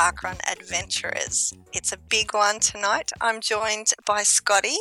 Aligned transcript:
Parkrun 0.00 0.38
Adventurers. 0.50 1.52
It's 1.74 1.92
a 1.92 1.98
big 1.98 2.32
one 2.32 2.58
tonight. 2.58 3.10
I'm 3.20 3.42
joined 3.42 3.88
by 4.06 4.22
Scotty. 4.22 4.78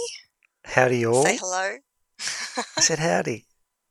Howdy, 0.64 1.06
all. 1.06 1.26
Say 1.26 1.36
hello. 1.36 1.80
I 2.78 2.82
said 2.82 3.00
howdy. 3.00 3.46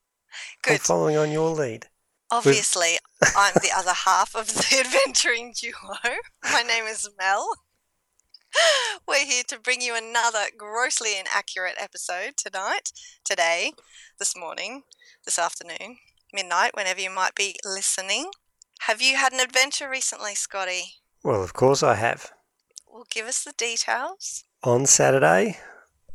I'm 0.67 0.77
Good. 0.77 0.81
following 0.81 1.19
on 1.19 1.31
your 1.31 1.51
lead. 1.51 1.85
Obviously, 2.31 2.97
I'm 3.37 3.53
the 3.57 3.73
other 3.77 3.93
half 3.93 4.35
of 4.35 4.47
the 4.47 4.83
adventuring 4.87 5.53
duo. 5.61 6.17
My 6.51 6.63
name 6.63 6.85
is 6.85 7.11
Mel. 7.19 7.47
We're 9.07 9.27
here 9.27 9.45
to 9.49 9.61
bring 9.61 9.83
you 9.83 9.95
another 9.95 10.47
grossly 10.57 11.11
inaccurate 11.21 11.75
episode 11.79 12.39
tonight, 12.39 12.91
today, 13.23 13.73
this 14.19 14.35
morning, 14.35 14.85
this 15.27 15.39
afternoon, 15.39 15.99
midnight, 16.33 16.71
whenever 16.73 17.03
you 17.03 17.11
might 17.11 17.35
be 17.35 17.57
listening. 17.67 18.31
Have 18.81 19.03
you 19.03 19.17
had 19.19 19.35
an 19.35 19.41
adventure 19.41 19.91
recently, 19.91 20.35
Scotty? 20.35 20.95
Well, 21.25 21.43
of 21.43 21.53
course 21.53 21.83
I 21.83 21.95
have. 21.95 22.33
Well, 22.91 23.07
give 23.11 23.27
us 23.27 23.43
the 23.43 23.53
details. 23.57 24.45
On 24.63 24.87
Saturday, 24.87 25.59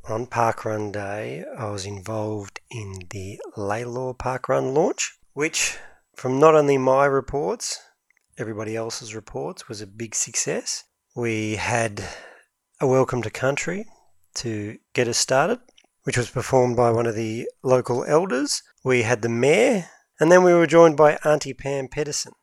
on 0.07 0.27
Parkrun 0.27 0.91
Day, 0.91 1.43
I 1.57 1.69
was 1.69 1.85
involved 1.85 2.59
in 2.71 2.99
the 3.09 3.39
Laylaw 3.57 4.17
Parkrun 4.17 4.73
launch, 4.73 5.17
which, 5.33 5.77
from 6.15 6.39
not 6.39 6.55
only 6.55 6.77
my 6.77 7.05
reports, 7.05 7.79
everybody 8.37 8.75
else's 8.75 9.13
reports, 9.13 9.67
was 9.67 9.81
a 9.81 9.87
big 9.87 10.15
success. 10.15 10.85
We 11.15 11.55
had 11.55 12.03
a 12.79 12.87
welcome 12.87 13.21
to 13.23 13.29
country 13.29 13.85
to 14.35 14.77
get 14.93 15.07
us 15.07 15.17
started, 15.17 15.59
which 16.03 16.17
was 16.17 16.29
performed 16.29 16.75
by 16.75 16.91
one 16.91 17.05
of 17.05 17.15
the 17.15 17.47
local 17.61 18.03
elders. 18.05 18.61
We 18.83 19.03
had 19.03 19.21
the 19.21 19.29
mayor, 19.29 19.89
and 20.19 20.31
then 20.31 20.43
we 20.43 20.53
were 20.53 20.67
joined 20.67 20.97
by 20.97 21.17
Auntie 21.25 21.53
Pam 21.53 21.87
Pedersen, 21.87 22.33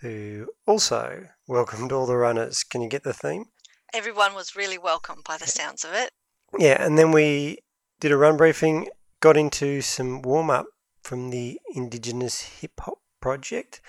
who 0.00 0.48
also 0.66 1.28
welcomed 1.46 1.92
all 1.92 2.06
the 2.06 2.16
runners. 2.16 2.64
Can 2.64 2.80
you 2.80 2.88
get 2.88 3.04
the 3.04 3.12
theme? 3.12 3.46
Everyone 3.92 4.34
was 4.34 4.56
really 4.56 4.78
welcome 4.78 5.22
by 5.26 5.36
the 5.36 5.46
sounds 5.46 5.84
of 5.84 5.92
it. 5.92 6.10
Yeah, 6.58 6.84
and 6.84 6.98
then 6.98 7.12
we 7.12 7.58
did 8.00 8.12
a 8.12 8.16
run 8.16 8.36
briefing, 8.36 8.88
got 9.20 9.36
into 9.36 9.80
some 9.80 10.22
warm 10.22 10.50
up 10.50 10.66
from 11.02 11.30
the 11.30 11.60
Indigenous 11.74 12.42
Hip 12.60 12.72
Hop 12.80 12.98
Project, 13.20 13.80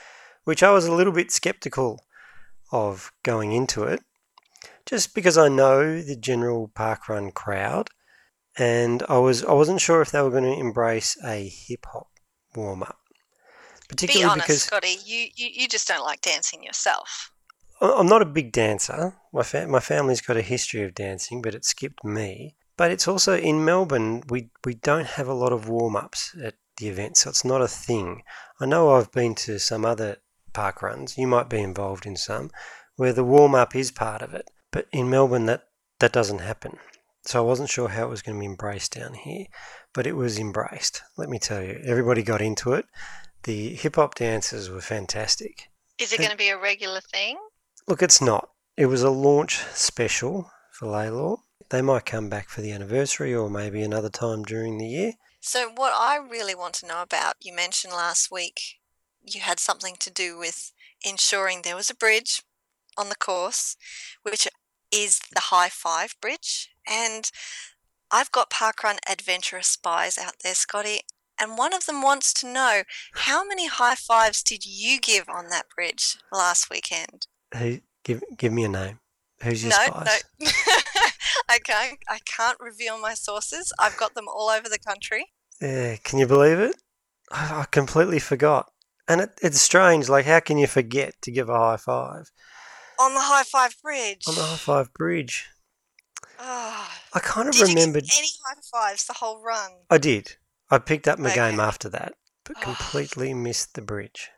which 0.44 0.62
I 0.62 0.72
was 0.72 0.86
a 0.86 0.94
little 0.94 1.14
bit 1.14 1.32
skeptical 1.32 2.02
of 2.72 3.12
going 3.24 3.52
into 3.52 3.84
it, 3.84 4.02
just 4.86 5.16
because 5.16 5.38
I 5.38 5.48
know 5.48 6.02
the 6.02 6.16
general 6.16 6.70
parkrun 6.76 7.34
crowd, 7.34 7.90
and 8.58 9.04
I 9.10 9.18
was 9.18 9.44
I 9.44 9.54
wasn't 9.54 9.82
sure 9.82 10.02
if 10.02 10.12
they 10.12 10.22
were 10.22 10.30
going 10.30 10.44
to 10.44 10.60
embrace 10.60 11.18
a 11.24 11.48
hip 11.48 11.86
hop 11.92 12.08
warm 12.56 12.84
up, 12.84 13.00
Be 13.82 13.88
particularly 13.90 14.32
honest, 14.32 14.48
because 14.48 14.64
Scotty, 14.64 14.98
you, 15.06 15.28
you, 15.36 15.50
you 15.54 15.68
just 15.68 15.88
don't 15.88 16.04
like 16.04 16.22
dancing 16.22 16.64
yourself. 16.64 17.32
I'm 17.82 18.08
not 18.08 18.22
a 18.22 18.26
big 18.26 18.52
dancer. 18.52 19.16
My 19.34 19.44
fa- 19.44 19.68
my 19.68 19.80
family's 19.80 20.22
got 20.22 20.38
a 20.38 20.42
history 20.42 20.84
of 20.84 20.96
dancing, 20.96 21.42
but 21.42 21.56
it 21.56 21.66
skipped 21.66 22.04
me. 22.04 22.56
But 22.78 22.92
it's 22.92 23.08
also 23.08 23.38
in 23.38 23.66
Melbourne. 23.66 24.24
We 24.30 24.50
we 24.64 24.76
don't 24.76 25.08
have 25.08 25.28
a 25.28 25.34
lot 25.34 25.54
of 25.54 25.68
warm 25.68 25.96
ups 25.96 26.36
at 26.42 26.56
the 26.78 26.90
event, 26.90 27.18
so 27.18 27.30
it's 27.30 27.46
not 27.46 27.62
a 27.62 27.68
thing. 27.68 28.24
I 28.60 28.66
know 28.66 28.92
I've 28.92 29.12
been 29.12 29.36
to 29.36 29.60
some 29.60 29.86
other 29.86 30.18
park 30.54 30.82
runs. 30.82 31.18
You 31.18 31.28
might 31.28 31.50
be 31.50 31.60
involved 31.60 32.06
in 32.06 32.16
some 32.16 32.52
where 32.96 33.14
the 33.14 33.24
warm 33.24 33.56
up 33.56 33.76
is 33.76 33.92
part 33.92 34.22
of 34.22 34.34
it, 34.34 34.50
but 34.72 34.88
in 34.92 35.10
Melbourne 35.10 35.46
that 35.48 35.68
that 36.00 36.14
doesn't 36.14 36.40
happen. 36.40 36.78
So 37.24 37.40
I 37.40 37.48
wasn't 37.48 37.70
sure 37.70 37.90
how 37.90 38.06
it 38.06 38.10
was 38.10 38.22
going 38.22 38.38
to 38.38 38.40
be 38.40 38.46
embraced 38.46 38.94
down 38.94 39.16
here, 39.16 39.46
but 39.94 40.06
it 40.06 40.16
was 40.16 40.38
embraced. 40.38 41.02
Let 41.18 41.30
me 41.30 41.40
tell 41.40 41.62
you, 41.62 41.82
everybody 41.84 42.22
got 42.22 42.42
into 42.42 42.74
it. 42.74 42.86
The 43.44 43.74
hip 43.76 43.96
hop 43.96 44.16
dancers 44.16 44.70
were 44.70 44.82
fantastic. 44.82 45.70
Is 45.98 46.14
it 46.14 46.20
going 46.20 46.32
to 46.32 46.38
be 46.38 46.50
a 46.50 46.58
regular 46.58 47.02
thing? 47.02 47.38
Look, 47.88 48.02
it's 48.02 48.22
not. 48.22 48.50
It 48.76 48.88
was 48.88 49.04
a 49.04 49.12
launch 49.12 49.60
special 49.74 50.52
for 50.72 50.88
Laylaw. 50.88 51.38
They 51.70 51.84
might 51.84 52.06
come 52.06 52.30
back 52.30 52.50
for 52.50 52.62
the 52.62 52.72
anniversary 52.72 53.34
or 53.34 53.50
maybe 53.50 53.84
another 53.84 54.10
time 54.10 54.44
during 54.44 54.78
the 54.78 54.88
year. 54.88 55.14
So, 55.40 55.70
what 55.70 55.94
I 55.96 56.18
really 56.18 56.56
want 56.56 56.74
to 56.76 56.88
know 56.88 57.04
about, 57.04 57.36
you 57.40 57.54
mentioned 57.54 57.94
last 57.94 58.32
week 58.32 58.80
you 59.24 59.42
had 59.42 59.60
something 59.60 59.96
to 60.00 60.10
do 60.10 60.38
with 60.38 60.72
ensuring 61.06 61.62
there 61.62 61.76
was 61.76 61.92
a 61.92 61.96
bridge 61.96 62.42
on 62.98 63.10
the 63.10 63.16
course, 63.16 63.78
which 64.24 64.48
is 64.92 65.20
the 65.32 65.52
High 65.52 65.70
Five 65.70 66.16
Bridge. 66.20 66.70
And 66.88 67.30
I've 68.12 68.32
got 68.32 68.50
Parkrun 68.50 68.98
Adventurous 69.08 69.68
Spies 69.68 70.18
out 70.18 70.38
there, 70.44 70.56
Scotty, 70.56 71.02
and 71.40 71.58
one 71.58 71.74
of 71.74 71.86
them 71.86 72.02
wants 72.02 72.34
to 72.34 72.52
know 72.52 72.84
how 73.14 73.46
many 73.46 73.68
high 73.68 73.96
fives 73.96 74.42
did 74.42 74.66
you 74.66 75.00
give 75.00 75.30
on 75.30 75.50
that 75.50 75.70
bridge 75.76 76.18
last 76.32 76.70
weekend? 76.72 77.28
Who 77.58 77.80
give 78.04 78.22
give 78.38 78.54
me 78.54 78.64
a 78.66 78.70
name? 78.70 79.00
Who's 79.44 79.64
your 79.64 79.72
no, 79.72 79.86
spies? 79.86 80.24
no. 80.40 80.48
I 81.50 81.60
can't, 81.60 82.00
I 82.10 82.20
can't 82.26 82.60
reveal 82.60 83.00
my 83.00 83.14
sources. 83.14 83.72
I've 83.80 83.98
got 83.98 84.16
them 84.16 84.28
all 84.28 84.50
over 84.50 84.68
the 84.70 84.80
country. 84.80 85.26
Yeah, 85.62 85.98
can 86.04 86.20
you 86.20 86.26
believe 86.28 86.60
it? 86.60 86.76
I, 87.32 87.62
I 87.62 87.66
completely 87.70 88.20
forgot. 88.20 88.72
And 89.08 89.22
it, 89.22 89.32
it's 89.42 89.62
strange. 89.62 90.10
Like, 90.10 90.26
how 90.26 90.40
can 90.40 90.58
you 90.58 90.68
forget 90.68 91.14
to 91.22 91.32
give 91.32 91.50
a 91.50 91.58
high 91.58 91.78
five 91.78 92.32
On 93.00 93.14
the 93.14 93.20
High 93.22 93.44
Five 93.44 93.76
Bridge. 93.84 94.24
on 94.28 94.36
the 94.36 94.42
high 94.42 94.56
five 94.58 94.94
bridge? 94.94 95.48
Oh, 96.40 96.90
I 97.14 97.20
kind 97.20 97.48
of 97.48 97.56
did 97.56 97.70
remembered. 97.70 98.04
you 98.04 98.10
any 98.18 98.30
high 98.46 98.60
fives 98.72 99.06
the 99.06 99.14
whole 99.14 99.42
run? 99.44 99.72
I 99.90 99.98
did. 99.98 100.36
I 100.72 100.80
picked 100.80 101.08
up 101.08 101.20
my 101.20 101.34
game 101.34 101.60
after 101.60 101.88
that, 101.90 102.14
but 102.44 102.56
Oh. 102.58 102.62
completely 102.62 103.34
missed 103.34 103.76
the 103.76 103.82
bridge. 103.82 104.30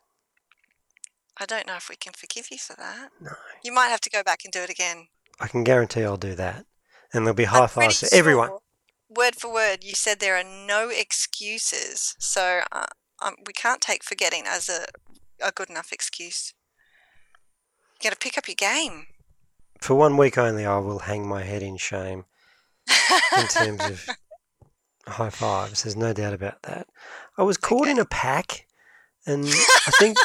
I 1.39 1.45
don't 1.45 1.67
know 1.67 1.75
if 1.75 1.89
we 1.89 1.95
can 1.95 2.13
forgive 2.13 2.47
you 2.51 2.57
for 2.57 2.75
that. 2.77 3.09
No. 3.21 3.31
You 3.63 3.71
might 3.71 3.89
have 3.89 4.01
to 4.01 4.09
go 4.09 4.23
back 4.23 4.39
and 4.43 4.51
do 4.51 4.61
it 4.61 4.69
again. 4.69 5.07
I 5.39 5.47
can 5.47 5.63
guarantee 5.63 6.03
I'll 6.03 6.17
do 6.17 6.35
that. 6.35 6.65
And 7.13 7.25
there'll 7.25 7.35
be 7.35 7.45
high 7.45 7.67
fives 7.67 7.99
for 7.99 8.13
everyone. 8.13 8.49
Word 9.09 9.35
for 9.35 9.53
word, 9.53 9.83
you 9.83 9.93
said 9.93 10.19
there 10.19 10.35
are 10.35 10.43
no 10.43 10.89
excuses. 10.89 12.15
So 12.19 12.61
uh, 12.71 12.87
um, 13.21 13.35
we 13.45 13.53
can't 13.53 13.81
take 13.81 14.03
forgetting 14.03 14.43
as 14.47 14.67
a, 14.67 14.85
a 15.45 15.51
good 15.51 15.69
enough 15.69 15.91
excuse. 15.91 16.53
You 18.01 18.09
got 18.09 18.13
to 18.13 18.19
pick 18.19 18.37
up 18.37 18.47
your 18.47 18.55
game. 18.55 19.07
For 19.79 19.95
one 19.95 20.17
week 20.17 20.37
only, 20.37 20.65
I 20.65 20.77
will 20.77 20.99
hang 20.99 21.27
my 21.27 21.43
head 21.43 21.63
in 21.63 21.77
shame 21.77 22.25
in 23.37 23.47
terms 23.47 23.83
of 23.83 24.07
high 25.07 25.29
fives. 25.29 25.83
There's 25.83 25.95
no 25.95 26.13
doubt 26.13 26.33
about 26.33 26.63
that. 26.63 26.87
I 27.37 27.43
was 27.43 27.57
caught 27.57 27.87
in 27.87 27.99
a 27.99 28.05
pack, 28.05 28.65
and 29.25 29.45
I 29.87 29.91
think 29.99 30.17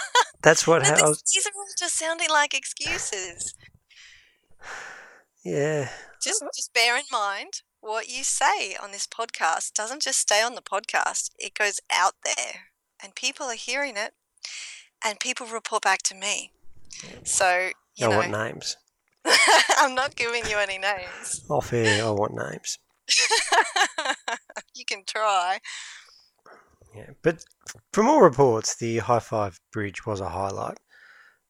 that's 0.42 0.66
what 0.66 0.82
No, 0.82 0.88
ha- 0.88 0.94
I 0.94 0.97
this- 0.97 1.03
was. 1.08 1.22
these 1.34 1.47
are 1.47 1.50
all 1.56 1.66
just 1.78 1.97
sounding 1.98 2.28
like 2.30 2.54
excuses. 2.54 3.54
Yeah, 5.44 5.88
Just, 6.22 6.42
just 6.54 6.72
bear 6.72 6.97
in 6.97 7.03
mind 7.10 7.62
what 7.80 8.08
you 8.08 8.22
say 8.22 8.76
on 8.81 8.92
this 8.92 9.08
podcast 9.08 9.72
doesn't 9.75 10.02
just 10.02 10.20
stay 10.20 10.41
on 10.41 10.54
the 10.54 10.62
podcast; 10.62 11.31
it 11.38 11.54
goes 11.54 11.81
out 11.91 12.14
there, 12.25 12.66
and 13.02 13.14
people 13.16 13.47
are 13.47 13.54
hearing 13.56 13.97
it, 13.97 14.14
and 15.04 15.19
people 15.19 15.47
report 15.47 15.82
back 15.82 16.02
to 16.02 16.14
me. 16.14 16.52
So 17.25 17.70
you 17.97 18.06
I 18.06 18.10
know, 18.10 18.16
want 18.19 18.31
names. 18.31 18.76
I'm 19.78 19.94
not 19.97 20.14
giving 20.14 20.47
you 20.48 20.58
any 20.58 20.78
names. 20.78 21.44
Off 21.48 21.72
air, 21.72 22.04
I 22.06 22.10
want 22.10 22.34
names. 22.34 22.78
you 24.75 24.84
can 24.84 25.02
try. 25.04 25.58
Yeah, 26.94 27.10
but 27.22 27.44
from 27.92 28.08
all 28.08 28.20
reports, 28.20 28.76
the 28.76 28.98
high 28.98 29.20
five 29.20 29.60
bridge 29.72 30.04
was 30.06 30.20
a 30.20 30.28
highlight 30.28 30.78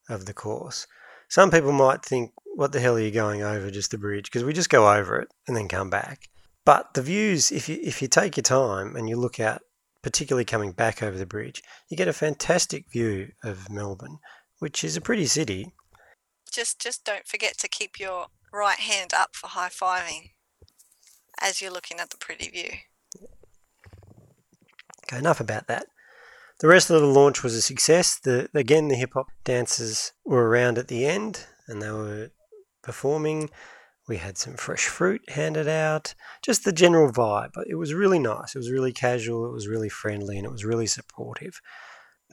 of 0.09 0.25
the 0.25 0.33
course. 0.33 0.87
Some 1.29 1.51
people 1.51 1.71
might 1.71 2.05
think, 2.05 2.31
"What 2.55 2.71
the 2.71 2.79
hell 2.79 2.95
are 2.95 3.01
you 3.01 3.11
going 3.11 3.41
over 3.41 3.71
just 3.71 3.91
the 3.91 3.97
bridge?" 3.97 4.25
Because 4.25 4.43
we 4.43 4.53
just 4.53 4.69
go 4.69 4.91
over 4.91 5.19
it 5.19 5.29
and 5.47 5.55
then 5.57 5.67
come 5.67 5.89
back. 5.89 6.29
But 6.65 6.93
the 6.93 7.01
views, 7.01 7.51
if 7.51 7.67
you 7.67 7.79
if 7.81 8.01
you 8.01 8.07
take 8.07 8.37
your 8.37 8.43
time 8.43 8.95
and 8.95 9.09
you 9.09 9.17
look 9.17 9.39
out, 9.39 9.61
particularly 10.01 10.45
coming 10.45 10.71
back 10.71 11.01
over 11.01 11.17
the 11.17 11.25
bridge, 11.25 11.63
you 11.89 11.97
get 11.97 12.07
a 12.07 12.13
fantastic 12.13 12.91
view 12.91 13.31
of 13.43 13.69
Melbourne, 13.69 14.19
which 14.59 14.83
is 14.83 14.95
a 14.95 15.01
pretty 15.01 15.25
city. 15.25 15.73
Just, 16.51 16.79
just 16.79 17.03
don't 17.03 17.27
forget 17.27 17.57
to 17.57 17.67
keep 17.67 17.99
your 17.99 18.27
right 18.51 18.79
hand 18.79 19.13
up 19.13 19.35
for 19.35 19.47
high 19.47 19.69
fiving 19.69 20.31
as 21.41 21.61
you're 21.61 21.71
looking 21.71 21.99
at 21.99 22.11
the 22.11 22.17
pretty 22.17 22.49
view. 22.49 22.69
Enough 25.17 25.39
about 25.39 25.67
that. 25.67 25.87
The 26.59 26.67
rest 26.67 26.89
of 26.89 27.01
the 27.01 27.07
launch 27.07 27.43
was 27.43 27.55
a 27.55 27.61
success. 27.61 28.19
The 28.19 28.49
again, 28.53 28.87
the 28.87 28.95
hip 28.95 29.13
hop 29.13 29.27
dancers 29.43 30.13
were 30.25 30.47
around 30.47 30.77
at 30.77 30.87
the 30.87 31.05
end, 31.05 31.45
and 31.67 31.81
they 31.81 31.91
were 31.91 32.31
performing. 32.81 33.49
We 34.07 34.17
had 34.17 34.37
some 34.37 34.55
fresh 34.55 34.85
fruit 34.87 35.21
handed 35.29 35.67
out, 35.67 36.13
just 36.41 36.65
the 36.65 36.73
general 36.73 37.11
vibe. 37.11 37.51
It 37.67 37.75
was 37.75 37.93
really 37.93 38.19
nice. 38.19 38.53
It 38.53 38.57
was 38.59 38.71
really 38.71 38.91
casual. 38.91 39.45
It 39.45 39.53
was 39.53 39.67
really 39.67 39.89
friendly, 39.89 40.37
and 40.37 40.45
it 40.45 40.51
was 40.51 40.65
really 40.65 40.87
supportive. 40.87 41.61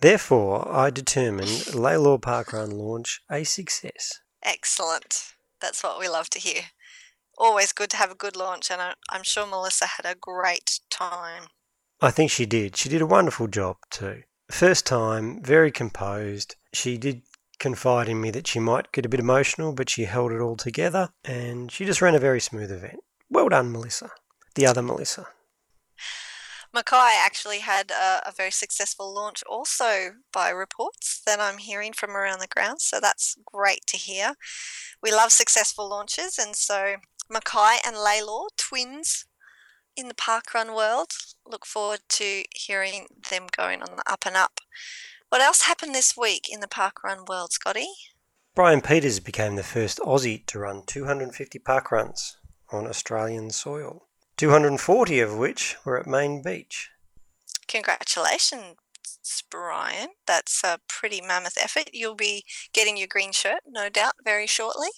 Therefore, 0.01 0.67
I 0.69 0.91
determined 0.91 1.49
Laylaw 1.49 2.21
Parkrun 2.21 2.73
launch 2.73 3.21
a 3.31 3.45
success. 3.45 4.21
Excellent. 4.43 5.35
That's 5.61 5.83
what 5.83 6.01
we 6.01 6.09
love 6.09 6.31
to 6.31 6.39
hear. 6.39 6.63
Always 7.37 7.73
good 7.73 7.91
to 7.91 7.97
have 7.99 8.11
a 8.11 8.17
good 8.17 8.35
launch, 8.35 8.71
and 8.71 8.81
I'm 9.11 9.23
sure 9.23 9.47
Melissa 9.47 9.87
had 9.87 10.07
a 10.07 10.17
great 10.19 10.81
time. 10.91 11.49
I 12.03 12.11
think 12.11 12.31
she 12.31 12.47
did. 12.47 12.77
She 12.77 12.89
did 12.89 13.03
a 13.03 13.07
wonderful 13.07 13.47
job 13.47 13.77
too. 13.91 14.23
First 14.51 14.87
time, 14.87 15.43
very 15.43 15.71
composed. 15.71 16.57
She 16.73 16.97
did 16.97 17.23
confide 17.59 18.09
in 18.09 18.21
me 18.21 18.31
that 18.31 18.47
she 18.47 18.59
might 18.59 18.91
get 18.91 19.05
a 19.05 19.09
bit 19.09 19.21
emotional, 19.21 19.73
but 19.73 19.91
she 19.91 20.05
held 20.05 20.33
it 20.33 20.41
all 20.41 20.57
together 20.57 21.11
and 21.25 21.71
she 21.71 21.85
just 21.85 22.01
ran 22.01 22.15
a 22.15 22.19
very 22.19 22.41
smooth 22.41 22.73
event. 22.73 23.01
Well 23.29 23.49
done, 23.49 23.71
Melissa. 23.71 24.11
The 24.55 24.67
other 24.67 24.83
Melissa. 24.83 25.27
Mackay 26.73 26.97
actually 26.97 27.59
had 27.59 27.91
a, 27.91 28.29
a, 28.29 28.33
very 28.37 28.53
successful 28.53 29.13
launch, 29.13 29.43
also 29.49 30.13
by 30.33 30.51
reports 30.51 31.21
that 31.27 31.41
I'm 31.41 31.59
hearing 31.59 31.93
from 31.93 32.17
around 32.17 32.39
the 32.41 32.47
ground. 32.47 32.81
So 32.81 33.01
that's 33.01 33.37
great 33.45 33.87
to 33.89 33.97
hear. 33.97 34.35
We 35.03 35.11
love 35.11 35.33
successful 35.33 35.89
launches, 35.89 36.39
and 36.39 36.55
so 36.55 36.97
Mackay 37.29 37.79
and 37.85 37.97
Laylaw, 37.97 38.51
twins 38.57 39.27
in 39.97 40.09
the 40.09 40.15
parkrun 40.15 40.75
world, 40.75 41.13
look 41.47 41.67
forward 41.67 42.01
to 42.11 42.45
hearing 42.55 43.07
them 43.31 43.47
going 43.57 43.83
on 43.83 43.97
the 43.97 44.03
up 44.11 44.25
and 44.27 44.37
up. 44.37 44.61
What 45.29 45.41
else 45.41 45.63
happened 45.63 45.95
this 45.95 46.17
week 46.17 46.49
in 46.51 46.61
the 46.61 46.67
parkrun 46.67 47.29
world, 47.29 47.53
Scotty? 47.53 47.89
Brian 48.55 48.81
Peters 48.81 49.21
became 49.21 49.57
the 49.57 49.63
first 49.63 49.99
Aussie 50.01 50.45
to 50.47 50.59
run 50.59 50.83
250 50.87 51.59
parkruns 51.61 52.37
on 52.71 52.87
Australian 52.87 53.51
soil. 53.51 54.09
240 54.37 55.21
of 55.21 55.37
which 55.37 55.77
were 55.85 55.99
at 55.99 56.07
Main 56.07 56.43
Beach. 56.43 56.91
Congratulations, 57.69 58.75
Brian. 59.51 60.09
That's 60.27 60.65
a 60.65 60.81
pretty 60.89 61.21
mammoth 61.21 61.59
effort. 61.63 61.91
You'll 61.93 62.17
be 62.17 62.45
getting 62.73 62.97
your 62.97 63.07
green 63.07 63.33
shirt, 63.33 63.61
no 63.69 63.89
doubt, 63.89 64.15
very 64.25 64.47
shortly. 64.47 64.89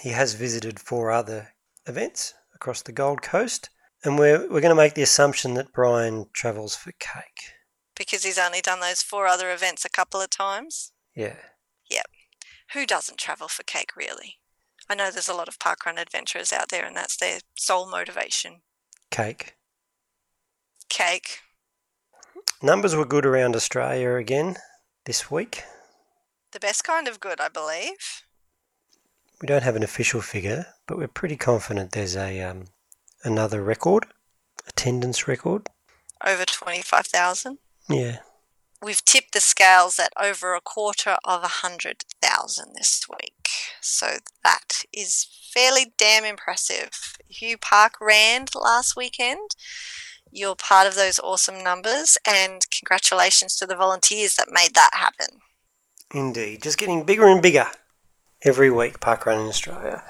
He 0.00 0.10
has 0.10 0.34
visited 0.34 0.80
four 0.80 1.10
other 1.10 1.54
events 1.86 2.34
across 2.54 2.82
the 2.82 2.92
Gold 2.92 3.22
Coast, 3.22 3.70
and 4.04 4.18
we're, 4.18 4.40
we're 4.42 4.60
going 4.60 4.70
to 4.70 4.74
make 4.74 4.94
the 4.94 5.02
assumption 5.02 5.54
that 5.54 5.72
Brian 5.72 6.26
travels 6.32 6.74
for 6.74 6.92
cake. 6.98 7.54
Because 7.96 8.24
he's 8.24 8.38
only 8.38 8.60
done 8.60 8.80
those 8.80 9.02
four 9.02 9.26
other 9.26 9.52
events 9.52 9.84
a 9.84 9.90
couple 9.90 10.20
of 10.20 10.30
times? 10.30 10.92
Yeah. 11.14 11.36
Yep. 11.90 12.06
Who 12.72 12.86
doesn't 12.86 13.18
travel 13.18 13.48
for 13.48 13.62
cake, 13.62 13.96
really? 13.96 14.38
I 14.88 14.94
know 14.94 15.10
there's 15.10 15.28
a 15.28 15.34
lot 15.34 15.48
of 15.48 15.58
parkrun 15.58 16.00
adventurers 16.00 16.52
out 16.52 16.68
there, 16.70 16.84
and 16.84 16.96
that's 16.96 17.16
their 17.16 17.40
sole 17.54 17.88
motivation. 17.88 18.62
Cake. 19.10 19.54
Cake. 20.88 21.38
Numbers 22.62 22.96
were 22.96 23.04
good 23.04 23.26
around 23.26 23.54
Australia 23.54 24.14
again 24.14 24.56
this 25.04 25.30
week. 25.30 25.64
The 26.52 26.60
best 26.60 26.84
kind 26.84 27.08
of 27.08 27.20
good, 27.20 27.40
I 27.40 27.48
believe. 27.48 28.22
We 29.40 29.46
don't 29.46 29.62
have 29.62 29.76
an 29.76 29.82
official 29.82 30.20
figure, 30.20 30.66
but 30.86 30.98
we're 30.98 31.08
pretty 31.08 31.36
confident 31.36 31.92
there's 31.92 32.16
a 32.16 32.40
um, 32.42 32.66
another 33.24 33.62
record, 33.62 34.06
attendance 34.68 35.26
record. 35.28 35.68
Over 36.24 36.44
twenty 36.44 36.82
five 36.82 37.06
thousand. 37.06 37.58
Yeah. 37.88 38.18
We've 38.84 39.04
tipped 39.04 39.32
the 39.32 39.40
scales 39.40 39.98
at 40.00 40.12
over 40.20 40.54
a 40.54 40.60
quarter 40.60 41.16
of 41.24 41.44
a 41.44 41.48
hundred 41.48 42.04
thousand 42.20 42.74
this 42.76 43.06
week. 43.08 43.48
So 43.80 44.16
that 44.42 44.82
is 44.92 45.26
fairly 45.52 45.92
damn 45.96 46.24
impressive. 46.24 46.90
If 47.28 47.42
you 47.42 47.58
parkrun 47.58 48.48
last 48.54 48.96
weekend, 48.96 49.50
you're 50.30 50.56
part 50.56 50.86
of 50.88 50.94
those 50.94 51.18
awesome 51.18 51.62
numbers, 51.62 52.16
and 52.26 52.62
congratulations 52.70 53.54
to 53.56 53.66
the 53.66 53.76
volunteers 53.76 54.34
that 54.36 54.48
made 54.50 54.74
that 54.74 54.90
happen. 54.94 55.40
Indeed, 56.14 56.62
just 56.62 56.78
getting 56.78 57.04
bigger 57.04 57.26
and 57.26 57.42
bigger 57.42 57.66
every 58.42 58.70
week, 58.70 59.00
Parkrun 59.00 59.42
in 59.42 59.48
Australia. 59.48 60.02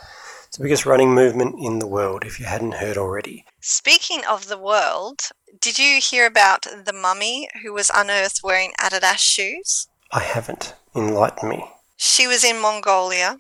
It's 0.53 0.59
the 0.59 0.65
biggest 0.65 0.85
running 0.85 1.15
movement 1.15 1.57
in 1.59 1.79
the 1.79 1.87
world, 1.87 2.25
if 2.27 2.39
you 2.39 2.45
hadn't 2.45 2.75
heard 2.75 2.99
already. 2.99 3.47
Speaking 3.63 4.21
of 4.29 4.49
the 4.49 4.59
world, 4.59 5.21
did 5.59 5.79
you 5.79 5.99
hear 5.99 6.27
about 6.27 6.67
the 6.85 6.93
mummy 6.93 7.49
who 7.63 7.73
was 7.73 7.91
unearthed 7.95 8.43
wearing 8.45 8.75
Adidas 8.79 9.17
shoes? 9.17 9.89
I 10.11 10.21
haven't. 10.21 10.75
Enlighten 10.95 11.49
me. 11.49 11.65
She 11.97 12.27
was 12.27 12.45
in 12.45 12.61
Mongolia 12.61 13.39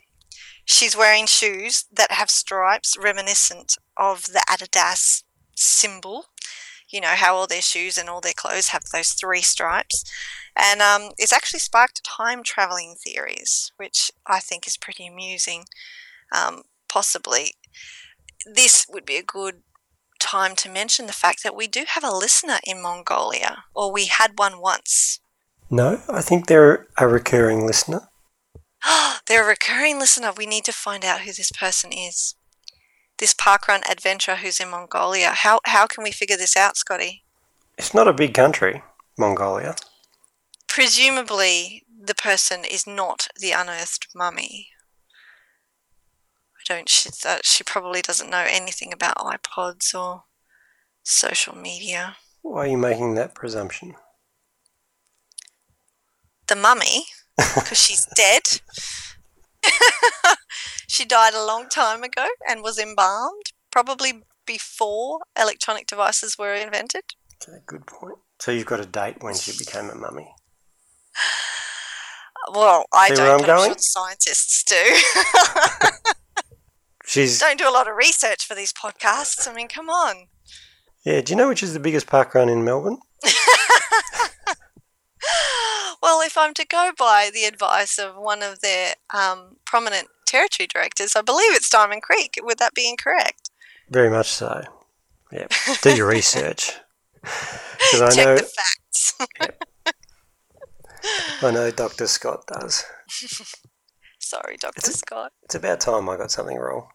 She's 0.65 0.97
wearing 0.97 1.27
shoes 1.27 1.85
that 1.93 2.13
have 2.13 2.31
stripes 2.31 2.97
reminiscent 2.97 3.77
of 3.99 4.25
the 4.25 4.43
Adidas 4.49 5.23
symbol. 5.55 6.29
You 6.89 7.03
know 7.03 7.09
how 7.09 7.35
all 7.35 7.47
their 7.47 7.61
shoes 7.61 7.99
and 7.99 8.09
all 8.09 8.23
their 8.23 8.33
clothes 8.33 8.69
have 8.69 8.85
those 8.85 9.11
three 9.11 9.43
stripes. 9.43 10.03
And 10.57 10.81
um, 10.81 11.11
it's 11.19 11.35
actually 11.35 11.61
sparked 11.61 12.03
time 12.05 12.43
traveling 12.43 12.95
theories, 12.95 13.71
which 13.77 14.11
I 14.27 14.41
think 14.41 14.67
is 14.67 14.79
pretty 14.79 15.07
amusing. 15.07 15.65
Um, 16.35 16.63
possibly, 16.93 17.55
this 18.45 18.87
would 18.89 19.07
be 19.07 19.17
a 19.17 19.23
good 19.23 19.63
time 20.19 20.55
to 20.57 20.69
mention 20.69 21.07
the 21.07 21.13
fact 21.13 21.43
that 21.43 21.57
we 21.57 21.67
do 21.67 21.85
have 21.87 22.05
a 22.05 22.11
listener 22.11 22.59
in 22.65 22.83
Mongolia, 22.83 23.65
or 23.75 23.91
we 23.91 24.07
had 24.07 24.39
one 24.39 24.61
once. 24.61 25.21
No, 25.71 26.03
I 26.09 26.21
think 26.21 26.47
they're 26.47 26.87
a 26.99 27.09
recurring 27.09 27.67
listener. 27.67 28.09
They're 29.27 29.45
a 29.45 29.49
recurring 29.49 30.01
listener. 30.01 30.33
We 30.37 30.45
need 30.47 30.65
to 30.65 30.73
find 30.73 31.05
out 31.05 31.21
who 31.21 31.33
this 31.33 31.53
person 31.53 31.93
is. 31.93 32.35
This 33.19 33.33
parkrun 33.33 33.89
adventurer 33.89 34.35
who's 34.35 34.59
in 34.59 34.71
Mongolia. 34.71 35.31
How, 35.31 35.61
how 35.65 35.87
can 35.87 36.03
we 36.03 36.11
figure 36.11 36.37
this 36.37 36.57
out, 36.57 36.77
Scotty? 36.77 37.23
It's 37.79 37.95
not 37.95 38.09
a 38.09 38.13
big 38.13 38.35
country, 38.35 38.83
Mongolia. 39.17 39.77
Presumably, 40.67 41.85
the 41.89 42.17
person 42.17 42.65
is 42.69 42.85
not 42.85 43.29
the 43.39 43.53
unearthed 43.53 44.09
mummy. 44.15 44.72
I 46.63 46.75
don't. 46.75 46.89
She, 46.89 47.11
uh, 47.27 47.39
she 47.43 47.65
probably 47.65 48.03
doesn't 48.03 48.31
know 48.31 48.45
anything 48.49 48.93
about 48.93 49.17
iPods 49.17 49.95
or 49.95 50.25
social 51.03 51.57
media. 51.57 52.17
Why 52.43 52.65
are 52.65 52.67
you 52.69 52.79
making 52.79 53.15
that 53.15 53.35
presumption? 53.35 53.95
The 56.49 56.57
mummy 56.57 57.07
because 57.37 57.79
she's 57.79 58.07
dead. 58.17 58.43
she 60.89 61.05
died 61.05 61.35
a 61.35 61.45
long 61.45 61.69
time 61.69 62.03
ago 62.03 62.27
and 62.49 62.63
was 62.63 62.79
embalmed, 62.79 63.53
probably 63.71 64.23
before 64.47 65.21
electronic 65.39 65.87
devices 65.87 66.37
were 66.39 66.55
invented. 66.55 67.03
Okay, 67.49 67.59
good 67.67 67.87
point. 67.87 68.19
So 68.41 68.51
you've 68.51 68.67
got 68.67 68.81
a 68.81 68.87
date 68.87 69.23
when 69.23 69.35
she 69.35 69.53
became 69.57 69.89
a 69.91 69.95
mummy. 69.95 70.31
Well, 72.53 72.87
I 72.93 73.11
See 73.11 73.15
don't. 73.15 73.45
I'm, 73.45 73.51
I'm 73.51 73.67
sure 73.67 73.77
scientists 73.79 74.65
do. 74.65 76.15
She's 77.13 77.39
don't 77.39 77.59
do 77.59 77.69
a 77.69 77.71
lot 77.71 77.89
of 77.89 77.97
research 77.97 78.47
for 78.47 78.55
these 78.55 78.73
podcasts. 78.73 79.49
I 79.49 79.55
mean, 79.55 79.69
come 79.69 79.89
on. 79.91 80.29
Yeah. 81.05 81.21
Do 81.21 81.33
you 81.33 81.37
know 81.37 81.49
which 81.49 81.63
is 81.63 81.75
the 81.75 81.81
biggest 81.81 82.07
park 82.07 82.35
run 82.35 82.49
in 82.49 82.65
Melbourne? 82.65 82.99
Well, 86.03 86.21
if 86.21 86.37
I'm 86.37 86.53
to 86.55 86.67
go 86.67 86.91
by 86.99 87.31
the 87.33 87.45
advice 87.45 87.97
of 87.97 88.17
one 88.17 88.43
of 88.43 88.61
their 88.61 88.95
um, 89.15 89.59
prominent 89.65 90.09
territory 90.27 90.67
directors, 90.67 91.15
I 91.15 91.23
believe 91.23 91.55
it's 91.55 91.71
Diamond 91.71 92.03
Creek. 92.03 92.39
Would 92.43 92.59
that 92.59 92.75
be 92.75 92.89
incorrect? 92.89 93.51
Very 93.89 94.11
much 94.11 94.29
so. 94.29 94.63
Yeah. 95.31 95.47
Do 95.81 95.95
your 95.95 96.09
research. 96.09 96.73
I 97.25 98.11
Check 98.11 98.17
know, 98.17 98.37
the 98.37 98.43
facts. 98.43 99.15
I 101.41 101.51
know 101.53 101.71
Dr. 101.71 102.09
Scott 102.09 102.47
does. 102.49 102.85
Sorry, 104.19 104.57
Dr. 104.57 104.79
It's, 104.79 104.99
Scott. 104.99 105.33
It's 105.45 105.55
about 105.55 105.81
time 105.81 106.09
I 106.09 106.17
got 106.17 106.33
something 106.33 106.59
wrong. 106.59 106.89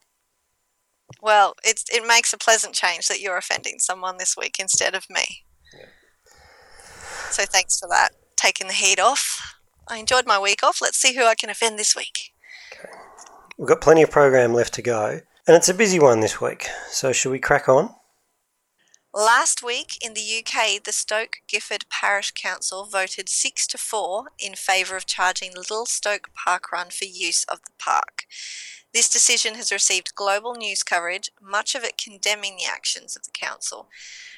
Well, 1.21 1.55
it's, 1.63 1.85
it 1.91 2.05
makes 2.05 2.33
a 2.33 2.37
pleasant 2.37 2.73
change 2.73 3.07
that 3.07 3.19
you're 3.19 3.37
offending 3.37 3.79
someone 3.79 4.17
this 4.17 4.35
week 4.37 4.57
instead 4.59 4.95
of 4.95 5.09
me. 5.09 5.43
Yeah. 5.73 5.85
So 7.31 7.43
thanks 7.45 7.79
for 7.79 7.87
that 7.89 8.11
taking 8.37 8.67
the 8.67 8.73
heat 8.73 8.99
off. 8.99 9.55
I 9.89 9.97
enjoyed 9.97 10.25
my 10.25 10.39
week 10.39 10.63
off. 10.63 10.81
Let's 10.81 10.97
see 10.97 11.15
who 11.15 11.25
I 11.25 11.35
can 11.35 11.49
offend 11.49 11.77
this 11.77 11.95
week. 11.95 12.31
Okay. 12.71 12.89
We've 13.57 13.67
got 13.67 13.81
plenty 13.81 14.03
of 14.03 14.11
program 14.11 14.53
left 14.53 14.73
to 14.75 14.81
go, 14.81 15.21
and 15.47 15.55
it's 15.55 15.69
a 15.69 15.73
busy 15.73 15.99
one 15.99 16.19
this 16.19 16.39
week. 16.39 16.67
So, 16.89 17.11
should 17.11 17.31
we 17.31 17.39
crack 17.39 17.67
on? 17.67 17.89
Last 19.13 19.63
week 19.63 19.97
in 19.99 20.13
the 20.13 20.21
UK, 20.21 20.83
the 20.83 20.91
Stoke 20.91 21.37
Gifford 21.47 21.85
Parish 21.89 22.31
Council 22.31 22.85
voted 22.85 23.29
6 23.29 23.65
to 23.67 23.77
4 23.77 24.25
in 24.37 24.53
favour 24.53 24.95
of 24.95 25.07
charging 25.07 25.55
Little 25.55 25.87
Stoke 25.87 26.29
Park 26.35 26.71
Run 26.71 26.89
for 26.91 27.05
use 27.05 27.43
of 27.45 27.61
the 27.63 27.71
park. 27.79 28.25
This 28.93 29.09
decision 29.09 29.55
has 29.55 29.71
received 29.71 30.15
global 30.15 30.55
news 30.55 30.81
coverage, 30.81 31.29
much 31.41 31.75
of 31.75 31.83
it 31.83 31.97
condemning 31.97 32.57
the 32.57 32.71
actions 32.71 33.15
of 33.15 33.23
the 33.23 33.31
council. 33.31 33.89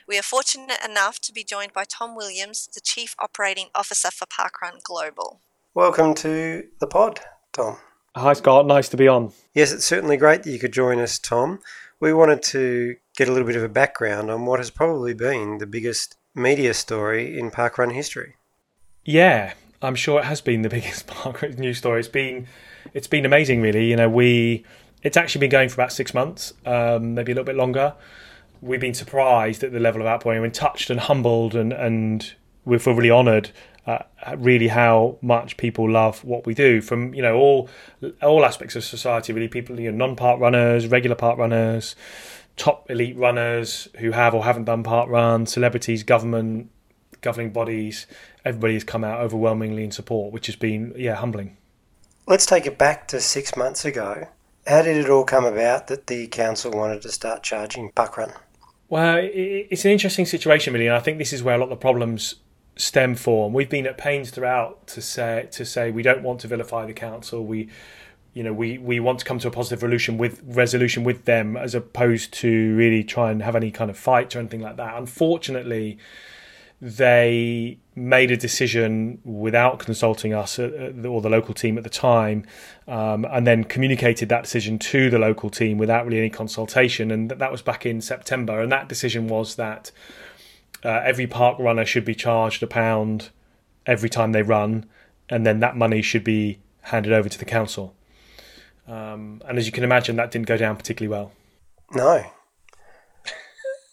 We 0.08 0.18
are 0.18 0.24
fortunate 0.24 0.80
enough 0.84 1.20
to 1.20 1.34
be 1.34 1.44
joined 1.44 1.72
by 1.72 1.84
Tom 1.86 2.16
Williams, 2.16 2.68
the 2.74 2.82
Chief 2.82 3.16
Operating 3.20 3.68
Officer 3.76 4.10
for 4.12 4.26
Parkrun 4.26 4.82
Global. 4.84 5.40
Welcome 5.76 6.16
to 6.16 6.64
the 6.80 6.88
pod, 6.88 7.20
Tom. 7.54 7.78
Hi, 8.16 8.34
Scott. 8.34 8.66
Nice 8.66 8.90
to 8.90 8.98
be 8.98 9.08
on. 9.08 9.32
Yes, 9.54 9.72
it's 9.72 9.86
certainly 9.86 10.18
great 10.18 10.44
that 10.44 10.52
you 10.52 10.60
could 10.60 10.74
join 10.74 11.00
us, 11.00 11.20
Tom. 11.20 11.60
We 12.00 12.12
wanted 12.12 12.42
to 12.44 12.96
get 13.16 13.30
a 13.30 13.32
little 13.32 13.48
bit 13.48 13.56
of 13.56 13.64
a 13.64 13.70
background 13.70 14.32
on 14.32 14.46
what 14.46 14.60
has 14.60 14.72
probably 14.72 15.14
been 15.14 15.60
the 15.60 15.68
biggest 15.68 16.18
media 16.34 16.74
story 16.74 17.38
in 17.38 17.52
parkrun 17.52 17.94
history. 17.94 18.36
Yeah, 19.06 19.54
I'm 19.82 19.96
sure 19.96 20.20
it 20.20 20.26
has 20.26 20.42
been 20.42 20.64
the 20.64 20.70
biggest 20.78 21.06
parkrun 21.06 21.60
news 21.60 21.78
story. 21.78 22.00
It's 22.00 22.10
been 22.10 22.48
it's 22.94 23.08
been 23.08 23.26
amazing, 23.26 23.62
really. 23.62 23.90
You 23.90 23.96
know, 23.96 24.10
we 24.10 24.66
it's 25.04 25.18
actually 25.18 25.40
been 25.40 25.52
going 25.52 25.70
for 25.70 25.76
about 25.76 25.92
six 25.92 26.14
months, 26.14 26.54
um, 26.66 27.16
maybe 27.16 27.32
a 27.32 27.36
little 27.36 27.46
bit 27.46 27.56
longer 27.56 27.96
we've 28.62 28.80
been 28.80 28.94
surprised 28.94 29.64
at 29.64 29.72
the 29.72 29.80
level 29.80 30.02
of 30.02 30.08
outpouring. 30.08 30.42
We're 30.42 30.50
touched 30.50 30.90
and 30.90 31.00
humbled, 31.00 31.56
and 31.56 31.74
and 31.74 32.34
we 32.66 32.78
feel 32.78 32.94
really 32.94 33.12
honoured 33.12 33.52
uh, 33.88 34.00
really 34.38 34.68
how 34.68 35.18
much 35.22 35.58
people 35.58 35.90
love 35.90 36.24
what 36.24 36.46
we 36.46 36.54
do 36.54 36.82
from 36.82 37.14
you 37.14 37.22
know 37.22 37.36
all 37.36 37.70
all 38.22 38.46
aspects 38.46 38.76
of 38.76 38.84
society. 38.84 39.34
Really, 39.34 39.48
people 39.48 39.80
you 39.80 39.92
know, 39.92 39.98
non-park 39.98 40.40
runners, 40.40 40.88
regular 40.88 41.16
park 41.16 41.38
runners, 41.38 41.96
top 42.58 42.90
elite 42.90 43.18
runners 43.18 43.88
who 44.00 44.12
have 44.12 44.34
or 44.34 44.44
haven't 44.44 44.66
done 44.66 44.84
park 44.84 45.10
runs, 45.10 45.52
celebrities, 45.52 46.04
government, 46.04 46.70
governing 47.22 47.52
bodies. 47.52 48.06
Everybody 48.46 48.74
has 48.74 48.84
come 48.84 49.04
out 49.04 49.20
overwhelmingly 49.20 49.84
in 49.84 49.92
support, 49.92 50.34
which 50.34 50.48
has 50.48 50.56
been 50.56 50.94
yeah 50.98 51.16
humbling. 51.16 51.58
Let's 52.30 52.46
take 52.46 52.68
it 52.68 52.78
back 52.78 53.08
to 53.08 53.20
six 53.22 53.56
months 53.58 53.86
ago. 53.86 54.28
How 54.68 54.84
did 54.84 54.98
it 54.98 55.10
all 55.10 55.24
come 55.24 55.46
about 55.46 55.88
that 55.88 56.06
the 56.06 56.28
council 56.28 56.70
wanted 56.70 57.02
to 57.02 57.10
start 57.10 57.42
charging 57.42 57.92
parkrun? 57.92 58.32
Well, 58.88 59.18
it's 59.20 59.84
an 59.84 59.90
interesting 59.90 60.28
situation, 60.28 60.74
really, 60.74 60.86
and 60.86 60.96
I 60.96 61.00
think 61.00 61.18
this 61.18 61.34
is 61.34 61.42
where 61.42 61.56
a 61.56 61.58
lot 61.58 61.64
of 61.64 61.70
the 61.72 61.76
problems 61.78 62.36
stem 62.76 63.16
from. 63.16 63.52
We've 63.52 63.68
been 63.68 63.88
at 63.88 63.98
pains 63.98 64.30
throughout 64.30 64.86
to 64.90 65.02
say 65.02 65.48
to 65.54 65.66
say 65.66 65.90
we 65.90 66.04
don't 66.04 66.22
want 66.22 66.42
to 66.42 66.48
vilify 66.48 66.86
the 66.86 66.94
council. 66.94 67.44
We, 67.44 67.68
you 68.36 68.44
know, 68.44 68.54
we, 68.54 68.78
we 68.78 69.00
want 69.00 69.18
to 69.20 69.26
come 69.26 69.40
to 69.40 69.48
a 69.48 69.52
positive 69.52 69.82
resolution 69.82 70.20
with 70.20 70.40
resolution 70.46 71.04
with 71.04 71.26
them, 71.26 71.58
as 71.58 71.74
opposed 71.74 72.32
to 72.34 72.76
really 72.76 73.04
try 73.04 73.32
and 73.32 73.42
have 73.42 73.56
any 73.56 73.72
kind 73.72 73.90
of 73.90 73.98
fight 73.98 74.36
or 74.36 74.40
anything 74.40 74.62
like 74.62 74.78
that. 74.78 74.96
Unfortunately, 74.96 75.98
they 76.80 77.80
made 78.00 78.32
a 78.32 78.38
decision 78.38 79.20
without 79.24 79.80
consulting 79.80 80.34
us 80.34 80.58
uh, 80.58 80.92
uh, 81.04 81.08
or 81.08 81.22
the 81.22 81.30
local 81.30 81.54
team 81.54 81.78
at 81.78 81.84
the 81.84 81.90
time, 81.90 82.46
um, 82.88 83.26
and 83.26 83.46
then 83.46 83.64
communicated 83.64 84.30
that 84.30 84.44
decision 84.44 84.80
to 84.80 85.10
the 85.10 85.20
local 85.20 85.50
team 85.50 85.78
without 85.78 86.06
really 86.06 86.20
any 86.20 86.30
consultation. 86.30 87.12
And 87.12 87.30
that 87.30 87.52
was 87.52 87.62
back 87.62 87.86
in 87.86 88.02
September. 88.02 88.62
And 88.62 88.72
that 88.72 88.88
decision 88.88 89.28
was 89.28 89.56
that 89.56 89.92
uh, 90.84 91.02
every 91.04 91.28
park 91.28 91.60
runner 91.60 91.86
should 91.86 92.06
be 92.06 92.16
charged 92.16 92.64
a 92.64 92.68
pound 92.68 93.30
every 93.86 94.10
time 94.10 94.32
they 94.32 94.44
run, 94.44 94.86
and 95.30 95.46
then 95.46 95.60
that 95.60 95.76
money 95.76 96.02
should 96.02 96.24
be 96.24 96.60
handed 96.84 97.12
over 97.14 97.30
to 97.30 97.38
the 97.38 97.46
council. 97.46 97.94
Um, 98.88 99.42
and 99.46 99.58
as 99.58 99.66
you 99.66 99.72
can 99.72 99.84
imagine, 99.84 100.16
that 100.16 100.32
didn't 100.32 100.48
go 100.48 100.58
down 100.58 100.76
particularly 100.76 101.10
well. 101.10 101.32
No, 101.94 102.24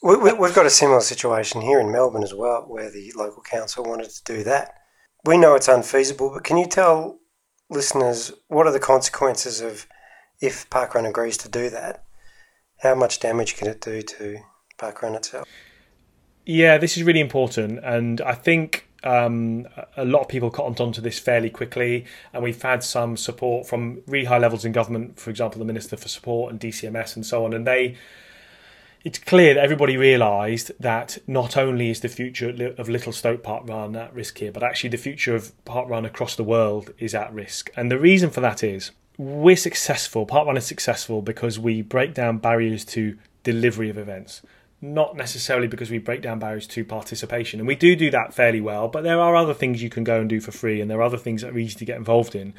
we, 0.07 0.47
have 0.47 0.55
got 0.55 0.67
a 0.67 0.71
similar 0.71 1.01
situation 1.01 1.61
here 1.61 1.81
in 1.81 1.91
Melbourne 1.91 2.23
as 2.23 2.33
well, 2.33 2.63
where 2.69 2.91
the 2.91 3.13
local 3.17 3.43
council 3.43 3.85
wanted 3.85 4.11
to 4.11 4.25
do 4.25 4.45
that. 4.45 4.75
We 5.25 5.37
know 5.37 5.57
it's 5.57 5.69
unfeasible, 5.69 6.31
but 6.33 6.45
can 6.45 6.57
you 6.57 6.67
tell 6.67 7.19
listeners 7.69 8.33
what 8.47 8.67
are 8.67 8.73
the 8.73 8.79
consequences 8.79 9.61
of 9.61 9.89
if 10.41 10.71
Parkrun 10.71 11.09
agrees 11.09 11.37
to 11.39 11.49
do 11.49 11.71
that? 11.71 12.05
How 12.79 12.95
much 12.95 13.19
damage 13.19 13.57
can 13.57 13.67
it 13.67 13.81
do 13.81 14.03
to 14.03 14.39
Parkrun 14.79 15.17
itself? 15.17 15.49
Yeah, 16.45 16.79
this 16.79 16.97
is 16.97 17.03
really 17.03 17.21
important, 17.21 17.81
and 17.83 18.21
I 18.21 18.35
think 18.35 18.89
um, 19.03 19.67
a 19.97 20.05
lot 20.05 20.21
of 20.21 20.29
people 20.29 20.51
cottoned 20.51 20.81
onto 20.81 21.01
this 21.01 21.19
fairly 21.19 21.51
quickly, 21.51 22.05
and 22.33 22.45
we've 22.45 22.63
had 22.63 22.85
some 22.85 23.17
support 23.17 23.67
from 23.67 24.03
really 24.07 24.27
high 24.27 24.39
levels 24.39 24.65
in 24.65 24.71
government, 24.71 25.19
for 25.19 25.31
example, 25.31 25.59
the 25.59 25.65
Minister 25.65 25.97
for 25.97 26.07
Sport 26.07 26.53
and 26.53 26.61
DCMS 26.61 27.17
and 27.17 27.27
so 27.27 27.45
on, 27.45 27.53
and 27.53 27.67
they 27.67 27.97
it's 29.07 29.21
clear 29.21 29.55
that 29.55 29.63
everybody 29.63 29.97
realised 29.97 30.73
that 30.81 31.17
not 31.29 31.57
only 31.57 31.91
is 31.91 32.01
the 32.01 32.09
future 32.09 32.75
of 32.77 32.89
Little 32.89 33.13
Stoke 33.13 33.41
Park 33.41 33.63
Run 33.69 33.95
at 33.95 34.13
risk 34.13 34.39
here, 34.39 34.51
but 34.51 34.65
actually 34.65 34.91
the 34.91 34.97
future 34.97 35.37
of 35.37 35.53
Park 35.65 35.89
Run 35.89 36.05
across 36.05 36.35
the 36.35 36.43
world 36.43 36.93
is 36.99 37.15
at 37.15 37.33
risk. 37.33 37.71
And 37.77 37.89
the 37.89 38.01
reason 38.01 38.31
for 38.31 38.41
that 38.41 38.65
is 38.65 38.91
we're 39.17 39.55
successful, 39.55 40.27
Park 40.27 40.49
Run 40.49 40.57
is 40.57 40.67
successful 40.67 41.23
because 41.23 41.57
we 41.57 41.83
break 41.83 42.15
down 42.15 42.39
barriers 42.39 42.85
to 42.87 43.17
delivery 43.45 43.91
of 43.91 43.97
events, 43.97 44.43
not 44.81 45.15
necessarily 45.15 45.69
because 45.69 45.89
we 45.89 45.99
break 45.99 46.21
down 46.21 46.41
barriers 46.41 46.67
to 46.67 46.85
participation. 46.85 47.61
And 47.61 47.69
we 47.69 47.77
do 47.77 47.95
do 47.95 48.11
that 48.11 48.35
fairly 48.35 48.61
well, 48.61 48.89
but 48.89 49.05
there 49.05 49.21
are 49.21 49.37
other 49.37 49.55
things 49.55 49.85
you 49.85 49.89
can 49.89 50.03
go 50.03 50.19
and 50.19 50.29
do 50.29 50.41
for 50.41 50.51
free, 50.51 50.81
and 50.81 50.91
there 50.91 50.99
are 50.99 51.03
other 51.03 51.17
things 51.17 51.43
that 51.43 51.53
are 51.53 51.59
easy 51.59 51.79
to 51.79 51.85
get 51.85 51.97
involved 51.97 52.35
in. 52.35 52.55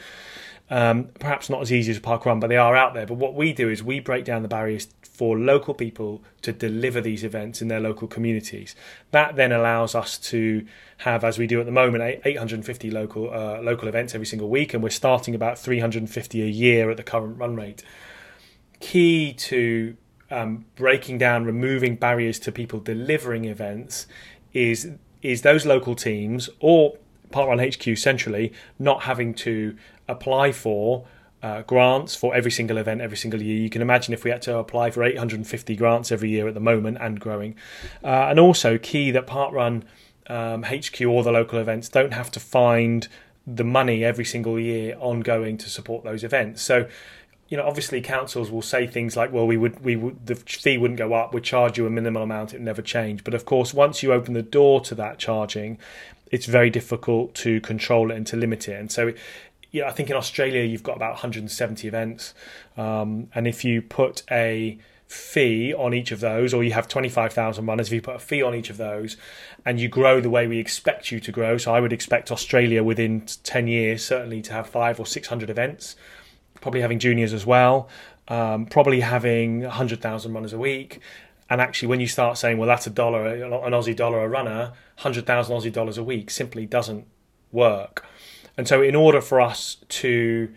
Um, 0.70 1.10
perhaps 1.20 1.50
not 1.50 1.62
as 1.62 1.72
easy 1.72 1.92
as 1.92 2.00
park 2.00 2.26
run, 2.26 2.40
but 2.40 2.48
they 2.48 2.58
are 2.58 2.76
out 2.76 2.94
there. 2.94 3.06
But 3.06 3.16
what 3.16 3.36
we 3.36 3.54
do 3.54 3.70
is 3.70 3.84
we 3.84 4.00
break 4.00 4.26
down 4.26 4.42
the 4.42 4.50
barriers 4.50 4.88
for 5.18 5.36
local 5.36 5.74
people 5.74 6.22
to 6.44 6.54
deliver 6.54 7.02
these 7.02 7.24
events 7.24 7.60
in 7.60 7.70
their 7.70 7.80
local 7.80 8.08
communities. 8.08 8.76
That 9.10 9.36
then 9.36 9.52
allows 9.52 9.96
us 9.96 10.20
to 10.30 10.64
have, 10.98 11.24
as 11.24 11.40
we 11.40 11.48
do 11.48 11.60
at 11.60 11.66
the 11.66 11.72
moment, 11.72 12.22
850 12.24 12.92
local 12.92 13.34
uh, 13.34 13.60
local 13.64 13.88
events 13.88 14.14
every 14.14 14.28
single 14.28 14.48
week, 14.48 14.76
and 14.76 14.84
we're 14.84 14.92
starting 14.92 15.34
about 15.34 15.58
350 15.58 16.44
a 16.44 16.46
year 16.46 16.92
at 16.92 16.98
the 16.98 17.04
current 17.04 17.40
run 17.40 17.56
rate. 17.56 17.82
Key 18.80 19.34
to 19.34 19.98
um, 20.30 20.66
breaking 20.76 21.18
down, 21.18 21.46
removing 21.46 21.96
barriers 21.96 22.38
to 22.42 22.52
people 22.52 22.80
delivering 22.80 23.46
events 23.46 24.06
is 24.54 24.92
is 25.24 25.42
those 25.42 25.66
local 25.66 25.96
teams 25.96 26.48
or 26.60 26.96
Parkrun 27.32 27.60
HQ 27.60 27.98
centrally 27.98 28.54
not 28.78 29.02
having 29.04 29.34
to 29.34 29.76
apply 30.08 30.52
for 30.52 31.08
uh, 31.48 31.62
grants 31.62 32.16
for 32.16 32.36
every 32.36 32.52
single 32.52 32.78
event 32.78 33.02
every 33.02 33.18
single 33.18 33.42
year. 33.42 33.58
You 33.58 33.70
can 33.70 33.82
imagine 33.82 34.14
if 34.14 34.24
we 34.24 34.32
had 34.32 34.42
to 34.44 34.58
apply 34.58 34.92
for 34.92 35.04
850 35.04 35.76
grants 35.76 36.12
every 36.12 36.30
year 36.30 36.48
at 36.48 36.54
the 36.54 36.60
moment 36.60 36.98
and 37.00 37.20
growing. 37.20 37.56
Uh, 38.04 38.28
and 38.30 38.40
also, 38.40 38.78
key 38.78 39.12
that 39.12 39.28
Parkrun 39.28 39.84
um, 40.28 40.64
HQ 40.64 41.02
or 41.02 41.24
the 41.24 41.32
local 41.32 41.60
events 41.60 41.88
don't 41.90 42.14
have 42.14 42.32
to 42.32 42.40
find 42.40 43.08
the 43.46 43.64
money 43.64 44.04
every 44.04 44.26
single 44.26 44.60
year 44.60 44.98
ongoing 45.00 45.58
to 45.58 45.70
support 45.70 46.04
those 46.04 46.24
events. 46.24 46.62
So, 46.62 46.88
you 47.48 47.56
know, 47.56 47.66
obviously 47.66 48.02
councils 48.02 48.52
will 48.52 48.62
say 48.62 48.86
things 48.86 49.16
like, 49.16 49.32
"Well, 49.32 49.48
we 49.48 49.56
would, 49.56 49.82
we 49.84 49.96
would, 49.96 50.26
the 50.26 50.36
fee 50.36 50.78
wouldn't 50.78 50.98
go 50.98 51.14
up. 51.14 51.34
We'd 51.34 51.46
charge 51.46 51.78
you 51.78 51.86
a 51.88 51.90
minimal 51.90 52.24
amount. 52.24 52.54
It 52.54 52.60
never 52.60 52.82
change." 52.82 53.24
But 53.24 53.34
of 53.34 53.46
course, 53.46 53.74
once 53.74 54.04
you 54.04 54.12
open 54.12 54.34
the 54.34 54.42
door 54.42 54.82
to 54.82 54.96
that 54.96 55.18
charging, 55.18 55.78
it's 56.30 56.46
very 56.46 56.70
difficult 56.70 57.34
to 57.36 57.62
control 57.62 58.12
it 58.12 58.18
and 58.18 58.28
to 58.28 58.36
limit 58.36 58.68
it. 58.68 58.74
And 58.74 58.92
so, 58.92 59.14
yeah, 59.72 59.88
I 59.88 59.92
think 59.92 60.10
in 60.10 60.16
Australia 60.16 60.64
you've 60.64 60.84
got 60.84 60.96
about 60.96 61.14
170 61.14 61.88
events, 61.88 62.34
um, 62.78 63.30
and 63.36 63.48
if 63.48 63.64
you 63.64 63.82
put 63.82 64.24
a 64.32 64.80
fee 65.08 65.74
on 65.74 65.94
each 65.94 66.12
of 66.12 66.20
those, 66.20 66.54
or 66.54 66.64
you 66.64 66.74
have 66.74 66.88
25,000 66.88 67.66
runners, 67.66 67.88
if 67.88 67.94
you 67.94 68.02
put 68.02 68.16
a 68.16 68.20
fee 68.20 68.42
on 68.42 68.54
each 68.54 68.70
of 68.70 68.78
those, 68.78 69.18
and 69.66 69.80
you 69.80 69.88
grow 69.88 70.20
the 70.20 70.30
way 70.30 70.48
we 70.48 70.60
expect 70.60 71.12
you 71.12 71.20
to 71.20 71.32
grow, 71.32 71.58
so 71.58 71.74
I 71.74 71.80
would 71.80 71.94
expect 71.94 72.32
Australia 72.32 72.84
within 72.84 73.26
10 73.44 73.68
years 73.68 74.06
certainly 74.06 74.42
to 74.44 74.54
have 74.54 74.68
five 74.68 75.00
or 75.00 75.06
600 75.06 75.50
events, 75.50 75.96
probably 76.60 76.82
having 76.82 77.00
juniors 77.00 77.34
as 77.34 77.46
well, 77.46 77.88
um, 78.28 78.66
probably 78.66 79.00
having 79.00 79.62
100,000 79.62 80.34
runners 80.34 80.54
a 80.54 80.58
week. 80.58 81.00
And 81.50 81.62
actually, 81.62 81.88
when 81.88 82.02
you 82.02 82.08
start 82.08 82.38
saying, 82.38 82.58
well, 82.58 82.68
that's 82.68 82.88
a 82.88 82.90
dollar, 82.90 83.26
an 83.26 83.72
Aussie 83.72 83.96
dollar 83.96 84.24
a 84.24 84.28
runner, 84.28 84.74
100,000 84.96 85.56
Aussie 85.56 85.72
dollars 85.72 85.98
a 85.98 86.04
week 86.04 86.30
simply 86.30 86.66
doesn't 86.66 87.08
work. 87.54 88.06
And 88.58 88.68
so, 88.68 88.82
in 88.82 88.96
order 88.96 89.22
for 89.22 89.40
us 89.40 89.78
to 89.90 90.50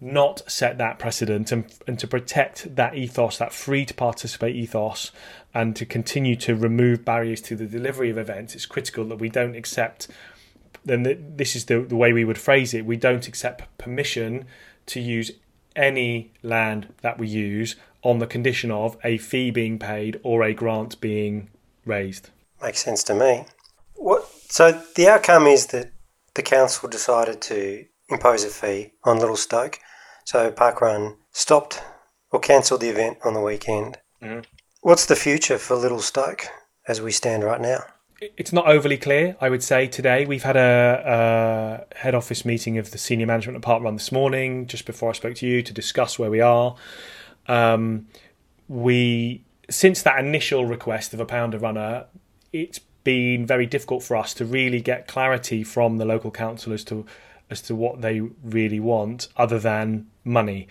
not 0.00 0.42
set 0.50 0.76
that 0.78 0.98
precedent 0.98 1.50
and, 1.52 1.72
and 1.86 1.98
to 1.98 2.06
protect 2.06 2.76
that 2.76 2.94
ethos, 2.94 3.38
that 3.38 3.52
free 3.52 3.84
to 3.86 3.94
participate 3.94 4.54
ethos, 4.54 5.10
and 5.54 5.74
to 5.76 5.86
continue 5.86 6.36
to 6.36 6.54
remove 6.54 7.04
barriers 7.04 7.40
to 7.40 7.56
the 7.56 7.66
delivery 7.66 8.10
of 8.10 8.18
events, 8.18 8.54
it's 8.54 8.66
critical 8.66 9.04
that 9.06 9.16
we 9.16 9.28
don't 9.28 9.54
accept. 9.54 10.08
Then 10.84 11.02
the, 11.02 11.14
this 11.14 11.56
is 11.56 11.64
the, 11.66 11.80
the 11.80 11.96
way 11.96 12.12
we 12.12 12.24
would 12.24 12.38
phrase 12.38 12.74
it. 12.74 12.84
We 12.84 12.96
don't 12.96 13.26
accept 13.26 13.64
permission 13.78 14.44
to 14.86 15.00
use 15.00 15.30
any 15.74 16.32
land 16.42 16.92
that 17.02 17.18
we 17.18 17.28
use 17.28 17.76
on 18.02 18.18
the 18.18 18.26
condition 18.26 18.70
of 18.70 18.96
a 19.02 19.18
fee 19.18 19.50
being 19.50 19.78
paid 19.78 20.20
or 20.22 20.42
a 20.42 20.52
grant 20.52 21.00
being 21.00 21.48
raised. 21.84 22.30
Makes 22.62 22.84
sense 22.84 23.02
to 23.04 23.14
me. 23.14 23.46
What? 23.94 24.28
So 24.48 24.80
the 24.94 25.08
outcome 25.08 25.46
is 25.46 25.66
that 25.68 25.90
the 26.36 26.42
council 26.42 26.88
decided 26.88 27.40
to 27.40 27.84
impose 28.08 28.44
a 28.44 28.48
fee 28.48 28.92
on 29.04 29.18
Little 29.18 29.36
Stoke. 29.36 29.80
So 30.24 30.50
Parkrun 30.52 31.16
stopped 31.32 31.82
or 32.30 32.40
cancelled 32.40 32.82
the 32.82 32.88
event 32.88 33.18
on 33.24 33.34
the 33.34 33.40
weekend. 33.40 33.98
Mm-hmm. 34.22 34.40
What's 34.82 35.06
the 35.06 35.16
future 35.16 35.58
for 35.58 35.74
Little 35.74 36.00
Stoke 36.00 36.46
as 36.86 37.00
we 37.00 37.10
stand 37.10 37.42
right 37.42 37.60
now? 37.60 37.80
It's 38.36 38.52
not 38.52 38.66
overly 38.66 38.96
clear, 38.96 39.36
I 39.40 39.50
would 39.50 39.62
say, 39.62 39.86
today. 39.86 40.24
We've 40.24 40.42
had 40.42 40.56
a, 40.56 41.86
a 41.92 41.96
head 41.96 42.14
office 42.14 42.44
meeting 42.44 42.78
of 42.78 42.90
the 42.90 42.98
senior 42.98 43.26
management 43.26 43.56
of 43.56 43.62
Parkrun 43.62 43.94
this 43.94 44.10
morning, 44.10 44.66
just 44.66 44.86
before 44.86 45.10
I 45.10 45.12
spoke 45.12 45.34
to 45.36 45.46
you, 45.46 45.62
to 45.62 45.72
discuss 45.72 46.18
where 46.18 46.30
we 46.30 46.40
are. 46.40 46.76
Um, 47.46 48.06
we 48.68 49.44
since 49.68 50.02
that 50.02 50.18
initial 50.18 50.64
request 50.64 51.12
of 51.12 51.20
a 51.20 51.26
pound 51.26 51.54
a 51.54 51.58
runner, 51.58 52.06
it's 52.52 52.80
been 53.06 53.46
very 53.46 53.66
difficult 53.66 54.02
for 54.02 54.16
us 54.16 54.34
to 54.34 54.44
really 54.44 54.80
get 54.80 55.06
clarity 55.06 55.62
from 55.62 55.96
the 55.98 56.04
local 56.04 56.32
council 56.32 56.72
as 56.72 56.82
to 56.82 57.06
as 57.48 57.62
to 57.62 57.76
what 57.76 58.00
they 58.02 58.18
really 58.42 58.80
want, 58.80 59.28
other 59.36 59.60
than 59.60 60.08
money. 60.24 60.66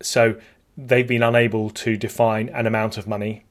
So 0.00 0.36
they've 0.76 1.08
been 1.08 1.24
unable 1.24 1.70
to 1.70 1.96
define 1.96 2.48
an 2.50 2.68
amount 2.68 2.96
of 2.96 3.08
money, 3.08 3.44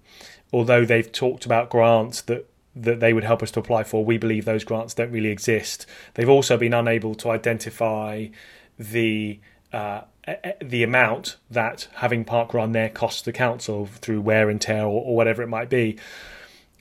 although 0.54 0.86
they've 0.86 1.12
talked 1.12 1.46
about 1.46 1.70
grants 1.70 2.22
that 2.22 2.50
that 2.74 3.02
they 3.02 3.12
would 3.12 3.26
help 3.26 3.44
us 3.44 3.52
to 3.52 3.60
apply 3.60 3.84
for. 3.84 4.06
We 4.06 4.18
believe 4.18 4.46
those 4.46 4.64
grants 4.64 4.94
don't 4.94 5.12
really 5.12 5.30
exist. 5.30 5.86
They've 6.14 6.30
also 6.30 6.56
been 6.56 6.74
unable 6.74 7.16
to 7.16 7.30
identify 7.30 8.28
the 8.80 9.42
uh, 9.74 10.04
the 10.62 10.84
amount 10.84 11.36
that 11.52 11.90
having 11.96 12.24
park 12.24 12.54
run 12.54 12.72
there 12.72 12.90
costs 12.90 13.24
the 13.24 13.34
council 13.34 13.86
through 13.86 14.22
wear 14.22 14.50
and 14.50 14.62
tear 14.62 14.86
or, 14.86 15.04
or 15.08 15.16
whatever 15.18 15.44
it 15.44 15.50
might 15.50 15.70
be. 15.70 15.98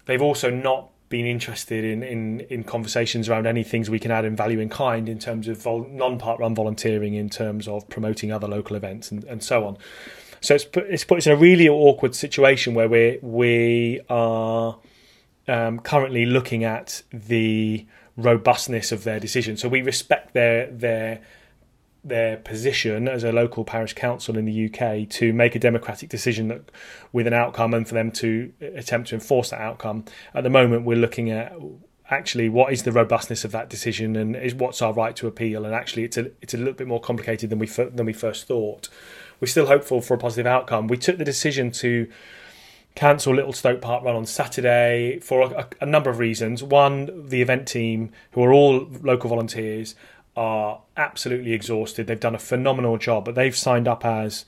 They've 0.07 0.23
also 0.23 0.49
not 0.49 0.92
been 1.13 1.27
interested 1.27 1.85
in, 1.85 2.03
in, 2.03 2.41
in 2.49 2.65
conversations 2.65 3.29
around 3.29 3.47
any 3.47 3.63
things 3.63 3.91
we 3.91 3.99
can 3.99 4.11
add 4.11 4.25
in 4.25 4.35
value 4.35 4.59
in 4.59 4.71
kind 4.71 5.11
in 5.11 5.19
terms 5.19 5.47
of 5.47 5.63
vol- 5.63 5.87
non 5.91 6.19
park 6.19 6.41
run 6.41 6.55
volunteering, 6.55 7.13
in 7.13 7.29
terms 7.29 7.69
of 7.69 7.87
promoting 7.91 8.33
other 8.33 8.49
local 8.49 8.75
events, 8.75 9.13
and, 9.13 9.23
and 9.25 9.45
so 9.45 9.67
on. 9.67 9.77
So 10.41 10.55
it's 10.55 10.65
put, 10.65 10.87
it's 10.87 11.05
put 11.05 11.19
us 11.19 11.27
in 11.27 11.33
a 11.33 11.37
really 11.37 11.69
awkward 11.69 12.15
situation 12.17 12.73
where 12.73 12.89
we 12.89 13.19
we 13.21 14.01
are 14.09 14.79
um, 15.47 15.81
currently 15.81 16.25
looking 16.25 16.65
at 16.65 17.03
the 17.13 17.87
robustness 18.17 18.91
of 18.91 19.05
their 19.05 19.21
decision. 19.21 19.59
So 19.59 19.69
we 19.69 19.83
respect 19.83 20.33
their 20.33 20.71
their 20.71 21.21
their 22.05 22.37
position 22.37 23.07
as 23.07 23.23
a 23.23 23.31
local 23.31 23.65
parish 23.65 23.95
council 23.95 24.37
in 24.37 24.45
the 24.45 24.67
UK 24.67 25.09
to 25.09 25.33
make 25.33 25.55
a 25.55 25.59
democratic 25.59 26.09
decision 26.09 26.49
that, 26.49 26.71
with 27.13 27.27
an 27.27 27.33
outcome 27.33 27.75
and 27.75 27.87
for 27.87 27.95
them 27.95 28.11
to 28.11 28.53
attempt 28.61 29.11
to 29.11 29.15
enforce 29.15 29.51
that 29.51 29.61
outcome. 29.61 30.05
At 30.35 30.43
the 30.43 30.51
moment, 30.51 30.85
we're 30.85 30.97
looking 30.97 31.31
at 31.31 31.55
actually 32.11 32.49
what 32.49 32.73
is 32.73 32.83
the 32.83 32.93
robustness 32.93 33.45
of 33.45 33.53
that 33.53 33.71
decision 33.71 34.17
and 34.17 34.37
is 34.37 34.55
what's 34.55 34.83
our 34.83 34.93
right 34.93 35.15
to 35.17 35.27
appeal. 35.27 35.65
And 35.65 35.75
actually, 35.75 36.05
it's 36.05 36.17
a 36.17 36.31
it's 36.41 36.55
a 36.55 36.59
little 36.59 36.75
bit 36.75 36.89
more 36.89 37.01
complicated 37.01 37.51
than 37.51 37.59
we 37.59 37.67
than 37.67 38.05
we 38.05 38.13
first 38.13 38.47
thought. 38.47 38.89
We're 39.41 39.49
still 39.49 39.67
hopeful 39.67 40.01
for 40.01 40.15
a 40.15 40.19
positive 40.19 40.47
outcome. 40.47 40.87
We 40.87 40.97
took 40.97 41.19
the 41.19 41.25
decision 41.25 41.71
to 41.73 42.09
cancel 42.95 43.35
Little 43.35 43.53
Stoke 43.53 43.81
Park 43.81 44.05
Run 44.05 44.15
on 44.15 44.27
Saturday 44.27 45.19
for 45.21 45.43
a, 45.43 45.69
a, 45.81 45.87
number 45.87 46.11
of 46.11 46.19
reasons. 46.19 46.63
One, 46.63 47.29
the 47.29 47.41
event 47.41 47.67
team, 47.67 48.11
who 48.33 48.45
are 48.45 48.53
all 48.53 48.87
local 49.03 49.31
volunteers, 49.31 49.95
are 50.37 50.81
absolutely 50.97 51.53
exhausted. 51.53 52.07
They've 52.07 52.19
done 52.19 52.35
a 52.35 52.41
phenomenal 52.41 52.97
job, 52.97 53.25
but 53.25 53.35
they've 53.35 53.57
signed 53.57 53.87
up 53.87 54.05
as 54.05 54.45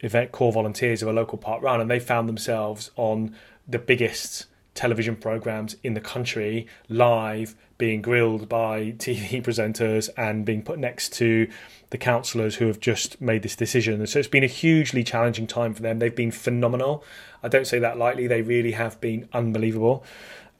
event 0.00 0.32
core 0.32 0.52
volunteers 0.52 1.02
of 1.02 1.08
a 1.08 1.12
local 1.12 1.38
park 1.38 1.62
run, 1.62 1.80
and 1.80 1.90
they 1.90 2.00
found 2.00 2.28
themselves 2.28 2.90
on 2.96 3.34
the 3.68 3.78
biggest 3.78 4.46
television 4.74 5.16
programs 5.16 5.74
in 5.82 5.94
the 5.94 6.00
country 6.00 6.66
live 6.88 7.56
being 7.78 8.02
grilled 8.02 8.48
by 8.48 8.80
TV 8.98 9.42
presenters 9.42 10.08
and 10.16 10.44
being 10.44 10.62
put 10.62 10.78
next 10.78 11.12
to 11.14 11.48
the 11.90 11.98
councillors 11.98 12.56
who 12.56 12.66
have 12.66 12.78
just 12.78 13.20
made 13.20 13.42
this 13.42 13.56
decision. 13.56 13.94
And 13.94 14.08
so 14.08 14.18
it's 14.18 14.28
been 14.28 14.44
a 14.44 14.48
hugely 14.48 15.02
challenging 15.02 15.46
time 15.46 15.72
for 15.72 15.82
them. 15.82 15.98
They've 15.98 16.14
been 16.14 16.30
phenomenal. 16.30 17.04
I 17.42 17.48
don't 17.48 17.66
say 17.66 17.78
that 17.78 17.96
lightly, 17.96 18.26
they 18.26 18.42
really 18.42 18.72
have 18.72 19.00
been 19.00 19.28
unbelievable. 19.32 20.04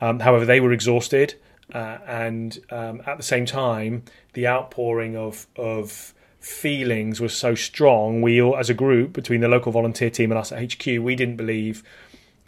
Um, 0.00 0.20
however, 0.20 0.44
they 0.44 0.60
were 0.60 0.72
exhausted. 0.72 1.34
Uh, 1.72 1.98
and 2.06 2.58
um, 2.70 3.02
at 3.06 3.16
the 3.16 3.22
same 3.22 3.44
time, 3.44 4.04
the 4.34 4.46
outpouring 4.46 5.16
of 5.16 5.46
of 5.56 6.14
feelings 6.40 7.20
was 7.20 7.36
so 7.36 7.54
strong. 7.54 8.22
We 8.22 8.40
all, 8.40 8.56
as 8.56 8.70
a 8.70 8.74
group, 8.74 9.12
between 9.12 9.40
the 9.40 9.48
local 9.48 9.72
volunteer 9.72 10.10
team 10.10 10.30
and 10.30 10.38
us 10.38 10.52
at 10.52 10.72
HQ, 10.72 10.86
we 10.86 11.16
didn't 11.16 11.36
believe 11.36 11.82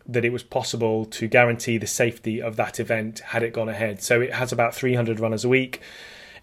that 0.07 0.25
it 0.25 0.33
was 0.33 0.43
possible 0.43 1.05
to 1.05 1.27
guarantee 1.27 1.79
the 1.79 1.87
safety 1.87 2.41
of 2.41 2.57
that 2.57 2.81
event 2.81 3.19
had 3.19 3.43
it 3.43 3.53
gone 3.53 3.69
ahead. 3.69 4.01
So 4.01 4.21
it 4.21 4.33
has 4.33 4.53
about 4.53 4.75
300 4.75 5.21
runners 5.21 5.45
a 5.45 5.49
week. 5.49 5.83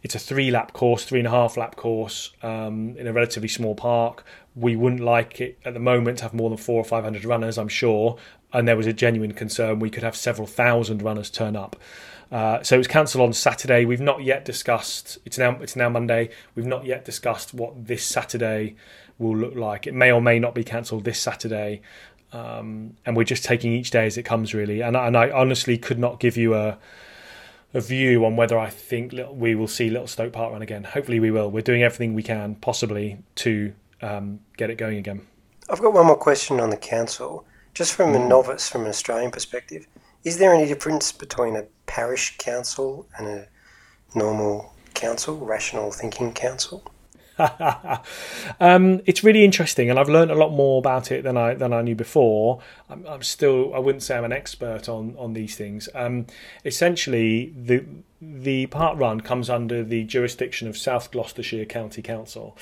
It's 0.03 0.13
a 0.13 0.19
three 0.19 0.51
lap 0.51 0.73
course, 0.73 1.03
three 1.03 1.19
and 1.19 1.27
a 1.27 1.31
half 1.31 1.57
lap 1.57 1.77
course 1.77 2.31
um, 2.43 2.95
in 2.97 3.07
a 3.07 3.13
relatively 3.13 3.49
small 3.49 3.73
park. 3.73 4.23
We 4.55 4.75
wouldn't 4.75 5.01
like 5.01 5.41
it 5.41 5.57
at 5.65 5.73
the 5.73 5.79
moment 5.79 6.19
to 6.19 6.25
have 6.25 6.33
more 6.33 6.49
than 6.49 6.59
four 6.59 6.79
or 6.79 6.85
500 6.85 7.25
runners, 7.25 7.57
I'm 7.57 7.69
sure. 7.69 8.17
And 8.53 8.67
there 8.67 8.77
was 8.77 8.85
a 8.85 8.93
genuine 8.93 9.33
concern 9.33 9.79
we 9.79 9.89
could 9.89 10.03
have 10.03 10.15
several 10.15 10.45
thousand 10.45 11.01
runners 11.01 11.31
turn 11.31 11.55
up. 11.55 11.75
Uh, 12.31 12.63
so 12.63 12.75
it 12.75 12.79
was 12.79 12.87
cancelled 12.87 13.23
on 13.23 13.33
Saturday. 13.33 13.85
We've 13.85 14.01
not 14.01 14.23
yet 14.23 14.45
discussed. 14.45 15.17
It's 15.25 15.37
now 15.37 15.57
it's 15.61 15.75
now 15.75 15.89
Monday. 15.89 16.29
We've 16.55 16.65
not 16.65 16.85
yet 16.85 17.05
discussed 17.05 17.53
what 17.53 17.87
this 17.87 18.03
Saturday 18.03 18.75
will 19.17 19.37
look 19.37 19.55
like. 19.55 19.87
It 19.87 19.93
may 19.93 20.11
or 20.11 20.21
may 20.21 20.39
not 20.39 20.55
be 20.55 20.63
cancelled 20.63 21.03
this 21.03 21.19
Saturday, 21.19 21.81
um, 22.33 22.97
and 23.05 23.15
we're 23.15 23.23
just 23.23 23.45
taking 23.45 23.71
each 23.73 23.91
day 23.91 24.05
as 24.05 24.17
it 24.17 24.23
comes, 24.23 24.53
really. 24.53 24.81
And 24.81 24.97
and 24.97 25.15
I 25.15 25.29
honestly 25.29 25.77
could 25.77 25.99
not 25.99 26.19
give 26.19 26.35
you 26.35 26.55
a 26.55 26.77
a 27.73 27.81
view 27.81 28.25
on 28.25 28.37
whether 28.37 28.57
I 28.57 28.69
think 28.69 29.13
we 29.31 29.53
will 29.53 29.67
see 29.67 29.89
Little 29.89 30.07
Stoke 30.07 30.31
Park 30.31 30.53
run 30.53 30.61
again. 30.61 30.85
Hopefully, 30.85 31.19
we 31.19 31.29
will. 31.29 31.51
We're 31.51 31.61
doing 31.61 31.83
everything 31.83 32.13
we 32.13 32.23
can 32.23 32.55
possibly 32.55 33.19
to 33.35 33.73
um, 34.01 34.39
get 34.57 34.69
it 34.69 34.77
going 34.77 34.97
again. 34.97 35.21
I've 35.69 35.81
got 35.81 35.93
one 35.93 36.05
more 36.05 36.17
question 36.17 36.59
on 36.59 36.69
the 36.69 36.77
council, 36.77 37.45
just 37.73 37.93
from 37.93 38.13
mm. 38.13 38.23
a 38.23 38.27
novice, 38.27 38.69
from 38.69 38.83
an 38.83 38.89
Australian 38.89 39.31
perspective. 39.31 39.87
Is 40.25 40.39
there 40.39 40.55
any 40.55 40.65
difference 40.65 41.11
between 41.11 41.55
a 41.55 41.67
parish 41.85 42.35
council 42.39 43.07
and 43.15 43.27
a 43.27 43.47
normal 44.15 44.73
council, 44.95 45.37
rational 45.37 45.91
thinking 45.91 46.33
council? 46.33 46.83
um, 48.59 49.01
it's 49.05 49.23
really 49.23 49.45
interesting, 49.45 49.91
and 49.91 49.99
I've 49.99 50.09
learned 50.09 50.31
a 50.31 50.35
lot 50.35 50.51
more 50.51 50.79
about 50.79 51.11
it 51.11 51.23
than 51.23 51.37
I 51.37 51.53
than 51.53 51.73
I 51.73 51.83
knew 51.83 51.93
before. 51.93 52.59
I'm, 52.89 53.05
I'm 53.05 53.21
still 53.21 53.75
I 53.75 53.77
wouldn't 53.77 54.01
say 54.01 54.17
I'm 54.17 54.23
an 54.23 54.31
expert 54.31 54.89
on 54.89 55.15
on 55.19 55.33
these 55.33 55.55
things. 55.55 55.89
Um, 55.93 56.25
essentially, 56.63 57.53
the 57.55 57.85
the 58.19 58.65
park 58.67 58.97
run 58.97 59.21
comes 59.21 59.47
under 59.47 59.83
the 59.83 60.05
jurisdiction 60.05 60.67
of 60.67 60.75
South 60.75 61.11
Gloucestershire 61.11 61.65
County 61.65 62.01
Council. 62.01 62.57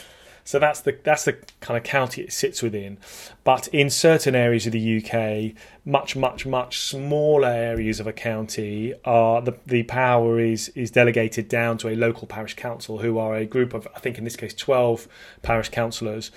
So 0.45 0.59
that's 0.59 0.81
the 0.81 0.97
that's 1.03 1.25
the 1.25 1.37
kind 1.61 1.77
of 1.77 1.83
county 1.83 2.21
it 2.21 2.33
sits 2.33 2.61
within. 2.61 2.97
But 3.43 3.67
in 3.69 3.89
certain 3.89 4.35
areas 4.35 4.65
of 4.65 4.73
the 4.73 4.97
UK, 4.97 5.55
much 5.85 6.15
much 6.15 6.45
much 6.45 6.79
smaller 6.79 7.47
areas 7.47 7.99
of 7.99 8.07
a 8.07 8.13
county 8.13 8.93
are 9.05 9.41
the 9.41 9.57
the 9.65 9.83
power 9.83 10.39
is 10.39 10.69
is 10.69 10.91
delegated 10.91 11.47
down 11.47 11.77
to 11.79 11.89
a 11.89 11.95
local 11.95 12.27
parish 12.27 12.55
council, 12.55 12.99
who 12.99 13.17
are 13.17 13.35
a 13.35 13.45
group 13.45 13.73
of 13.73 13.87
I 13.95 13.99
think 13.99 14.17
in 14.17 14.23
this 14.23 14.35
case 14.35 14.53
twelve 14.53 15.07
parish 15.41 15.69
councillors. 15.69 16.31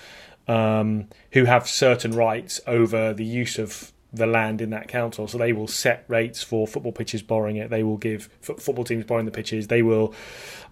Um, 0.49 1.09
who 1.33 1.43
have 1.43 1.67
certain 1.67 2.13
rights 2.13 2.61
over 2.65 3.13
the 3.13 3.25
use 3.25 3.59
of 3.59 3.91
the 4.17 4.27
land 4.27 4.61
in 4.61 4.69
that 4.71 4.87
council. 4.87 5.27
So 5.27 5.37
they 5.37 5.53
will 5.53 5.67
set 5.67 6.05
rates 6.07 6.43
for 6.43 6.67
football 6.67 6.91
pitches 6.91 7.21
borrowing 7.21 7.57
it. 7.57 7.69
They 7.69 7.83
will 7.83 7.97
give 7.97 8.29
football 8.41 8.83
teams 8.83 9.05
borrowing 9.05 9.25
the 9.25 9.31
pitches. 9.31 9.67
They 9.67 9.81
will 9.81 10.13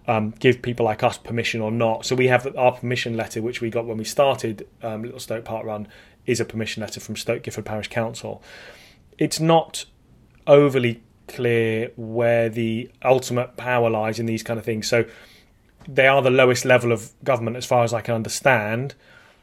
um, 0.06 0.30
give 0.38 0.62
people 0.62 0.84
like 0.84 1.02
us 1.02 1.18
permission 1.18 1.60
or 1.60 1.70
not. 1.70 2.04
So 2.04 2.14
we 2.14 2.28
have 2.28 2.56
our 2.56 2.72
permission 2.72 3.16
letter, 3.16 3.42
which 3.42 3.60
we 3.60 3.70
got 3.70 3.86
when 3.86 3.98
we 3.98 4.04
started 4.04 4.66
um, 4.82 5.02
Little 5.02 5.20
Stoke 5.20 5.44
Park 5.44 5.64
Run, 5.64 5.88
is 6.26 6.40
a 6.40 6.44
permission 6.44 6.80
letter 6.80 7.00
from 7.00 7.16
Stoke 7.16 7.42
Gifford 7.42 7.64
Parish 7.64 7.88
Council. 7.88 8.42
It's 9.18 9.40
not 9.40 9.84
overly 10.46 11.02
clear 11.28 11.90
where 11.96 12.48
the 12.48 12.90
ultimate 13.04 13.56
power 13.56 13.90
lies 13.90 14.18
in 14.18 14.26
these 14.26 14.42
kind 14.42 14.58
of 14.58 14.64
things. 14.64 14.86
So 14.86 15.04
they 15.88 16.06
are 16.06 16.22
the 16.22 16.30
lowest 16.30 16.64
level 16.64 16.92
of 16.92 17.12
government, 17.24 17.56
as 17.56 17.66
far 17.66 17.84
as 17.84 17.92
I 17.92 18.00
can 18.00 18.14
understand. 18.14 18.94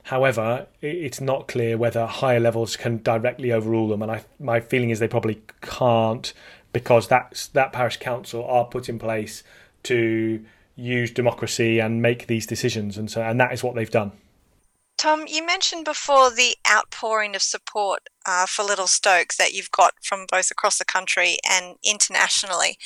However, 0.03 0.67
it's 0.81 1.21
not 1.21 1.47
clear 1.47 1.77
whether 1.77 2.05
higher 2.05 2.39
levels 2.39 2.75
can 2.75 3.01
directly 3.01 3.51
overrule 3.51 3.87
them, 3.87 4.01
and 4.01 4.11
I, 4.11 4.25
my 4.39 4.59
feeling 4.59 4.89
is 4.89 4.99
they 4.99 5.07
probably 5.07 5.41
can't 5.61 6.33
because 6.73 7.07
that 7.07 7.49
that 7.53 7.71
parish 7.71 7.97
council 7.97 8.43
are 8.45 8.65
put 8.65 8.89
in 8.89 8.99
place 8.99 9.43
to 9.83 10.43
use 10.75 11.11
democracy 11.11 11.79
and 11.79 12.01
make 12.01 12.27
these 12.27 12.45
decisions, 12.45 12.97
and 12.97 13.09
so 13.09 13.21
and 13.21 13.39
that 13.39 13.53
is 13.53 13.63
what 13.63 13.75
they've 13.75 13.89
done. 13.89 14.11
Tom, 14.97 15.25
you 15.27 15.45
mentioned 15.45 15.85
before 15.85 16.29
the 16.29 16.55
outpouring 16.69 17.35
of 17.35 17.41
support 17.41 18.07
uh, 18.25 18.45
for 18.45 18.63
Little 18.63 18.87
Stokes 18.87 19.37
that 19.37 19.53
you've 19.53 19.71
got 19.71 19.93
from 20.01 20.25
both 20.29 20.51
across 20.51 20.77
the 20.77 20.85
country 20.85 21.37
and 21.49 21.75
internationally, 21.83 22.77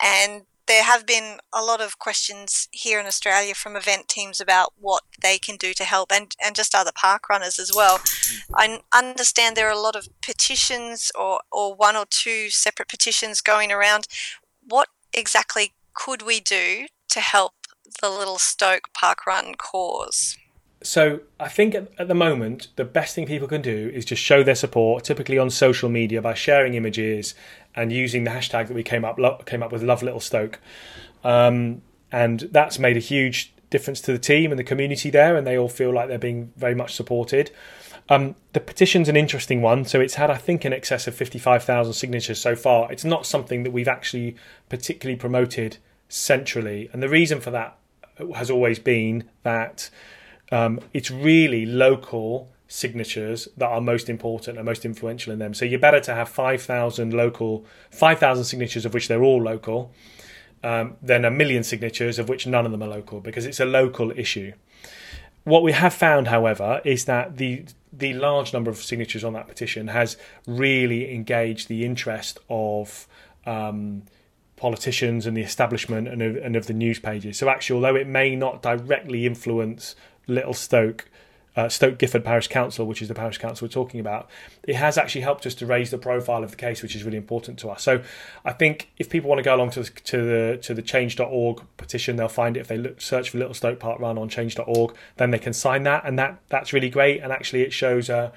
and 0.00 0.42
there 0.66 0.84
have 0.84 1.06
been 1.06 1.38
a 1.52 1.62
lot 1.62 1.80
of 1.80 1.98
questions 1.98 2.68
here 2.70 3.00
in 3.00 3.06
Australia 3.06 3.54
from 3.54 3.76
event 3.76 4.08
teams 4.08 4.40
about 4.40 4.72
what 4.78 5.02
they 5.20 5.38
can 5.38 5.56
do 5.56 5.72
to 5.74 5.84
help 5.84 6.12
and, 6.12 6.34
and 6.42 6.54
just 6.54 6.74
other 6.74 6.92
park 6.94 7.28
runners 7.28 7.58
as 7.58 7.72
well. 7.74 7.98
Mm. 7.98 8.42
I 8.54 8.80
understand 8.96 9.56
there 9.56 9.68
are 9.68 9.72
a 9.72 9.80
lot 9.80 9.96
of 9.96 10.08
petitions 10.20 11.10
or, 11.18 11.40
or 11.50 11.74
one 11.74 11.96
or 11.96 12.06
two 12.08 12.50
separate 12.50 12.88
petitions 12.88 13.40
going 13.40 13.72
around. 13.72 14.06
What 14.66 14.88
exactly 15.12 15.72
could 15.94 16.22
we 16.22 16.40
do 16.40 16.86
to 17.10 17.20
help 17.20 17.52
the 18.00 18.10
Little 18.10 18.38
Stoke 18.38 18.88
Park 18.94 19.26
Run 19.26 19.54
cause? 19.56 20.36
So 20.82 21.20
I 21.38 21.48
think 21.48 21.74
at, 21.74 21.88
at, 21.98 22.08
the 22.08 22.14
moment 22.14 22.68
the 22.76 22.84
best 22.84 23.14
thing 23.14 23.26
people 23.26 23.46
can 23.46 23.62
do 23.62 23.90
is 23.94 24.04
just 24.04 24.22
show 24.22 24.42
their 24.42 24.54
support, 24.56 25.04
typically 25.04 25.38
on 25.38 25.50
social 25.50 25.88
media 25.88 26.20
by 26.20 26.34
sharing 26.34 26.74
images 26.74 27.34
and 27.74 27.92
using 27.92 28.24
the 28.24 28.30
hashtag 28.30 28.68
that 28.68 28.74
we 28.74 28.82
came 28.82 29.04
up 29.04 29.18
came 29.46 29.62
up 29.62 29.72
with, 29.72 29.82
Love 29.82 30.02
Little 30.02 30.20
Stoke, 30.20 30.58
um, 31.24 31.82
and 32.10 32.40
that's 32.50 32.78
made 32.78 32.96
a 32.96 33.00
huge 33.00 33.52
difference 33.70 34.00
to 34.02 34.12
the 34.12 34.18
team 34.18 34.52
and 34.52 34.58
the 34.58 34.64
community 34.64 35.10
there, 35.10 35.36
and 35.36 35.46
they 35.46 35.56
all 35.56 35.68
feel 35.68 35.92
like 35.92 36.08
they're 36.08 36.18
being 36.18 36.52
very 36.56 36.74
much 36.74 36.94
supported. 36.94 37.50
Um, 38.08 38.34
the 38.52 38.60
petition's 38.60 39.08
an 39.08 39.16
interesting 39.16 39.62
one, 39.62 39.84
so 39.84 40.00
it's 40.00 40.14
had 40.14 40.30
I 40.30 40.36
think 40.36 40.64
in 40.64 40.72
excess 40.72 41.06
of 41.06 41.14
fifty 41.14 41.38
five 41.38 41.64
thousand 41.64 41.94
signatures 41.94 42.40
so 42.40 42.54
far. 42.54 42.90
It's 42.92 43.04
not 43.04 43.26
something 43.26 43.62
that 43.62 43.70
we've 43.70 43.88
actually 43.88 44.36
particularly 44.68 45.18
promoted 45.18 45.78
centrally. 46.08 46.90
And 46.92 47.02
the 47.02 47.08
reason 47.08 47.40
for 47.40 47.50
that 47.52 47.78
has 48.36 48.50
always 48.50 48.78
been 48.78 49.24
that 49.44 49.88
um, 50.50 50.80
it's 50.92 51.10
really 51.10 51.64
local 51.64 52.51
signatures 52.72 53.48
that 53.58 53.66
are 53.66 53.82
most 53.82 54.08
important 54.08 54.56
and 54.56 54.64
most 54.64 54.86
influential 54.86 55.30
in 55.30 55.38
them. 55.38 55.52
So 55.52 55.66
you're 55.66 55.78
better 55.78 56.00
to 56.00 56.14
have 56.14 56.30
5,000 56.30 57.12
local, 57.12 57.66
5,000 57.90 58.44
signatures 58.44 58.86
of 58.86 58.94
which 58.94 59.08
they're 59.08 59.22
all 59.22 59.42
local, 59.42 59.92
um, 60.64 60.96
than 61.02 61.26
a 61.26 61.30
million 61.30 61.64
signatures 61.64 62.18
of 62.18 62.30
which 62.30 62.46
none 62.46 62.64
of 62.64 62.72
them 62.72 62.82
are 62.82 62.88
local 62.88 63.20
because 63.20 63.44
it's 63.44 63.60
a 63.60 63.66
local 63.66 64.10
issue. 64.12 64.52
What 65.44 65.62
we 65.62 65.72
have 65.72 65.92
found, 65.92 66.28
however, 66.28 66.80
is 66.84 67.04
that 67.04 67.36
the 67.36 67.64
the 67.92 68.14
large 68.14 68.54
number 68.54 68.70
of 68.70 68.78
signatures 68.78 69.22
on 69.22 69.34
that 69.34 69.48
petition 69.48 69.88
has 69.88 70.16
really 70.46 71.12
engaged 71.12 71.68
the 71.68 71.84
interest 71.84 72.38
of 72.48 73.06
um, 73.44 74.04
politicians 74.56 75.26
and 75.26 75.36
the 75.36 75.42
establishment 75.42 76.08
and 76.08 76.22
of, 76.22 76.36
and 76.36 76.56
of 76.56 76.68
the 76.68 76.72
news 76.72 76.98
pages. 76.98 77.36
So 77.36 77.50
actually, 77.50 77.76
although 77.76 77.96
it 77.96 78.06
may 78.06 78.34
not 78.34 78.62
directly 78.62 79.26
influence 79.26 79.94
Little 80.26 80.54
Stoke, 80.54 81.10
uh, 81.54 81.68
Stoke 81.68 81.98
Gifford 81.98 82.24
Parish 82.24 82.48
Council, 82.48 82.86
which 82.86 83.02
is 83.02 83.08
the 83.08 83.14
parish 83.14 83.38
council 83.38 83.66
we're 83.66 83.72
talking 83.72 84.00
about, 84.00 84.28
it 84.62 84.76
has 84.76 84.96
actually 84.96 85.20
helped 85.20 85.44
us 85.44 85.54
to 85.56 85.66
raise 85.66 85.90
the 85.90 85.98
profile 85.98 86.42
of 86.42 86.50
the 86.50 86.56
case, 86.56 86.82
which 86.82 86.96
is 86.96 87.04
really 87.04 87.18
important 87.18 87.58
to 87.58 87.68
us. 87.68 87.82
So 87.82 88.02
I 88.44 88.52
think 88.52 88.90
if 88.98 89.10
people 89.10 89.28
want 89.28 89.38
to 89.38 89.42
go 89.42 89.54
along 89.54 89.70
to 89.72 89.82
the 89.82 89.90
to 89.90 90.16
the, 90.24 90.58
to 90.62 90.74
the 90.74 90.82
Change.org 90.82 91.62
petition, 91.76 92.16
they'll 92.16 92.28
find 92.28 92.56
it. 92.56 92.60
If 92.60 92.68
they 92.68 92.78
look, 92.78 93.00
search 93.00 93.30
for 93.30 93.38
Little 93.38 93.54
Stoke 93.54 93.78
Park 93.78 94.00
Run 94.00 94.16
on 94.16 94.28
Change.org, 94.28 94.94
then 95.16 95.30
they 95.30 95.38
can 95.38 95.52
sign 95.52 95.82
that, 95.82 96.04
and 96.06 96.18
that 96.18 96.38
that's 96.48 96.72
really 96.72 96.90
great. 96.90 97.20
And 97.22 97.32
actually, 97.32 97.62
it 97.62 97.72
shows 97.72 98.08
uh, 98.08 98.30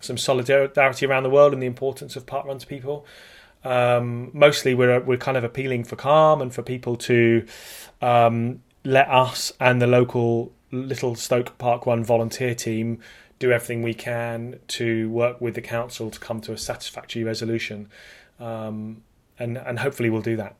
some 0.00 0.18
solidarity 0.18 1.06
around 1.06 1.22
the 1.22 1.30
world 1.30 1.52
and 1.52 1.62
the 1.62 1.66
importance 1.66 2.16
of 2.16 2.26
park 2.26 2.46
run 2.46 2.58
to 2.58 2.66
people. 2.66 3.06
Um, 3.64 4.30
mostly, 4.32 4.74
we're 4.74 5.00
we're 5.00 5.18
kind 5.18 5.36
of 5.36 5.44
appealing 5.44 5.84
for 5.84 5.94
calm 5.94 6.42
and 6.42 6.52
for 6.52 6.62
people 6.62 6.96
to 6.96 7.46
um, 8.02 8.62
let 8.84 9.08
us 9.08 9.52
and 9.60 9.80
the 9.80 9.86
local 9.86 10.52
Little 10.70 11.14
Stoke 11.14 11.56
Park 11.58 11.86
Run 11.86 12.04
volunteer 12.04 12.54
team 12.54 13.00
do 13.38 13.52
everything 13.52 13.82
we 13.82 13.94
can 13.94 14.58
to 14.68 15.10
work 15.10 15.40
with 15.40 15.54
the 15.54 15.60
council 15.60 16.10
to 16.10 16.18
come 16.18 16.40
to 16.40 16.52
a 16.52 16.58
satisfactory 16.58 17.22
resolution, 17.22 17.88
um, 18.40 19.02
and 19.38 19.58
and 19.58 19.80
hopefully 19.80 20.10
we'll 20.10 20.22
do 20.22 20.36
that. 20.36 20.56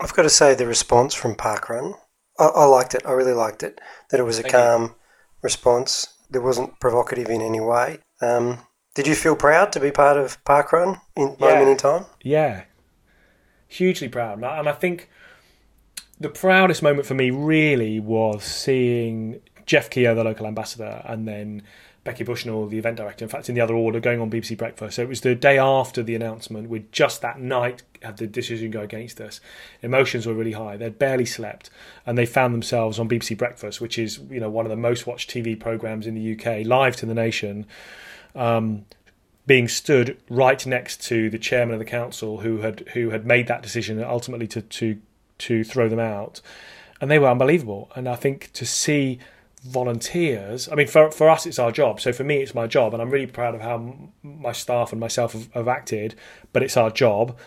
I've 0.00 0.14
got 0.14 0.22
to 0.22 0.30
say 0.30 0.54
the 0.54 0.66
response 0.66 1.14
from 1.14 1.34
Parkrun, 1.34 1.94
I, 2.38 2.46
I 2.46 2.64
liked 2.64 2.94
it. 2.94 3.02
I 3.04 3.12
really 3.12 3.34
liked 3.34 3.62
it. 3.62 3.80
That 4.10 4.18
it 4.18 4.24
was 4.24 4.38
a 4.38 4.42
Thank 4.42 4.54
calm 4.54 4.82
you. 4.82 4.94
response. 5.42 6.14
It 6.32 6.42
wasn't 6.42 6.80
provocative 6.80 7.28
in 7.28 7.42
any 7.42 7.60
way. 7.60 7.98
Um, 8.22 8.60
did 8.94 9.06
you 9.06 9.14
feel 9.14 9.36
proud 9.36 9.72
to 9.72 9.80
be 9.80 9.90
part 9.90 10.16
of 10.16 10.42
Parkrun 10.44 11.00
in 11.16 11.36
yeah. 11.38 11.46
moment 11.46 11.68
in 11.68 11.76
time? 11.76 12.06
Yeah, 12.22 12.64
hugely 13.68 14.08
proud, 14.08 14.42
and 14.42 14.68
I 14.68 14.72
think 14.72 15.08
the 16.20 16.28
proudest 16.28 16.82
moment 16.82 17.06
for 17.06 17.14
me 17.14 17.30
really 17.30 17.98
was 17.98 18.44
seeing 18.44 19.40
Jeff 19.64 19.88
Keogh, 19.88 20.14
the 20.14 20.22
local 20.22 20.46
ambassador, 20.46 21.02
and 21.06 21.26
then 21.26 21.62
Becky 22.04 22.24
Bushnell, 22.24 22.66
the 22.66 22.78
event 22.78 22.96
director, 22.96 23.24
in 23.24 23.28
fact, 23.28 23.48
in 23.48 23.54
the 23.54 23.60
other 23.60 23.74
order, 23.74 24.00
going 24.00 24.20
on 24.20 24.30
BBC 24.30 24.56
Breakfast. 24.56 24.96
So 24.96 25.02
it 25.02 25.08
was 25.08 25.22
the 25.22 25.34
day 25.34 25.58
after 25.58 26.02
the 26.02 26.14
announcement. 26.14 26.68
We'd 26.68 26.92
just 26.92 27.22
that 27.22 27.40
night 27.40 27.82
had 28.02 28.18
the 28.18 28.26
decision 28.26 28.70
go 28.70 28.80
against 28.80 29.20
us. 29.20 29.40
Emotions 29.82 30.26
were 30.26 30.34
really 30.34 30.52
high. 30.52 30.76
They'd 30.76 30.98
barely 30.98 31.26
slept, 31.26 31.70
and 32.06 32.18
they 32.18 32.26
found 32.26 32.54
themselves 32.54 32.98
on 32.98 33.08
BBC 33.08 33.36
Breakfast, 33.36 33.80
which 33.80 33.98
is 33.98 34.18
you 34.30 34.40
know 34.40 34.50
one 34.50 34.66
of 34.66 34.70
the 34.70 34.76
most 34.76 35.06
watched 35.06 35.30
TV 35.30 35.58
programs 35.58 36.06
in 36.06 36.14
the 36.14 36.34
UK, 36.34 36.66
live 36.66 36.96
to 36.96 37.06
the 37.06 37.14
nation. 37.14 37.66
Um, 38.34 38.84
being 39.46 39.68
stood 39.68 40.16
right 40.28 40.64
next 40.66 41.02
to 41.04 41.28
the 41.28 41.38
chairman 41.38 41.74
of 41.74 41.78
the 41.78 41.84
council, 41.84 42.40
who 42.40 42.58
had 42.58 42.80
who 42.94 43.10
had 43.10 43.26
made 43.26 43.46
that 43.46 43.62
decision 43.62 44.02
ultimately 44.02 44.46
to 44.48 44.62
to 44.62 45.00
to 45.40 45.64
throw 45.64 45.88
them 45.88 45.98
out, 45.98 46.40
and 47.00 47.10
they 47.10 47.18
were 47.18 47.28
unbelievable. 47.28 47.90
And 47.94 48.08
I 48.08 48.16
think 48.16 48.52
to 48.52 48.64
see 48.64 49.18
volunteers, 49.64 50.68
I 50.68 50.74
mean, 50.74 50.86
for 50.86 51.10
for 51.10 51.28
us 51.28 51.46
it's 51.46 51.58
our 51.58 51.72
job. 51.72 52.00
So 52.00 52.12
for 52.12 52.24
me 52.24 52.38
it's 52.38 52.54
my 52.54 52.66
job, 52.66 52.94
and 52.94 53.02
I'm 53.02 53.10
really 53.10 53.26
proud 53.26 53.54
of 53.54 53.60
how 53.60 53.94
my 54.22 54.52
staff 54.52 54.92
and 54.92 55.00
myself 55.00 55.32
have, 55.32 55.52
have 55.52 55.68
acted. 55.68 56.14
But 56.52 56.62
it's 56.62 56.76
our 56.76 56.90
job. 56.90 57.38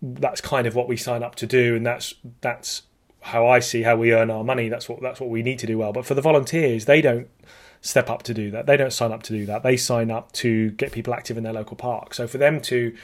That's 0.00 0.40
kind 0.40 0.66
of 0.66 0.74
what 0.74 0.88
we 0.88 0.96
sign 0.96 1.22
up 1.22 1.34
to 1.36 1.46
do, 1.46 1.76
and 1.76 1.84
that's 1.84 2.14
that's 2.40 2.82
how 3.20 3.46
I 3.46 3.58
see 3.58 3.82
how 3.82 3.96
we 3.96 4.12
earn 4.12 4.30
our 4.30 4.44
money. 4.44 4.68
That's 4.68 4.88
what 4.88 5.00
that's 5.00 5.20
what 5.20 5.30
we 5.30 5.42
need 5.42 5.58
to 5.60 5.66
do 5.66 5.78
well. 5.78 5.92
But 5.92 6.06
for 6.06 6.14
the 6.14 6.22
volunteers, 6.22 6.84
they 6.84 7.00
don't 7.00 7.28
step 7.80 8.08
up 8.08 8.22
to 8.22 8.34
do 8.34 8.50
that. 8.50 8.66
They 8.66 8.76
don't 8.76 8.92
sign 8.92 9.12
up 9.12 9.22
to 9.24 9.32
do 9.32 9.46
that. 9.46 9.62
They 9.62 9.76
sign 9.76 10.10
up 10.10 10.32
to 10.32 10.70
get 10.72 10.92
people 10.92 11.12
active 11.12 11.36
in 11.36 11.44
their 11.44 11.52
local 11.52 11.76
park. 11.76 12.14
So 12.14 12.26
for 12.26 12.38
them 12.38 12.60
to 12.62 12.94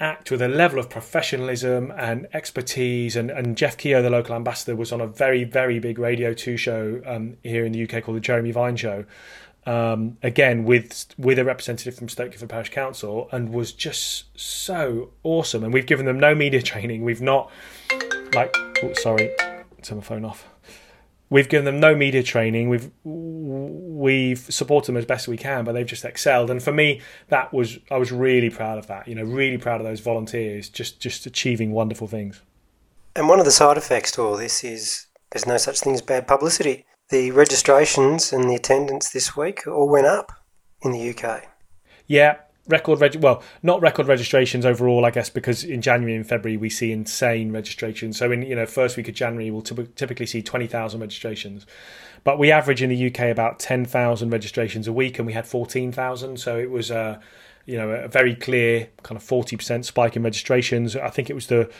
act 0.00 0.30
with 0.30 0.40
a 0.40 0.48
level 0.48 0.78
of 0.78 0.88
professionalism 0.88 1.92
and 1.96 2.26
expertise. 2.32 3.14
And, 3.16 3.30
and 3.30 3.56
Jeff 3.56 3.76
Keogh, 3.76 4.02
the 4.02 4.10
local 4.10 4.34
ambassador, 4.34 4.74
was 4.74 4.92
on 4.92 5.00
a 5.00 5.06
very, 5.06 5.44
very 5.44 5.78
big 5.78 5.98
Radio 5.98 6.32
2 6.32 6.56
show 6.56 7.02
um, 7.06 7.36
here 7.42 7.64
in 7.64 7.72
the 7.72 7.84
UK 7.84 8.02
called 8.02 8.16
the 8.16 8.20
Jeremy 8.20 8.50
Vine 8.50 8.76
Show. 8.76 9.04
Um, 9.66 10.16
again, 10.22 10.64
with 10.64 11.14
with 11.18 11.38
a 11.38 11.44
representative 11.44 11.94
from 11.94 12.08
Stoke 12.08 12.32
Gifford 12.32 12.48
Parish 12.48 12.70
Council, 12.70 13.28
and 13.30 13.50
was 13.50 13.72
just 13.72 14.24
so 14.34 15.10
awesome. 15.22 15.62
And 15.62 15.72
we've 15.72 15.86
given 15.86 16.06
them 16.06 16.18
no 16.18 16.34
media 16.34 16.62
training. 16.72 17.04
We've 17.04 17.20
not, 17.20 17.50
like, 18.32 18.56
oh, 18.82 18.94
sorry, 18.94 19.30
turn 19.82 19.98
my 19.98 20.02
phone 20.02 20.24
off. 20.24 20.48
We've 21.30 21.48
given 21.48 21.64
them 21.64 21.78
no 21.78 21.94
media 21.94 22.24
training. 22.24 22.68
We've 22.68 22.90
we've 23.04 24.40
supported 24.40 24.88
them 24.88 24.96
as 24.96 25.06
best 25.06 25.28
we 25.28 25.36
can, 25.36 25.64
but 25.64 25.72
they've 25.72 25.86
just 25.86 26.04
excelled. 26.04 26.50
And 26.50 26.60
for 26.60 26.72
me, 26.72 27.00
that 27.28 27.52
was 27.52 27.78
I 27.90 27.98
was 27.98 28.10
really 28.10 28.50
proud 28.50 28.78
of 28.78 28.88
that. 28.88 29.06
You 29.06 29.14
know, 29.14 29.22
really 29.22 29.56
proud 29.56 29.80
of 29.80 29.86
those 29.86 30.00
volunteers 30.00 30.68
just 30.68 31.00
just 31.00 31.26
achieving 31.26 31.70
wonderful 31.70 32.08
things. 32.08 32.42
And 33.14 33.28
one 33.28 33.38
of 33.38 33.44
the 33.44 33.52
side 33.52 33.76
effects 33.76 34.10
to 34.12 34.22
all 34.22 34.36
this 34.36 34.64
is 34.64 35.06
there's 35.30 35.46
no 35.46 35.56
such 35.56 35.80
thing 35.80 35.94
as 35.94 36.02
bad 36.02 36.26
publicity. 36.26 36.84
The 37.10 37.30
registrations 37.30 38.32
and 38.32 38.48
the 38.48 38.54
attendance 38.54 39.10
this 39.10 39.36
week 39.36 39.66
all 39.66 39.88
went 39.88 40.06
up 40.06 40.32
in 40.82 40.92
the 40.92 41.10
UK. 41.10 41.44
Yeah, 42.06 42.36
record 42.70 43.00
reg- 43.00 43.22
well 43.22 43.42
not 43.62 43.80
record 43.80 44.06
registrations 44.06 44.64
overall 44.64 45.04
i 45.04 45.10
guess 45.10 45.28
because 45.28 45.64
in 45.64 45.82
january 45.82 46.16
and 46.16 46.26
february 46.26 46.56
we 46.56 46.70
see 46.70 46.92
insane 46.92 47.52
registrations. 47.52 48.18
So 48.18 48.30
in 48.30 48.42
you 48.42 48.54
know 48.54 48.66
first 48.66 48.96
week 48.96 49.08
of 49.08 49.14
january 49.14 49.50
we'll 49.50 49.62
typically 49.62 50.26
see 50.26 50.42
20,000 50.42 51.00
registrations. 51.00 51.66
But 52.22 52.38
we 52.38 52.52
average 52.52 52.82
in 52.82 52.90
the 52.90 53.06
uk 53.06 53.18
about 53.18 53.58
10,000 53.58 54.30
registrations 54.30 54.86
a 54.86 54.92
week 54.92 55.18
and 55.18 55.26
we 55.26 55.32
had 55.32 55.46
14,000 55.46 56.38
so 56.38 56.58
it 56.58 56.70
was 56.70 56.90
a 56.90 57.20
you 57.66 57.76
know 57.76 57.90
a 57.90 58.08
very 58.08 58.34
clear 58.34 58.88
kind 59.02 59.20
of 59.20 59.26
40% 59.26 59.84
spike 59.84 60.16
in 60.16 60.22
registrations. 60.22 60.96
I 60.96 61.10
think 61.10 61.30
it 61.30 61.34
was 61.34 61.46
the 61.46 61.70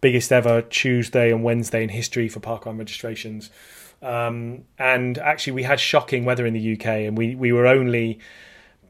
biggest 0.00 0.30
ever 0.30 0.62
tuesday 0.62 1.32
and 1.32 1.42
wednesday 1.42 1.82
in 1.82 1.88
history 1.88 2.28
for 2.28 2.40
parkrun 2.40 2.78
registrations. 2.78 3.50
Um, 4.02 4.64
and 4.78 5.16
actually 5.18 5.54
we 5.54 5.62
had 5.62 5.80
shocking 5.80 6.24
weather 6.24 6.46
in 6.46 6.54
the 6.54 6.74
uk 6.74 6.86
and 6.86 7.16
we 7.16 7.34
we 7.34 7.50
were 7.52 7.66
only 7.66 8.20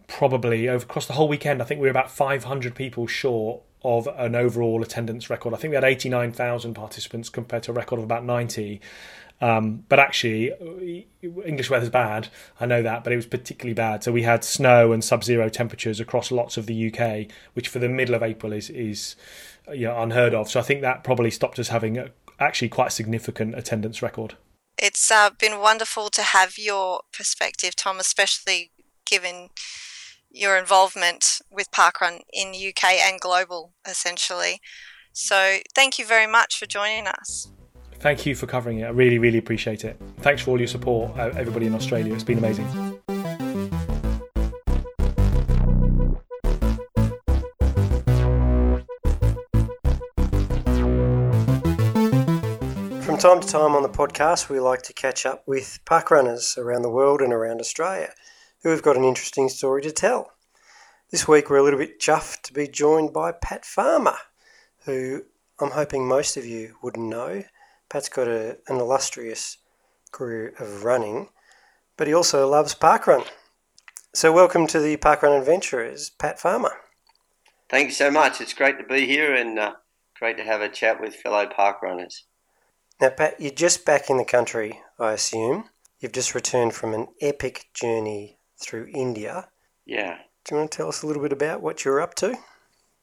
probably 0.07 0.69
over 0.69 0.85
across 0.85 1.07
the 1.07 1.15
whole 1.15 1.29
weekend. 1.29 1.61
I 1.61 1.65
think 1.65 1.81
we 1.81 1.87
were 1.87 1.91
about 1.91 2.11
500 2.11 2.75
people 2.75 3.07
short 3.07 3.63
of 3.83 4.09
an 4.17 4.35
overall 4.35 4.83
attendance 4.83 5.31
record. 5.31 5.55
I 5.55 5.57
think 5.59 5.71
we 5.71 5.77
had 5.77 5.85
89,000 5.85 6.75
participants 6.75 7.29
compared 7.29 7.63
to 7.65 7.71
a 7.71 7.75
record 7.75 7.99
of 7.99 8.05
about 8.05 8.25
90. 8.25 8.81
Um, 9.41 9.85
but 9.89 9.99
actually, 9.99 10.53
English 11.23 11.69
weather's 11.69 11.91
bad. 11.91 12.29
I 12.59 12.67
know 12.67 12.83
that, 12.83 13.05
but 13.05 13.13
it 13.13 13.17
was 13.17 13.27
particularly 13.27 13.75
bad. 13.75 14.03
So 14.03 14.11
we 14.11 14.23
had 14.23 14.43
snow 14.45 14.93
and 14.93 15.05
sub-zero 15.05 15.49
temperatures 15.51 16.01
across 16.01 16.33
lots 16.33 16.57
of 16.57 16.67
the 16.67 16.93
UK, 16.93 17.31
which 17.53 17.69
for 17.69 17.79
the 17.79 17.89
middle 17.89 18.15
of 18.15 18.23
April 18.23 18.53
is 18.53 18.71
is 18.71 19.15
you 19.73 19.87
know, 19.87 20.01
unheard 20.01 20.35
of. 20.35 20.49
So 20.49 20.59
I 20.59 20.63
think 20.63 20.81
that 20.81 21.05
probably 21.05 21.31
stopped 21.31 21.59
us 21.59 21.69
having 21.69 21.99
a, 21.99 22.11
actually 22.41 22.71
quite 22.71 22.89
a 22.89 22.91
significant 22.91 23.55
attendance 23.57 24.01
record. 24.01 24.37
It's 24.79 25.11
uh, 25.11 25.31
been 25.39 25.59
wonderful 25.59 26.11
to 26.11 26.23
have 26.23 26.59
your 26.59 27.01
perspective, 27.13 27.77
Tom, 27.77 27.99
especially 27.99 28.71
given 29.07 29.49
your 30.37 30.57
involvement 30.57 31.41
with 31.51 31.71
Parkrun 31.71 32.21
in 32.33 32.49
UK 32.49 32.85
and 33.03 33.19
global, 33.21 33.73
essentially. 33.89 34.61
So 35.13 35.59
thank 35.75 35.99
you 35.99 36.05
very 36.05 36.27
much 36.27 36.59
for 36.59 36.67
joining 36.67 37.07
us. 37.07 37.51
Thank 37.95 38.27
you 38.27 38.35
for 38.35 38.47
covering 38.47 38.81
it. 38.81 38.85
I 38.85 38.91
really, 38.91 39.19
really 39.19 39.39
appreciate 39.39 39.85
it. 39.85 40.01
Thanks 40.19 40.43
for 40.43 40.51
all 40.51 40.59
your 40.59 40.69
support, 40.69 41.19
uh, 41.19 41.31
everybody 41.37 41.67
in 41.67 41.75
Australia. 41.75 42.13
It's 42.13 42.23
been 42.23 42.39
amazing. 42.39 42.67
From 53.01 53.17
time 53.17 53.41
to 53.41 53.49
time 53.49 53.75
on 53.75 53.83
the 53.83 53.89
podcast, 53.89 54.51
we 54.51 54.61
like 54.61 54.83
to 54.83 54.93
catch 54.93 55.25
up 55.25 55.45
with 55.47 55.81
parkrunners 55.87 56.59
around 56.59 56.83
the 56.83 56.91
world 56.91 57.23
and 57.23 57.33
around 57.33 57.61
Australia 57.61 58.13
who 58.67 58.73
have 58.73 58.83
got 58.83 58.97
an 58.97 59.05
interesting 59.05 59.49
story 59.49 59.81
to 59.81 59.93
tell. 59.93 60.33
This 61.13 61.29
week 61.29 61.49
we're 61.49 61.59
a 61.59 61.63
little 61.63 61.79
bit 61.79 62.01
chuffed 62.01 62.43
to 62.43 62.53
be 62.53 62.67
joined 62.67 63.13
by 63.13 63.31
Pat 63.31 63.65
Farmer, 63.65 64.17
who 64.87 65.23
I'm 65.61 65.71
hoping 65.71 66.09
most 66.09 66.37
of 66.37 66.45
you 66.45 66.75
wouldn't 66.83 67.09
know. 67.09 67.45
Pat's 67.89 68.09
got 68.09 68.27
a, 68.27 68.59
an 68.67 68.81
illustrious 68.81 69.59
career 70.11 70.53
of 70.59 70.83
running, 70.83 71.29
but 71.97 72.09
he 72.09 72.13
also 72.13 72.49
loves 72.49 72.75
parkrun. 72.75 73.25
So 74.13 74.33
welcome 74.33 74.67
to 74.67 74.81
the 74.81 74.97
Parkrun 74.97 75.39
Adventurers, 75.39 76.11
Pat 76.11 76.41
Farmer. 76.41 76.73
Thank 77.71 77.91
you 77.91 77.95
so 77.95 78.11
much. 78.11 78.41
It's 78.41 78.53
great 78.53 78.79
to 78.79 78.85
be 78.85 79.07
here 79.07 79.33
and 79.33 79.61
uh, 79.61 79.75
great 80.19 80.39
to 80.39 80.43
have 80.43 80.61
a 80.61 80.69
chat 80.69 81.01
with 81.01 81.15
fellow 81.15 81.47
parkrunners. 81.47 82.23
Now, 83.01 83.11
Pat, 83.11 83.37
you're 83.39 83.53
just 83.53 83.87
back 83.87 84.11
in 84.11 84.17
the 84.17 84.25
country, 84.25 84.81
I 84.99 85.13
assume. 85.13 85.71
You've 86.01 86.11
just 86.11 86.35
returned 86.35 86.75
from 86.75 86.95
an 86.95 87.07
epic 87.21 87.67
journey 87.73 88.36
through 88.59 88.89
India. 88.95 89.49
Yeah. 89.85 90.19
Do 90.45 90.55
you 90.55 90.59
want 90.61 90.71
to 90.71 90.77
tell 90.77 90.89
us 90.89 91.03
a 91.03 91.07
little 91.07 91.23
bit 91.23 91.33
about 91.33 91.61
what 91.61 91.85
you're 91.85 92.01
up 92.01 92.15
to? 92.17 92.37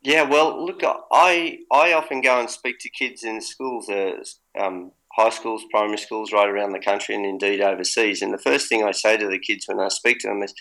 Yeah, 0.01 0.23
well, 0.23 0.65
look, 0.65 0.81
I 0.83 1.59
I 1.71 1.93
often 1.93 2.21
go 2.21 2.39
and 2.39 2.49
speak 2.49 2.79
to 2.79 2.89
kids 2.89 3.23
in 3.23 3.39
schools, 3.41 3.89
uh, 3.89 4.15
um, 4.59 4.91
high 5.13 5.29
schools, 5.29 5.63
primary 5.71 5.97
schools, 5.97 6.33
right 6.33 6.49
around 6.49 6.73
the 6.73 6.79
country, 6.79 7.15
and 7.15 7.25
indeed 7.25 7.61
overseas. 7.61 8.21
And 8.21 8.33
the 8.33 8.37
first 8.37 8.67
thing 8.67 8.83
I 8.83 8.91
say 8.91 9.15
to 9.17 9.27
the 9.27 9.39
kids 9.39 9.65
when 9.67 9.79
I 9.79 9.87
speak 9.87 10.19
to 10.19 10.27
them 10.27 10.43
is, 10.43 10.53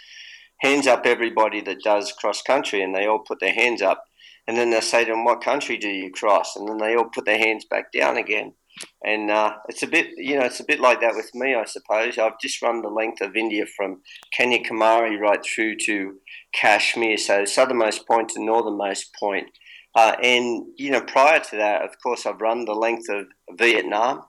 "Hands 0.59 0.87
up, 0.87 1.07
everybody 1.07 1.61
that 1.63 1.83
does 1.83 2.13
cross 2.13 2.41
country," 2.43 2.83
and 2.83 2.95
they 2.95 3.07
all 3.07 3.19
put 3.19 3.41
their 3.41 3.55
hands 3.55 3.83
up. 3.83 4.05
and 4.45 4.57
then 4.57 4.71
they 4.71 4.81
say 4.81 5.05
to 5.05 5.13
them, 5.13 5.25
"What 5.25 5.41
country 5.41 5.77
do 5.77 5.89
you 5.89 6.11
cross?" 6.11 6.57
And 6.57 6.69
then 6.69 6.79
they 6.79 6.97
all 6.97 7.05
put 7.05 7.25
their 7.27 7.39
hands 7.39 7.65
back 7.65 7.93
down 7.93 8.17
again. 8.17 8.55
And 9.05 9.31
uh, 9.31 9.55
it's 9.69 9.83
a 9.83 9.87
bit, 9.87 10.11
you 10.17 10.39
know, 10.39 10.45
it's 10.45 10.61
a 10.61 10.65
bit 10.65 10.81
like 10.81 11.01
that 11.01 11.15
with 11.15 11.35
me, 11.35 11.55
I 11.55 11.65
suppose. 11.65 12.19
I've 12.19 12.41
just 12.41 12.63
run 12.63 12.83
the 12.83 12.89
length 12.89 13.21
of 13.21 13.37
India 13.37 13.65
from 13.77 14.01
Kanyakumari 14.39 15.19
right 15.19 15.45
through 15.45 15.77
to 15.87 16.19
Kashmir, 16.55 17.17
so 17.17 17.45
southernmost 17.45 18.07
point 18.07 18.31
to 18.31 18.45
northernmost 18.45 19.15
point. 19.19 19.49
Uh, 19.95 20.17
and 20.23 20.67
you 20.77 20.91
know, 20.91 21.03
prior 21.03 21.41
to 21.41 21.57
that, 21.57 21.83
of 21.83 21.91
course, 22.03 22.25
I've 22.25 22.41
run 22.41 22.65
the 22.65 22.75
length 22.75 23.09
of 23.11 23.27
Vietnam 23.59 24.23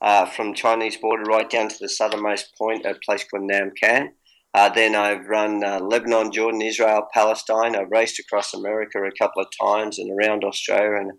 uh, 0.00 0.26
from 0.26 0.54
Chinese 0.54 0.96
border 0.96 1.24
right 1.24 1.48
down 1.48 1.68
to 1.68 1.76
the 1.80 1.88
southernmost 1.88 2.56
point, 2.56 2.86
a 2.86 2.94
place 3.04 3.24
called 3.24 3.44
Nam 3.44 3.72
Can. 3.80 4.12
Uh, 4.54 4.68
then 4.70 4.94
I've 4.94 5.26
run 5.26 5.62
uh, 5.62 5.78
Lebanon, 5.80 6.32
Jordan, 6.32 6.62
Israel, 6.62 7.06
Palestine. 7.12 7.76
I've 7.76 7.90
raced 7.90 8.18
across 8.18 8.54
America 8.54 8.98
a 8.98 9.18
couple 9.18 9.42
of 9.42 9.48
times 9.60 9.98
and 9.98 10.10
around 10.10 10.42
Australia 10.42 10.96
and 10.96 11.10
a 11.10 11.14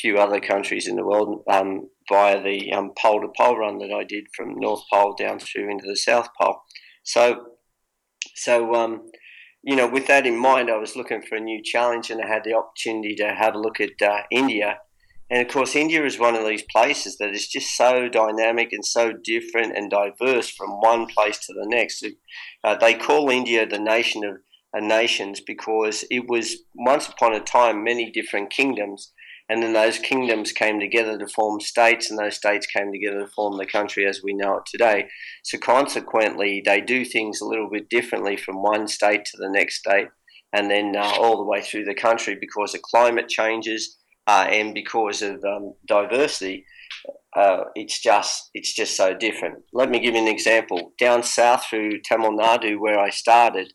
few 0.00 0.16
other 0.16 0.40
countries 0.40 0.88
in 0.88 0.96
the 0.96 1.04
world 1.04 1.42
um, 1.48 1.88
via 2.08 2.42
the 2.42 2.72
um, 2.72 2.92
pole 2.98 3.20
to 3.20 3.28
pole 3.38 3.58
run 3.58 3.78
that 3.78 3.92
I 3.92 4.04
did 4.04 4.24
from 4.34 4.54
North 4.56 4.82
Pole 4.92 5.14
down 5.14 5.38
through 5.40 5.70
into 5.70 5.86
the 5.86 5.96
South 5.96 6.28
Pole. 6.40 6.62
So, 7.04 7.44
so 8.34 8.74
um, 8.74 9.02
you 9.62 9.76
know, 9.76 9.86
with 9.86 10.06
that 10.06 10.26
in 10.26 10.38
mind, 10.38 10.70
I 10.70 10.78
was 10.78 10.96
looking 10.96 11.20
for 11.20 11.36
a 11.36 11.40
new 11.40 11.62
challenge, 11.62 12.10
and 12.10 12.20
I 12.22 12.26
had 12.26 12.44
the 12.44 12.54
opportunity 12.54 13.14
to 13.16 13.34
have 13.34 13.54
a 13.54 13.58
look 13.58 13.78
at 13.80 14.00
uh, 14.02 14.22
India. 14.30 14.78
And 15.30 15.46
of 15.46 15.52
course, 15.52 15.76
India 15.76 16.04
is 16.04 16.18
one 16.18 16.34
of 16.34 16.46
these 16.46 16.62
places 16.62 17.16
that 17.18 17.30
is 17.30 17.46
just 17.46 17.76
so 17.76 18.08
dynamic 18.08 18.72
and 18.72 18.84
so 18.84 19.12
different 19.12 19.76
and 19.76 19.90
diverse 19.90 20.50
from 20.50 20.80
one 20.80 21.06
place 21.06 21.38
to 21.46 21.52
the 21.52 21.66
next. 21.66 22.04
Uh, 22.64 22.74
they 22.74 22.94
call 22.94 23.30
India 23.30 23.66
the 23.66 23.78
nation 23.78 24.24
of 24.24 24.38
uh, 24.76 24.84
nations 24.84 25.40
because 25.40 26.04
it 26.10 26.28
was 26.28 26.64
once 26.74 27.08
upon 27.08 27.34
a 27.34 27.40
time 27.40 27.84
many 27.84 28.10
different 28.10 28.50
kingdoms 28.50 29.12
and 29.50 29.64
then 29.64 29.72
those 29.72 29.98
kingdoms 29.98 30.52
came 30.52 30.78
together 30.78 31.18
to 31.18 31.26
form 31.26 31.58
states, 31.58 32.08
and 32.08 32.16
those 32.16 32.36
states 32.36 32.68
came 32.68 32.92
together 32.92 33.22
to 33.22 33.26
form 33.26 33.58
the 33.58 33.66
country 33.66 34.06
as 34.06 34.22
we 34.22 34.32
know 34.32 34.58
it 34.58 34.62
today. 34.64 35.08
So, 35.42 35.58
consequently, 35.58 36.62
they 36.64 36.80
do 36.80 37.04
things 37.04 37.40
a 37.40 37.44
little 37.44 37.68
bit 37.68 37.90
differently 37.90 38.36
from 38.36 38.62
one 38.62 38.86
state 38.86 39.24
to 39.24 39.36
the 39.36 39.50
next 39.50 39.80
state, 39.80 40.06
and 40.52 40.70
then 40.70 40.94
uh, 40.96 41.14
all 41.18 41.36
the 41.36 41.44
way 41.44 41.62
through 41.62 41.84
the 41.84 41.96
country 41.96 42.38
because 42.40 42.70
the 42.70 42.78
climate 42.78 43.28
changes 43.28 43.98
uh, 44.30 44.46
and 44.48 44.72
because 44.74 45.22
of 45.22 45.44
um, 45.44 45.74
diversity. 45.88 46.64
Uh, 47.36 47.64
it's 47.74 48.00
just 48.00 48.50
it's 48.54 48.74
just 48.74 48.96
so 48.96 49.14
different. 49.14 49.56
Let 49.72 49.90
me 49.90 49.98
give 49.98 50.14
you 50.14 50.20
an 50.20 50.28
example. 50.28 50.92
Down 50.98 51.22
south 51.22 51.64
through 51.68 52.00
Tamil 52.02 52.32
Nadu, 52.32 52.78
where 52.78 52.98
I 52.98 53.10
started, 53.10 53.72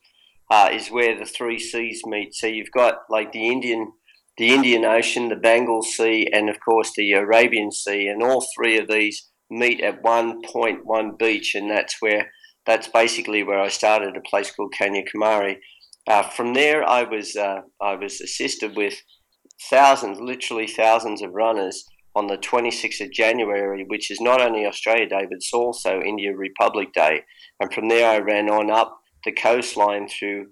uh, 0.51 0.69
is 0.71 0.89
where 0.89 1.17
the 1.17 1.25
three 1.25 1.59
seas 1.59 2.01
meet. 2.05 2.33
So 2.33 2.47
you've 2.47 2.71
got 2.71 2.99
like 3.09 3.31
the 3.31 3.47
Indian 3.49 3.91
the 4.37 4.53
Indian 4.53 4.83
Ocean, 4.83 5.29
the 5.29 5.35
Bengal 5.35 5.81
Sea, 5.81 6.27
and 6.31 6.49
of 6.49 6.57
course 6.63 6.91
the 6.95 7.13
Arabian 7.13 7.71
Sea, 7.71 8.07
and 8.07 8.21
all 8.21 8.45
three 8.55 8.77
of 8.77 8.87
these 8.87 9.29
meet 9.49 9.81
at 9.81 10.03
one 10.03 10.41
point, 10.41 10.85
one 10.85 11.15
beach, 11.17 11.55
and 11.55 11.69
that's 11.69 11.95
where 12.01 12.31
that's 12.65 12.87
basically 12.87 13.43
where 13.43 13.59
I 13.59 13.69
started 13.69 14.15
a 14.15 14.29
place 14.29 14.51
called 14.51 14.73
Kanyakumari. 14.79 15.55
Uh, 16.07 16.23
from 16.23 16.53
there, 16.53 16.87
I 16.87 17.03
was 17.03 17.35
uh, 17.35 17.61
I 17.81 17.95
was 17.95 18.21
assisted 18.21 18.77
with 18.77 18.95
thousands, 19.69 20.19
literally 20.19 20.67
thousands 20.67 21.21
of 21.21 21.33
runners 21.33 21.85
on 22.15 22.27
the 22.27 22.37
26th 22.37 23.01
of 23.01 23.11
January, 23.11 23.83
which 23.87 24.09
is 24.09 24.21
not 24.21 24.41
only 24.41 24.65
Australia 24.65 25.07
Day, 25.07 25.25
but 25.29 25.35
it's 25.35 25.53
also 25.53 26.01
India 26.01 26.33
Republic 26.35 26.93
Day. 26.93 27.23
And 27.59 27.73
from 27.73 27.89
there, 27.89 28.09
I 28.09 28.19
ran 28.19 28.49
on 28.49 28.71
up 28.71 28.99
the 29.25 29.33
coastline 29.33 30.07
through 30.07 30.47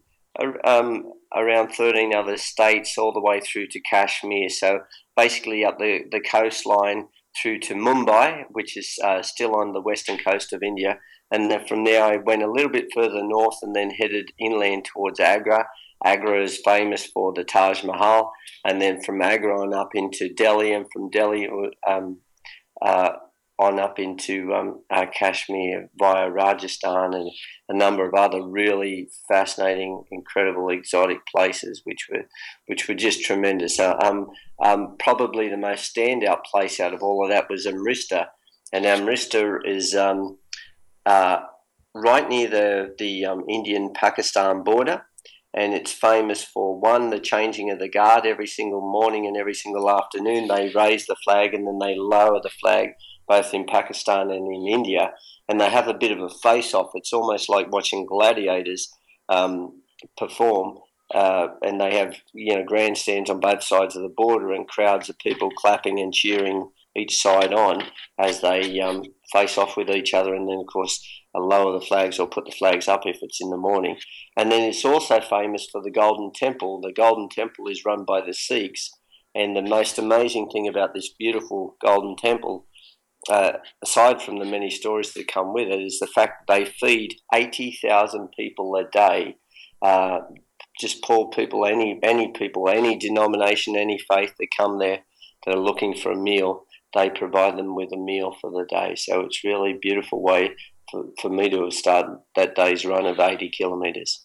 um, 0.66 1.13
around 1.36 1.72
13 1.74 2.13
other 2.13 2.38
states 2.38 2.98
all 2.98 3.13
the 3.13 3.22
way 3.22 3.39
through 3.39 3.68
to 3.68 3.80
Kashmir. 3.82 4.50
So 4.50 4.80
basically 5.16 5.63
up 5.63 5.80
the, 5.80 6.02
the 6.12 6.20
coastline 6.20 7.08
through 7.42 7.60
to 7.60 7.76
Mumbai, 7.76 8.44
which 8.52 8.78
is 8.78 8.98
uh, 9.04 9.22
still 9.22 9.56
on 9.56 9.74
the 9.74 9.82
western 9.82 10.18
coast 10.18 10.54
of 10.54 10.63
India. 10.63 11.00
And 11.32 11.50
then 11.50 11.66
from 11.66 11.84
there, 11.84 12.04
I 12.04 12.18
went 12.18 12.44
a 12.44 12.52
little 12.52 12.72
bit 12.72 12.88
further 12.94 13.24
north 13.24 13.58
and 13.62 13.76
then 13.76 13.92
headed 13.92 14.32
inland 14.39 14.86
towards 14.86 15.20
Agra. 15.20 15.68
Agra 16.04 16.44
is 16.44 16.62
famous 16.63 17.06
for 17.06 17.34
the 17.34 17.44
Taj 17.44 17.84
Mahal. 17.84 18.32
And 18.66 18.82
then 18.82 19.02
from 19.02 19.22
Agra 19.22 19.62
on 19.62 19.74
up 19.74 19.89
into 19.94 20.34
Delhi, 20.34 20.74
and 20.74 20.86
from 20.92 21.10
Delhi 21.10 21.50
um, 21.88 22.20
uh, 22.82 23.12
on 23.60 23.80
up 23.80 24.00
into 24.00 24.52
um, 24.54 24.82
uh, 24.89 25.06
Kashmir 25.18 25.89
via 25.98 26.30
Rajasthan 26.30 27.13
and 27.13 27.32
a 27.70 27.78
number 27.78 28.08
of 28.08 28.13
other 28.13 28.42
really 28.42 29.10
fascinating, 29.28 30.04
incredible, 30.12 30.70
exotic 30.70 31.20
places, 31.28 31.82
which 31.84 32.08
were 32.12 32.24
which 32.68 32.88
were 32.88 32.96
just 32.96 33.24
tremendous. 33.24 33.80
Uh, 33.80 33.96
um, 34.02 34.28
um, 34.63 34.96
probably 34.98 35.50
the 35.50 35.58
most 35.58 35.96
standout 35.96 36.44
place 36.44 36.80
out 36.80 36.94
of 36.94 37.04
all 37.04 37.24
of 37.24 37.32
that 37.32 37.50
was 37.50 37.68
Amritsar, 37.68 38.28
and 38.74 38.86
Amritsar 38.86 39.62
is 39.66 39.94
um, 39.94 40.38
uh, 41.06 41.38
right 41.94 42.28
near 42.28 42.50
the 42.50 42.96
the 42.98 43.26
um, 43.26 43.44
Indian 43.48 43.94
Pakistan 43.94 44.63
border. 44.63 45.04
And 45.56 45.74
it's 45.74 45.92
famous 45.92 46.44
for 46.44 46.80
one, 46.80 47.10
the 47.10 47.20
changing 47.20 47.70
of 47.70 47.80
the 47.80 47.89
guard 47.89 48.26
every 48.26 48.48
single 48.48 48.82
morning 48.82 49.28
and 49.28 49.38
every 49.38 49.54
single 49.54 49.89
afternoon. 49.89 50.48
They 50.48 50.72
raise 50.74 51.06
the 51.06 51.16
flag 51.24 51.54
and 51.54 51.68
then 51.68 51.80
they 51.80 51.96
lower 51.96 52.39
the 52.42 52.50
flag 52.50 52.89
both 53.28 53.54
in 53.54 53.66
Pakistan 53.66 54.32
and 54.32 54.54
in 54.54 54.68
India, 54.68 55.12
and 55.48 55.60
they 55.60 55.70
have 55.70 55.88
a 55.88 55.94
bit 55.94 56.12
of 56.12 56.20
a 56.20 56.30
face 56.30 56.74
off. 56.74 56.92
It's 56.94 57.13
almost 57.13 57.50
like 57.50 57.72
watching 57.72 58.06
gladiators 58.06 58.94
um, 59.30 59.82
perform. 60.18 60.80
Uh, 61.13 61.48
and 61.62 61.80
they 61.80 61.96
have 61.96 62.16
you 62.34 62.56
know 62.56 62.63
grandstands 62.63 63.30
on 63.30 63.39
both 63.39 63.62
sides 63.62 63.96
of 63.96 64.02
the 64.02 64.13
border 64.18 64.52
and 64.52 64.68
crowds 64.68 65.10
of 65.10 65.18
people 65.20 65.52
clapping 65.52 66.00
and 66.00 66.13
cheering 66.13 66.70
each 66.96 67.22
side 67.22 67.54
on 67.54 67.84
as 68.18 68.42
they 68.42 68.80
um, 68.80 69.04
face 69.32 69.58
off 69.58 69.78
with 69.78 69.92
each 69.92 70.13
other 70.13 70.34
and 70.34 70.50
then 70.50 70.58
of 70.58 70.66
course 70.66 71.06
lower 71.41 71.78
the 71.78 71.86
flags 71.86 72.19
or 72.19 72.28
put 72.28 72.46
the 72.46 72.52
flags 72.52 72.88
up 72.88 73.02
if 73.06 73.17
it's 73.22 73.41
in 73.41 73.50
the 73.50 73.58
morning. 73.58 73.98
And 74.38 74.52
then 74.52 74.62
it's 74.62 74.86
also 74.86 75.19
famous 75.19 75.67
for 75.72 75.82
the 75.82 75.91
golden 75.91 76.32
temple. 76.34 76.82
The 76.82 76.93
golden 76.93 77.30
temple 77.30 77.67
is 77.67 77.86
run 77.86 78.06
by 78.06 78.22
the 78.22 78.34
sikhs. 78.34 78.91
And 79.36 79.56
the 79.56 79.63
most 79.63 79.98
amazing 79.98 80.50
thing 80.50 80.67
about 80.67 80.93
this 80.93 81.13
beautiful 81.17 81.76
golden 81.82 82.15
temple 82.15 82.67
uh, 83.30 83.54
aside 83.84 84.22
from 84.22 84.39
the 84.39 84.46
many 84.46 84.69
stories 84.69 85.13
that 85.13 85.28
come 85.28 85.54
with 85.54 85.67
it, 85.67 85.82
is 85.82 86.00
the 86.00 86.08
fact 86.08 86.48
that 86.48 86.54
they 86.54 86.65
feed 86.65 87.15
80,000 87.34 88.30
people 88.38 88.76
a 88.76 88.89
day, 88.89 89.38
uh, 89.82 90.19
just 90.80 91.04
poor 91.04 91.30
people, 91.30 91.65
any, 91.65 92.00
any 92.04 92.32
people, 92.32 92.67
any 92.67 92.98
denomination, 92.98 93.76
any 93.76 93.98
faith 94.12 94.34
that 94.39 94.48
come 94.58 94.80
there 94.80 95.00
that 95.46 95.56
are 95.56 95.60
looking 95.60 95.96
for 95.96 96.12
a 96.12 96.17
meal, 96.17 96.65
they 96.93 97.10
provide 97.10 97.58
them 97.58 97.76
with 97.76 97.89
a 97.93 97.98
meal 97.98 98.36
for 98.39 98.52
the 98.52 98.65
day. 98.69 98.96
So 98.96 99.22
it's 99.22 99.43
really 99.43 99.72
a 99.72 99.80
beautiful 99.80 100.22
way 100.22 100.56
for, 100.93 101.06
for 101.19 101.29
me 101.29 101.49
to 101.49 101.63
have 101.63 101.73
started 101.73 102.19
that 102.36 102.56
day's 102.56 102.86
run 102.86 103.08
of 103.08 103.19
80 103.19 103.49
kilometres. 103.49 104.23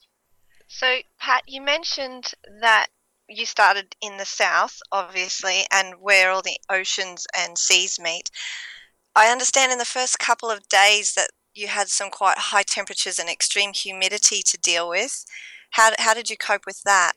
So, 0.69 0.99
Pat, 1.19 1.45
you 1.47 1.63
mentioned 1.63 2.33
that 2.61 2.89
you 3.27 3.47
started 3.47 3.97
in 4.03 4.19
the 4.19 4.27
south, 4.27 4.79
obviously, 4.93 5.65
and 5.73 5.95
where 6.01 6.31
all 6.31 6.43
the 6.43 6.59
oceans 6.71 7.27
and 7.37 7.57
seas 7.57 7.99
meet. 7.99 8.31
I 9.17 9.33
understand 9.33 9.73
in 9.73 9.79
the 9.79 9.85
first 9.87 10.19
couple 10.19 10.51
of 10.51 10.69
days 10.69 11.15
that 11.15 11.31
you 11.55 11.69
had 11.69 11.89
some 11.89 12.11
quite 12.11 12.39
high 12.39 12.63
temperatures 12.63 13.19
and 13.19 13.29
extreme 13.31 13.73
humidity 13.73 14.43
to 14.43 14.59
deal 14.59 14.89
with. 14.89 15.25
How, 15.71 15.93
how 15.99 16.13
did 16.15 16.29
you 16.31 16.37
cope 16.37 16.67
with 16.67 16.83
that? 16.83 17.13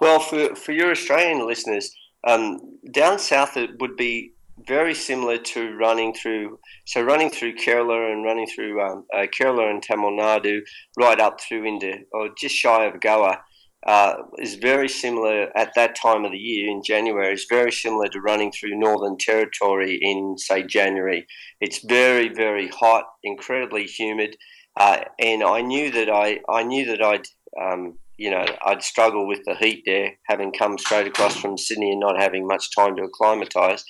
Well, 0.00 0.18
for, 0.18 0.54
for 0.56 0.72
your 0.72 0.90
Australian 0.90 1.46
listeners, 1.46 1.94
um, 2.26 2.78
down 2.90 3.18
south 3.18 3.56
it 3.56 3.80
would 3.80 3.96
be 3.96 4.32
very 4.66 4.94
similar 4.94 5.38
to 5.38 5.74
running 5.76 6.14
through, 6.14 6.58
so 6.86 7.02
running 7.02 7.30
through 7.30 7.56
Kerala 7.56 8.12
and 8.12 8.24
running 8.24 8.46
through 8.46 8.80
um, 8.80 9.04
uh, 9.14 9.26
Kerala 9.26 9.70
and 9.70 9.82
Tamil 9.82 10.10
Nadu, 10.10 10.60
right 10.98 11.20
up 11.20 11.40
through 11.40 11.64
into, 11.64 11.98
or 12.12 12.30
just 12.38 12.54
shy 12.54 12.84
of 12.84 13.00
Goa 13.00 13.40
uh, 13.86 14.16
is 14.38 14.56
very 14.56 14.88
similar 14.88 15.56
at 15.56 15.72
that 15.76 15.94
time 15.94 16.24
of 16.24 16.32
the 16.32 16.38
year 16.38 16.68
in 16.68 16.82
January. 16.82 17.32
is 17.32 17.46
very 17.48 17.70
similar 17.70 18.08
to 18.08 18.20
running 18.20 18.50
through 18.50 18.78
Northern 18.78 19.16
Territory 19.16 19.98
in 20.02 20.36
say 20.36 20.64
January. 20.64 21.26
It's 21.60 21.84
very 21.84 22.28
very 22.28 22.68
hot, 22.68 23.04
incredibly 23.22 23.84
humid, 23.84 24.36
uh, 24.78 25.00
and 25.20 25.44
I 25.44 25.60
knew 25.60 25.90
that 25.92 26.10
I 26.10 26.40
I 26.48 26.64
knew 26.64 26.84
that 26.86 27.00
I'd 27.00 27.26
um, 27.62 27.96
you 28.18 28.30
know 28.30 28.44
I'd 28.64 28.82
struggle 28.82 29.26
with 29.26 29.40
the 29.44 29.54
heat 29.54 29.84
there, 29.86 30.14
having 30.28 30.52
come 30.52 30.78
straight 30.78 31.06
across 31.06 31.36
from 31.36 31.56
Sydney 31.56 31.92
and 31.92 32.00
not 32.00 32.20
having 32.20 32.46
much 32.46 32.74
time 32.74 32.96
to 32.96 33.04
acclimatise. 33.04 33.84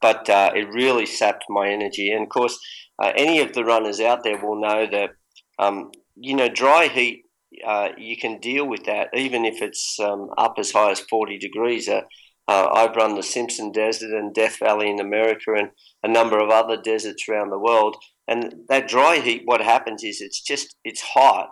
But 0.00 0.28
uh, 0.30 0.52
it 0.54 0.68
really 0.72 1.06
sapped 1.06 1.44
my 1.48 1.68
energy, 1.68 2.10
and 2.12 2.24
of 2.24 2.28
course, 2.28 2.58
uh, 3.02 3.12
any 3.16 3.40
of 3.40 3.52
the 3.52 3.64
runners 3.64 4.00
out 4.00 4.22
there 4.24 4.38
will 4.38 4.60
know 4.60 4.86
that 4.90 5.10
um, 5.58 5.90
you 6.16 6.36
know 6.36 6.48
dry 6.48 6.86
heat 6.86 7.24
uh, 7.66 7.88
you 7.96 8.16
can 8.16 8.38
deal 8.40 8.66
with 8.66 8.84
that 8.84 9.08
even 9.14 9.44
if 9.44 9.62
it's 9.62 9.98
um, 10.00 10.30
up 10.36 10.54
as 10.58 10.72
high 10.72 10.90
as 10.90 11.00
40 11.00 11.38
degrees. 11.38 11.88
Uh, 11.88 12.02
uh, 12.46 12.68
I've 12.72 12.96
run 12.96 13.14
the 13.14 13.22
Simpson 13.22 13.72
Desert 13.72 14.10
and 14.10 14.34
Death 14.34 14.58
Valley 14.58 14.88
in 14.88 15.00
America 15.00 15.52
and 15.54 15.68
a 16.02 16.08
number 16.08 16.38
of 16.38 16.48
other 16.48 16.80
deserts 16.80 17.28
around 17.28 17.50
the 17.50 17.58
world. 17.58 17.96
And 18.26 18.54
that 18.68 18.88
dry 18.88 19.16
heat, 19.16 19.42
what 19.44 19.60
happens 19.60 20.02
is 20.02 20.20
it's 20.22 20.42
just 20.42 20.76
it's 20.82 21.02
hot 21.02 21.50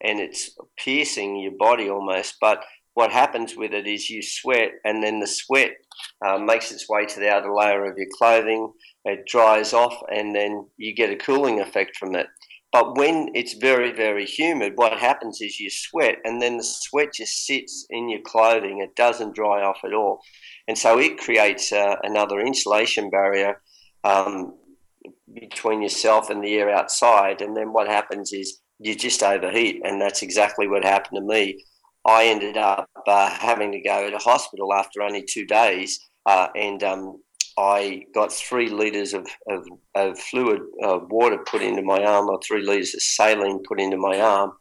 and 0.00 0.20
it's 0.20 0.56
piercing 0.78 1.40
your 1.40 1.52
body 1.58 1.90
almost. 1.90 2.36
But 2.40 2.62
what 2.98 3.12
happens 3.12 3.54
with 3.56 3.72
it 3.72 3.86
is 3.86 4.10
you 4.10 4.20
sweat, 4.20 4.72
and 4.84 5.04
then 5.04 5.20
the 5.20 5.26
sweat 5.28 5.70
uh, 6.26 6.36
makes 6.36 6.72
its 6.72 6.88
way 6.88 7.06
to 7.06 7.20
the 7.20 7.30
outer 7.30 7.54
layer 7.54 7.84
of 7.84 7.96
your 7.96 8.08
clothing. 8.18 8.72
It 9.04 9.24
dries 9.24 9.72
off, 9.72 9.94
and 10.12 10.34
then 10.34 10.66
you 10.78 10.96
get 10.96 11.12
a 11.12 11.16
cooling 11.16 11.60
effect 11.60 11.96
from 11.96 12.16
it. 12.16 12.26
But 12.72 12.96
when 12.96 13.28
it's 13.34 13.54
very, 13.54 13.92
very 13.92 14.26
humid, 14.26 14.72
what 14.74 14.98
happens 14.98 15.40
is 15.40 15.60
you 15.60 15.70
sweat, 15.70 16.16
and 16.24 16.42
then 16.42 16.56
the 16.56 16.64
sweat 16.64 17.10
just 17.14 17.46
sits 17.46 17.86
in 17.88 18.08
your 18.08 18.20
clothing. 18.26 18.80
It 18.80 18.96
doesn't 18.96 19.36
dry 19.36 19.62
off 19.62 19.78
at 19.84 19.94
all. 19.94 20.18
And 20.66 20.76
so 20.76 20.98
it 20.98 21.18
creates 21.18 21.72
uh, 21.72 21.94
another 22.02 22.40
insulation 22.40 23.10
barrier 23.10 23.62
um, 24.02 24.56
between 25.32 25.82
yourself 25.82 26.30
and 26.30 26.42
the 26.42 26.56
air 26.56 26.70
outside. 26.70 27.42
And 27.42 27.56
then 27.56 27.72
what 27.72 27.86
happens 27.86 28.32
is 28.32 28.58
you 28.80 28.96
just 28.96 29.22
overheat. 29.22 29.82
And 29.84 30.00
that's 30.00 30.22
exactly 30.22 30.66
what 30.66 30.82
happened 30.82 31.18
to 31.20 31.34
me. 31.34 31.62
I 32.08 32.24
ended 32.24 32.56
up 32.56 32.88
uh, 33.06 33.28
having 33.28 33.70
to 33.72 33.80
go 33.80 34.10
to 34.10 34.16
hospital 34.16 34.72
after 34.72 35.02
only 35.02 35.22
two 35.22 35.44
days. 35.44 36.00
Uh, 36.24 36.48
and 36.56 36.82
um, 36.82 37.22
I 37.58 38.04
got 38.14 38.32
three 38.32 38.70
litres 38.70 39.12
of, 39.12 39.26
of, 39.46 39.66
of 39.94 40.18
fluid, 40.18 40.62
uh, 40.82 41.00
water 41.10 41.38
put 41.46 41.60
into 41.60 41.82
my 41.82 42.02
arm, 42.02 42.30
or 42.30 42.40
three 42.40 42.62
litres 42.62 42.94
of 42.94 43.02
saline 43.02 43.62
put 43.68 43.78
into 43.78 43.98
my 43.98 44.18
arm. 44.18 44.52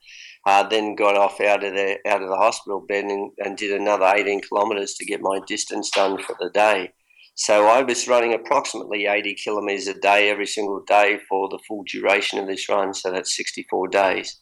Uh, 0.46 0.68
then 0.68 0.96
got 0.96 1.16
off 1.16 1.40
out 1.40 1.64
of 1.64 1.74
the 1.74 1.98
out 2.06 2.22
of 2.22 2.30
the 2.30 2.36
hospital 2.36 2.86
bed 2.88 3.06
and, 3.06 3.32
and 3.40 3.58
did 3.58 3.72
another 3.72 4.06
18 4.06 4.42
kilometres 4.42 4.96
to 4.96 5.06
get 5.06 5.22
my 5.22 5.40
distance 5.48 5.90
done 5.90 6.22
for 6.22 6.36
the 6.40 6.50
day. 6.50 6.92
So 7.36 7.68
I 7.68 7.82
was 7.82 8.08
running 8.08 8.34
approximately 8.34 9.06
80 9.06 9.36
kilometres 9.36 9.88
a 9.88 9.94
day 9.94 10.30
every 10.30 10.48
single 10.48 10.82
day 10.86 11.20
for 11.30 11.48
the 11.50 11.60
full 11.68 11.84
duration 11.84 12.40
of 12.40 12.48
this 12.48 12.68
run. 12.68 12.94
So 12.94 13.12
that's 13.12 13.38
64 13.38 13.88
days. 13.90 14.38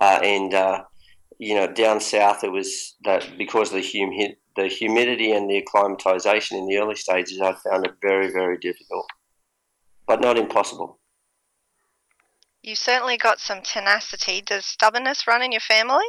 Uh, 0.00 0.20
and 0.22 0.54
you 1.38 1.54
know, 1.54 1.66
down 1.66 2.00
south 2.00 2.42
it 2.42 2.52
was 2.52 2.96
that 3.04 3.28
because 3.38 3.72
of 3.72 3.80
the 3.80 3.92
hum- 3.92 4.36
the 4.56 4.66
humidity 4.66 5.30
and 5.30 5.48
the 5.48 5.58
acclimatization 5.58 6.58
in 6.58 6.66
the 6.66 6.78
early 6.78 6.96
stages, 6.96 7.40
I 7.40 7.54
found 7.54 7.86
it 7.86 7.94
very, 8.02 8.30
very 8.32 8.58
difficult, 8.58 9.06
but 10.06 10.20
not 10.20 10.36
impossible. 10.36 10.98
You 12.62 12.74
certainly 12.74 13.16
got 13.16 13.38
some 13.38 13.62
tenacity. 13.62 14.42
Does 14.42 14.66
stubbornness 14.66 15.28
run 15.28 15.42
in 15.42 15.52
your 15.52 15.60
family? 15.60 16.04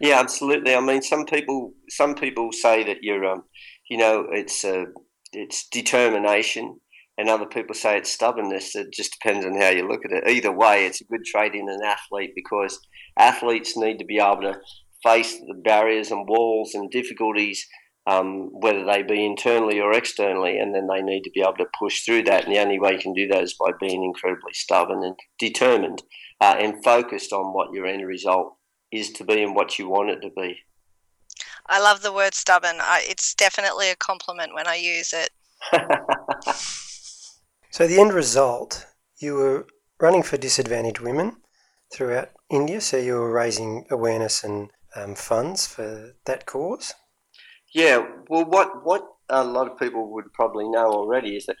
Yeah, 0.00 0.18
absolutely. 0.18 0.74
I 0.74 0.80
mean, 0.80 1.02
some 1.02 1.26
people 1.26 1.74
some 1.90 2.14
people 2.14 2.50
say 2.52 2.84
that 2.84 3.02
you're, 3.02 3.24
um, 3.26 3.44
you 3.88 3.98
know, 3.98 4.26
it's 4.30 4.64
uh, 4.64 4.86
it's 5.32 5.68
determination, 5.68 6.80
and 7.16 7.28
other 7.28 7.46
people 7.46 7.74
say 7.74 7.96
it's 7.96 8.12
stubbornness. 8.12 8.74
It 8.74 8.92
just 8.92 9.16
depends 9.20 9.46
on 9.46 9.60
how 9.60 9.70
you 9.70 9.88
look 9.88 10.04
at 10.04 10.12
it. 10.12 10.28
Either 10.28 10.52
way, 10.52 10.86
it's 10.86 11.00
a 11.00 11.04
good 11.04 11.24
trait 11.24 11.54
in 11.54 11.68
an 11.68 11.80
athlete 11.84 12.32
because 12.34 12.80
athletes 13.18 13.76
need 13.76 13.98
to 13.98 14.04
be 14.04 14.18
able 14.18 14.42
to 14.42 14.60
face 15.02 15.38
the 15.38 15.54
barriers 15.54 16.10
and 16.10 16.28
walls 16.28 16.74
and 16.74 16.90
difficulties, 16.90 17.66
um, 18.06 18.48
whether 18.52 18.84
they 18.84 19.02
be 19.02 19.24
internally 19.24 19.80
or 19.80 19.92
externally, 19.92 20.58
and 20.58 20.74
then 20.74 20.88
they 20.88 21.02
need 21.02 21.22
to 21.22 21.30
be 21.30 21.40
able 21.40 21.56
to 21.58 21.66
push 21.78 22.04
through 22.04 22.24
that. 22.24 22.44
And 22.44 22.54
the 22.54 22.60
only 22.60 22.80
way 22.80 22.92
you 22.92 22.98
can 22.98 23.12
do 23.12 23.28
that 23.28 23.42
is 23.42 23.54
by 23.54 23.70
being 23.80 24.02
incredibly 24.02 24.52
stubborn 24.52 25.04
and 25.04 25.16
determined 25.38 26.02
uh, 26.40 26.56
and 26.58 26.82
focused 26.82 27.32
on 27.32 27.52
what 27.52 27.72
your 27.72 27.86
end 27.86 28.06
result 28.06 28.56
is 28.90 29.12
to 29.12 29.24
be 29.24 29.42
and 29.42 29.54
what 29.54 29.78
you 29.78 29.88
want 29.88 30.10
it 30.10 30.20
to 30.22 30.30
be. 30.30 30.58
I 31.66 31.80
love 31.80 32.02
the 32.02 32.12
word 32.12 32.34
stubborn. 32.34 32.76
I, 32.80 33.04
it's 33.08 33.34
definitely 33.34 33.90
a 33.90 33.96
compliment 33.96 34.54
when 34.54 34.66
I 34.66 34.74
use 34.74 35.12
it. 35.12 35.30
so, 37.74 37.88
the 37.88 37.98
end 37.98 38.12
result, 38.12 38.86
you 39.18 39.34
were 39.34 39.66
running 40.00 40.22
for 40.22 40.36
disadvantaged 40.36 41.00
women 41.00 41.38
throughout 41.92 42.28
India, 42.48 42.80
so 42.80 42.98
you 42.98 43.14
were 43.14 43.32
raising 43.32 43.84
awareness 43.90 44.44
and 44.44 44.70
um, 44.94 45.16
funds 45.16 45.66
for 45.66 46.12
that 46.24 46.46
cause? 46.46 46.94
Yeah, 47.74 48.06
well, 48.28 48.44
what 48.44 48.84
what 48.84 49.02
a 49.28 49.42
lot 49.42 49.68
of 49.68 49.76
people 49.76 50.12
would 50.12 50.32
probably 50.32 50.68
know 50.68 50.86
already 50.86 51.34
is 51.34 51.46
that 51.46 51.56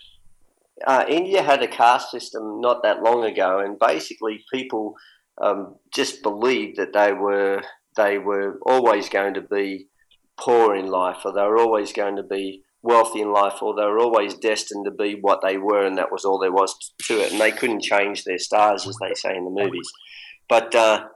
uh, 0.86 1.04
India 1.08 1.42
had 1.42 1.64
a 1.64 1.68
caste 1.68 2.12
system 2.12 2.60
not 2.60 2.84
that 2.84 3.02
long 3.02 3.24
ago, 3.24 3.58
and 3.58 3.76
basically 3.76 4.44
people 4.52 4.94
um, 5.42 5.74
just 5.92 6.22
believed 6.22 6.76
that 6.76 6.92
they 6.92 7.12
were 7.12 7.60
they 7.96 8.18
were 8.18 8.60
always 8.64 9.08
going 9.08 9.34
to 9.34 9.40
be 9.40 9.88
poor 10.36 10.76
in 10.76 10.86
life, 10.86 11.18
or 11.24 11.32
they 11.32 11.42
were 11.42 11.58
always 11.58 11.92
going 11.92 12.14
to 12.14 12.22
be 12.22 12.62
wealthy 12.84 13.22
in 13.22 13.32
life, 13.32 13.62
or 13.62 13.74
they 13.74 13.82
were 13.82 13.98
always 13.98 14.34
destined 14.34 14.84
to 14.84 14.90
be 14.90 15.18
what 15.20 15.40
they 15.42 15.56
were, 15.56 15.84
and 15.84 15.96
that 15.98 16.12
was 16.12 16.24
all 16.24 16.38
there 16.38 16.52
was 16.52 16.92
to 17.02 17.20
it, 17.20 17.32
and 17.32 17.40
they 17.40 17.50
couldn't 17.50 17.82
change 17.82 18.22
their 18.22 18.38
stars, 18.38 18.86
as 18.86 18.96
they 19.00 19.14
say 19.14 19.34
in 19.34 19.44
the 19.44 19.62
movies. 19.62 19.90
But 20.48 20.74
uh, 20.74 21.06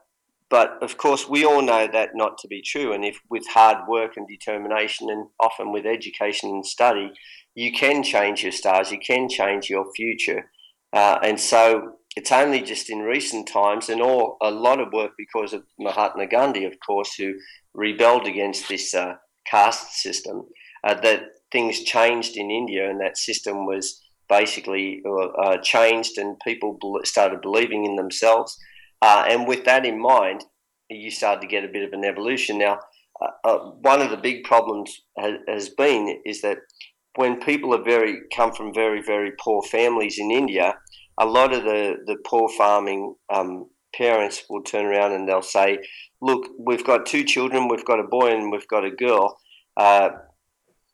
but 0.50 0.83
of 0.83 0.96
course, 0.96 1.28
we 1.28 1.44
all 1.44 1.61
know 1.61 1.87
that 1.92 2.11
not 2.14 2.38
to 2.38 2.48
be 2.48 2.62
true. 2.62 2.94
And 2.94 3.04
if 3.04 3.20
with 3.28 3.46
hard 3.48 3.87
work 3.87 4.16
and 4.16 4.26
determination, 4.26 5.11
and 5.11 5.28
often 5.38 5.70
with 5.70 5.85
education 5.85 6.48
and 6.48 6.66
study, 6.66 7.12
you 7.54 7.70
can 7.70 8.02
change 8.02 8.42
your 8.42 8.52
stars, 8.52 8.90
you 8.90 8.98
can 8.98 9.28
change 9.28 9.68
your 9.68 9.87
future. 9.94 10.50
Uh, 10.92 11.18
and 11.22 11.38
so 11.38 11.92
it's 12.16 12.33
only 12.33 12.62
just 12.62 12.88
in 12.88 13.00
recent 13.00 13.46
times, 13.46 13.90
and 13.90 14.00
all 14.00 14.38
a 14.40 14.50
lot 14.50 14.81
of 14.81 14.92
work 14.92 15.12
because 15.18 15.52
of 15.52 15.64
Mahatma 15.78 16.26
Gandhi, 16.26 16.64
of 16.64 16.76
course, 16.85 17.14
who 17.14 17.35
rebelled 17.74 18.26
against 18.26 18.68
this 18.68 18.94
uh, 18.94 19.16
caste 19.46 20.00
system, 20.00 20.46
uh, 20.83 20.94
that 21.02 21.20
things 21.53 21.81
changed 21.81 22.37
in 22.37 22.51
India, 22.51 22.89
and 22.89 23.01
that 23.01 23.17
system 23.17 23.67
was 23.67 24.03
basically 24.29 25.03
uh, 25.07 25.57
changed, 25.63 26.19
and 26.19 26.39
people 26.41 26.79
started 27.05 27.41
believing 27.41 27.85
in 27.85 27.97
themselves 27.97 28.59
uh, 29.01 29.25
and 29.29 29.47
with 29.47 29.65
that 29.65 29.87
in 29.87 30.01
mind, 30.01 30.45
you 30.91 31.11
started 31.11 31.43
to 31.43 31.47
get 31.47 31.65
a 31.65 31.69
bit 31.69 31.85
of 31.85 31.93
an 31.93 32.05
evolution. 32.05 32.59
Now, 32.59 32.81
uh, 33.21 33.31
uh, 33.45 33.59
one 33.81 34.01
of 34.01 34.11
the 34.11 34.17
big 34.17 34.45
problems 34.45 35.01
has, 35.19 35.35
has, 35.47 35.69
been 35.71 36.21
is 36.25 36.41
that 36.43 36.59
when 37.17 37.41
people 37.41 37.75
are 37.75 37.83
very 37.83 38.21
come 38.35 38.53
from 38.53 38.73
very 38.73 39.03
very 39.03 39.33
poor 39.41 39.63
families 39.63 40.19
in 40.19 40.31
India, 40.31 40.75
a 41.19 41.27
lot 41.27 41.53
of 41.53 41.65
the 41.65 41.97
the 42.07 42.17
poor 42.27 42.49
farming 42.49 43.15
um, 43.33 43.69
parents 43.95 44.45
will 44.49 44.63
turn 44.63 44.87
around 44.87 45.13
and 45.13 45.29
they'll 45.29 45.43
say, 45.43 45.79
"Look, 46.23 46.49
we've 46.59 46.85
got 46.85 47.07
two 47.07 47.25
children. 47.25 47.69
We've 47.69 47.85
got 47.85 48.01
a 48.01 48.05
boy 48.05 48.31
and 48.33 48.51
we've 48.51 48.69
got 48.69 48.85
a 48.85 48.91
girl." 48.91 49.39
Uh, 49.77 50.11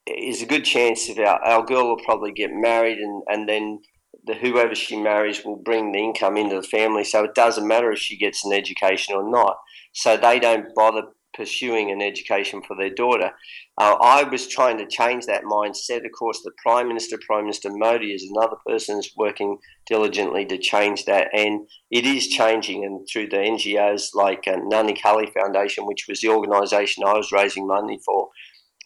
is 0.07 0.43
a 0.43 0.47
good 0.47 0.65
chance 0.65 1.07
that 1.07 1.19
our, 1.19 1.43
our 1.43 1.65
girl 1.65 1.89
will 1.89 2.05
probably 2.05 2.33
get 2.33 2.51
married 2.53 2.99
and, 2.99 3.23
and 3.29 3.49
then 3.49 3.81
the 4.27 4.35
whoever 4.35 4.75
she 4.75 4.97
marries 5.01 5.45
will 5.45 5.57
bring 5.57 5.93
the 5.93 5.99
income 5.99 6.37
into 6.37 6.57
the 6.57 6.67
family. 6.67 7.05
So 7.05 7.25
it 7.25 7.35
doesn't 7.35 7.67
matter 7.67 7.93
if 7.93 7.99
she 7.99 8.17
gets 8.17 8.45
an 8.45 8.53
education 8.53 9.15
or 9.15 9.29
not. 9.29 9.57
So 9.93 10.17
they 10.17 10.41
don't 10.41 10.75
bother 10.75 11.03
pursuing 11.35 11.91
an 11.91 12.01
education 12.01 12.63
for 12.67 12.77
their 12.77 12.91
daughter. 12.91 13.33
Uh, 13.79 13.97
I 14.01 14.23
was 14.23 14.47
trying 14.47 14.79
to 14.79 14.87
change 14.87 15.27
that 15.27 15.43
mindset. 15.43 16.05
Of 16.05 16.13
course, 16.17 16.41
the 16.43 16.53
Prime 16.63 16.89
Minister, 16.89 17.19
Prime 17.27 17.45
Minister 17.45 17.71
Modi, 17.73 18.15
is 18.15 18.31
another 18.31 18.57
person 18.67 18.97
who's 18.97 19.13
working 19.17 19.59
diligently 19.87 20.47
to 20.47 20.59
change 20.59 21.05
that, 21.05 21.29
and 21.35 21.67
it 21.91 22.07
is 22.07 22.29
changing. 22.29 22.85
And 22.85 23.07
through 23.13 23.29
the 23.29 23.37
NGOs 23.37 24.15
like 24.15 24.45
uh, 24.47 24.57
Nanhi 24.57 25.01
Kali 25.01 25.27
Foundation, 25.27 25.87
which 25.87 26.07
was 26.09 26.21
the 26.21 26.29
organisation 26.29 27.05
I 27.05 27.15
was 27.15 27.33
raising 27.33 27.67
money 27.67 27.99
for, 28.05 28.29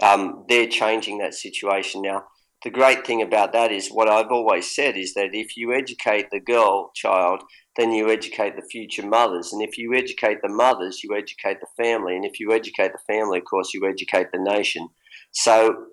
um, 0.03 0.45
they're 0.49 0.69
changing 0.69 1.19
that 1.19 1.35
situation 1.35 2.03
now 2.03 2.25
the 2.65 2.71
great 2.71 3.07
thing 3.07 3.23
about 3.23 3.53
that 3.53 3.71
is 3.71 3.89
what 3.89 4.09
I've 4.09 4.33
always 4.33 4.75
said 4.75 4.97
is 4.97 5.15
that 5.15 5.31
if 5.33 5.57
you 5.57 5.73
educate 5.73 6.31
the 6.31 6.41
girl 6.41 6.91
child, 6.95 7.43
then 7.77 7.93
you 7.93 8.11
educate 8.11 8.57
the 8.57 8.67
future 8.69 9.07
mothers. 9.07 9.53
And 9.53 9.63
if 9.63 9.79
you 9.79 9.95
educate 9.95 10.39
the 10.43 10.49
mothers, 10.49 11.05
you 11.05 11.17
educate 11.17 11.59
the 11.61 11.83
family. 11.83 12.17
And 12.17 12.25
if 12.25 12.41
you 12.41 12.53
educate 12.53 12.91
the 12.93 13.15
family, 13.15 13.39
of 13.39 13.45
course, 13.45 13.73
you 13.73 13.89
educate 13.89 14.33
the 14.33 14.41
nation. 14.41 14.89
So, 15.31 15.87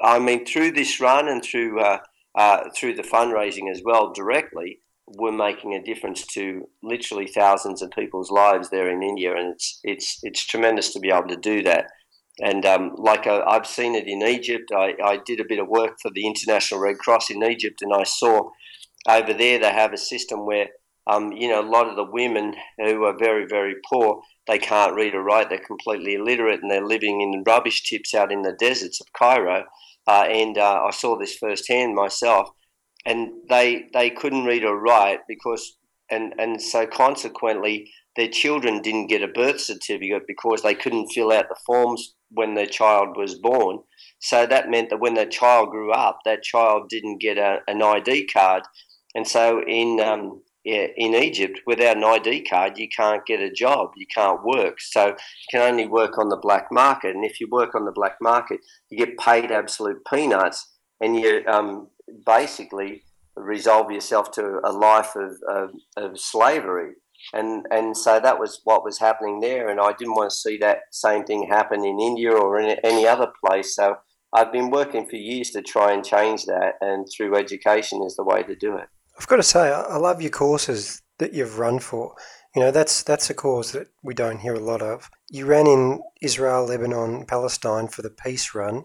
I 0.00 0.18
mean, 0.18 0.46
through 0.46 0.72
this 0.72 1.00
run 1.00 1.28
and 1.28 1.44
through, 1.44 1.80
uh, 1.80 1.98
uh, 2.34 2.70
through 2.74 2.94
the 2.94 3.02
fundraising 3.02 3.70
as 3.70 3.82
well, 3.84 4.14
directly, 4.14 4.80
we're 5.06 5.32
making 5.32 5.74
a 5.74 5.82
difference 5.82 6.26
to 6.28 6.66
literally 6.82 7.26
thousands 7.26 7.82
of 7.82 7.90
people's 7.90 8.30
lives 8.30 8.70
there 8.70 8.90
in 8.90 9.02
India. 9.02 9.36
And 9.36 9.52
it's, 9.52 9.80
it's, 9.84 10.18
it's 10.22 10.46
tremendous 10.46 10.94
to 10.94 11.00
be 11.00 11.10
able 11.10 11.28
to 11.28 11.36
do 11.36 11.62
that. 11.64 11.88
And 12.42 12.66
um, 12.66 12.94
like 12.98 13.26
I, 13.26 13.54
have 13.54 13.66
seen 13.66 13.94
it 13.94 14.06
in 14.06 14.22
Egypt, 14.22 14.70
I, 14.74 14.94
I, 15.02 15.18
did 15.24 15.40
a 15.40 15.46
bit 15.48 15.58
of 15.58 15.68
work 15.68 15.96
for 16.02 16.10
the 16.14 16.26
International 16.26 16.80
Red 16.80 16.98
Cross 16.98 17.30
in 17.30 17.42
Egypt, 17.42 17.80
and 17.80 17.94
I 17.94 18.04
saw 18.04 18.50
over 19.08 19.32
there 19.32 19.58
they 19.58 19.72
have 19.72 19.94
a 19.94 19.98
system 19.98 20.44
where, 20.44 20.68
um, 21.06 21.32
you 21.32 21.48
know, 21.48 21.62
a 21.62 21.70
lot 21.70 21.88
of 21.88 21.96
the 21.96 22.04
women 22.04 22.54
who 22.76 23.04
are 23.04 23.16
very, 23.18 23.46
very 23.46 23.76
poor, 23.90 24.20
they 24.46 24.58
can't 24.58 24.94
read 24.94 25.14
or 25.14 25.22
write, 25.22 25.48
they're 25.48 25.58
completely 25.58 26.14
illiterate, 26.14 26.60
and 26.60 26.70
they're 26.70 26.86
living 26.86 27.22
in 27.22 27.42
rubbish 27.46 27.88
tips 27.88 28.12
out 28.12 28.30
in 28.30 28.42
the 28.42 28.56
deserts 28.58 29.00
of 29.00 29.12
Cairo. 29.14 29.64
Uh, 30.06 30.26
and 30.28 30.58
uh, 30.58 30.82
I 30.86 30.90
saw 30.90 31.18
this 31.18 31.36
firsthand 31.36 31.94
myself, 31.94 32.50
and 33.06 33.30
they 33.48 33.86
they 33.94 34.10
couldn't 34.10 34.44
read 34.44 34.62
or 34.62 34.78
write 34.78 35.20
because, 35.26 35.78
and 36.10 36.34
and 36.38 36.60
so 36.60 36.86
consequently, 36.86 37.90
their 38.14 38.28
children 38.28 38.82
didn't 38.82 39.08
get 39.08 39.22
a 39.22 39.28
birth 39.28 39.60
certificate 39.60 40.24
because 40.28 40.62
they 40.62 40.74
couldn't 40.74 41.08
fill 41.08 41.32
out 41.32 41.48
the 41.48 41.56
forms 41.64 42.14
when 42.30 42.54
their 42.54 42.66
child 42.66 43.16
was 43.16 43.36
born. 43.36 43.78
So 44.20 44.46
that 44.46 44.70
meant 44.70 44.90
that 44.90 45.00
when 45.00 45.14
that 45.14 45.30
child 45.30 45.70
grew 45.70 45.92
up, 45.92 46.20
that 46.24 46.42
child 46.42 46.88
didn't 46.88 47.20
get 47.20 47.38
a, 47.38 47.58
an 47.68 47.82
ID 47.82 48.26
card. 48.26 48.62
And 49.14 49.26
so 49.26 49.62
in 49.66 50.00
um, 50.00 50.42
in 50.66 51.14
Egypt, 51.14 51.60
without 51.64 51.96
an 51.96 52.02
ID 52.02 52.42
card, 52.42 52.76
you 52.76 52.88
can't 52.88 53.24
get 53.24 53.40
a 53.40 53.50
job, 53.50 53.92
you 53.96 54.06
can't 54.12 54.44
work. 54.44 54.80
So 54.80 55.06
you 55.06 55.14
can 55.50 55.60
only 55.60 55.86
work 55.86 56.18
on 56.18 56.28
the 56.28 56.36
black 56.36 56.72
market. 56.72 57.14
And 57.14 57.24
if 57.24 57.40
you 57.40 57.48
work 57.48 57.76
on 57.76 57.84
the 57.84 57.92
black 57.92 58.16
market, 58.20 58.58
you 58.90 58.98
get 58.98 59.16
paid 59.16 59.52
absolute 59.52 60.04
peanuts, 60.12 60.74
and 61.00 61.14
you 61.14 61.44
um, 61.46 61.88
basically 62.24 63.02
resolve 63.36 63.92
yourself 63.92 64.32
to 64.32 64.60
a 64.64 64.72
life 64.72 65.14
of, 65.14 65.36
of, 65.48 65.70
of 65.96 66.18
slavery. 66.18 66.94
And, 67.32 67.66
and 67.70 67.96
so 67.96 68.20
that 68.20 68.38
was 68.38 68.60
what 68.64 68.84
was 68.84 68.98
happening 68.98 69.40
there. 69.40 69.68
And 69.68 69.80
I 69.80 69.92
didn't 69.92 70.14
want 70.14 70.30
to 70.30 70.36
see 70.36 70.56
that 70.58 70.80
same 70.92 71.24
thing 71.24 71.46
happen 71.48 71.84
in 71.84 72.00
India 72.00 72.32
or 72.32 72.58
in 72.60 72.78
any 72.84 73.06
other 73.06 73.32
place. 73.44 73.74
So 73.74 73.96
I've 74.32 74.52
been 74.52 74.70
working 74.70 75.06
for 75.06 75.16
years 75.16 75.50
to 75.50 75.62
try 75.62 75.92
and 75.92 76.04
change 76.04 76.44
that, 76.46 76.74
and 76.80 77.06
through 77.10 77.36
education 77.36 78.02
is 78.02 78.16
the 78.16 78.24
way 78.24 78.42
to 78.42 78.54
do 78.54 78.76
it. 78.76 78.88
I've 79.18 79.28
got 79.28 79.36
to 79.36 79.42
say, 79.42 79.72
I 79.72 79.96
love 79.96 80.20
your 80.20 80.30
courses 80.30 81.00
that 81.18 81.32
you've 81.32 81.58
run 81.58 81.78
for. 81.78 82.14
You 82.54 82.62
know, 82.62 82.70
that's 82.70 83.02
that's 83.02 83.30
a 83.30 83.34
cause 83.34 83.72
that 83.72 83.88
we 84.02 84.14
don't 84.14 84.40
hear 84.40 84.54
a 84.54 84.60
lot 84.60 84.82
of. 84.82 85.10
You 85.30 85.46
ran 85.46 85.66
in 85.66 86.00
Israel, 86.20 86.66
Lebanon, 86.66 87.24
Palestine 87.26 87.88
for 87.88 88.02
the 88.02 88.10
peace 88.10 88.54
run. 88.54 88.84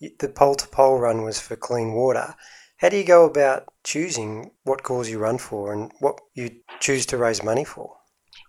The 0.00 0.28
pole 0.28 0.54
to 0.56 0.68
pole 0.68 0.98
run 0.98 1.22
was 1.22 1.40
for 1.40 1.56
clean 1.56 1.92
water. 1.92 2.34
How 2.78 2.88
do 2.88 2.96
you 2.96 3.04
go 3.04 3.24
about 3.24 3.64
choosing 3.82 4.52
what 4.62 4.84
cause 4.84 5.10
you 5.10 5.18
run 5.18 5.38
for 5.38 5.72
and 5.72 5.90
what 5.98 6.20
you 6.34 6.60
choose 6.78 7.06
to 7.06 7.16
raise 7.16 7.42
money 7.42 7.64
for? 7.64 7.96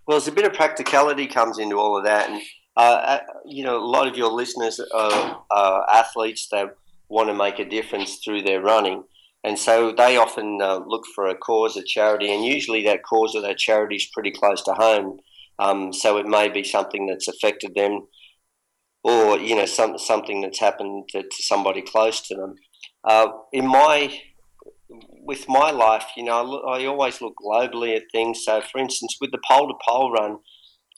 Well, 0.06 0.20
there's 0.20 0.28
a 0.28 0.32
bit 0.32 0.46
of 0.46 0.54
practicality 0.54 1.26
comes 1.26 1.58
into 1.58 1.78
all 1.78 1.98
of 1.98 2.06
that, 2.06 2.30
and 2.30 2.42
uh, 2.78 2.80
uh 2.80 3.20
you 3.46 3.64
know, 3.64 3.78
a 3.78 3.86
lot 3.86 4.08
of 4.08 4.16
your 4.16 4.32
listeners 4.32 4.80
are, 4.80 5.44
athletes 5.92 6.48
that 6.52 6.76
want 7.10 7.30
to 7.30 7.34
make 7.34 7.58
a 7.58 7.68
difference 7.68 8.20
through 8.24 8.44
their 8.44 8.62
running. 8.62 9.04
And 9.44 9.58
so 9.58 9.94
they 9.98 10.18
often 10.18 10.60
uh, 10.62 10.82
look 10.86 11.06
for 11.16 11.28
a 11.28 11.36
cause, 11.36 11.76
a 11.76 11.84
charity, 11.84 12.32
and 12.32 12.46
usually 12.46 12.84
that 12.84 13.02
cause 13.04 13.36
or 13.36 13.42
that 13.42 13.58
charity 13.58 13.96
is 13.96 14.10
pretty 14.14 14.32
close 14.32 14.64
to 14.66 14.74
home. 14.74 15.18
Um, 15.58 15.92
so 15.92 16.18
it 16.18 16.28
may 16.28 16.50
be 16.50 16.64
something 16.64 17.08
that's 17.08 17.28
affected 17.28 17.74
them, 17.74 18.02
or 19.04 19.40
you 19.40 19.56
know, 19.56 19.66
some 19.66 19.98
something 19.98 20.42
that's 20.42 20.60
happened 20.60 21.10
to, 21.10 21.24
to 21.24 21.44
somebody 21.44 21.82
close 21.82 22.22
to 22.28 22.36
them. 22.36 22.54
Uh, 23.04 23.28
in 23.54 23.68
my 23.68 24.20
with 25.22 25.48
my 25.48 25.70
life, 25.70 26.08
you 26.18 26.24
know, 26.24 26.64
I, 26.68 26.86
always 26.86 27.22
look 27.22 27.36
globally 27.46 27.96
at 27.96 28.04
things. 28.12 28.44
So, 28.44 28.62
for 28.62 28.80
instance, 28.80 29.18
with 29.22 29.32
the 29.32 29.40
pole 29.48 29.68
to 29.68 29.76
pole 29.88 30.12
run, 30.12 30.40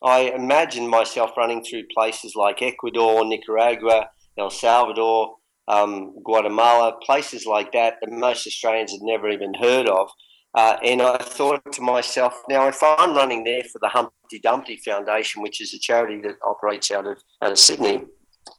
I 0.02 0.32
imagine 0.34 0.88
myself 0.88 1.32
running 1.36 1.64
through 1.64 1.84
places 1.93 2.34
like 2.36 2.62
Ecuador, 2.62 3.26
Nicaragua, 3.26 4.10
El 4.38 4.49
Salvador, 4.49 5.36
um, 5.68 6.16
Guatemala, 6.24 6.97
places 7.04 7.45
like 7.45 7.74
that 7.74 7.95
that 8.02 8.12
most 8.12 8.47
Australians 8.47 8.91
had 8.91 9.02
never 9.02 9.30
even 9.30 9.54
heard 9.54 9.88
of. 9.88 10.10
Uh, 10.54 10.78
and 10.84 11.02
I 11.02 11.18
thought 11.18 11.72
to 11.74 11.82
myself, 11.82 12.34
now 12.49 12.68
if 12.68 12.82
I'm 12.84 13.16
running 13.16 13.43
there 13.43 13.64
for 13.64 13.80
the 13.80 13.88
Humpty 13.88 14.39
Dumpty 14.41 14.78
Foundation, 14.84 15.41
which 15.41 15.62
is 15.62 15.74
a 15.74 15.80
charity 15.80 16.22
that 16.24 16.36
operates 16.45 16.91
out 16.91 17.08
of, 17.08 17.18
out 17.41 17.52
of 17.52 17.60
Sydney, 17.60 18.04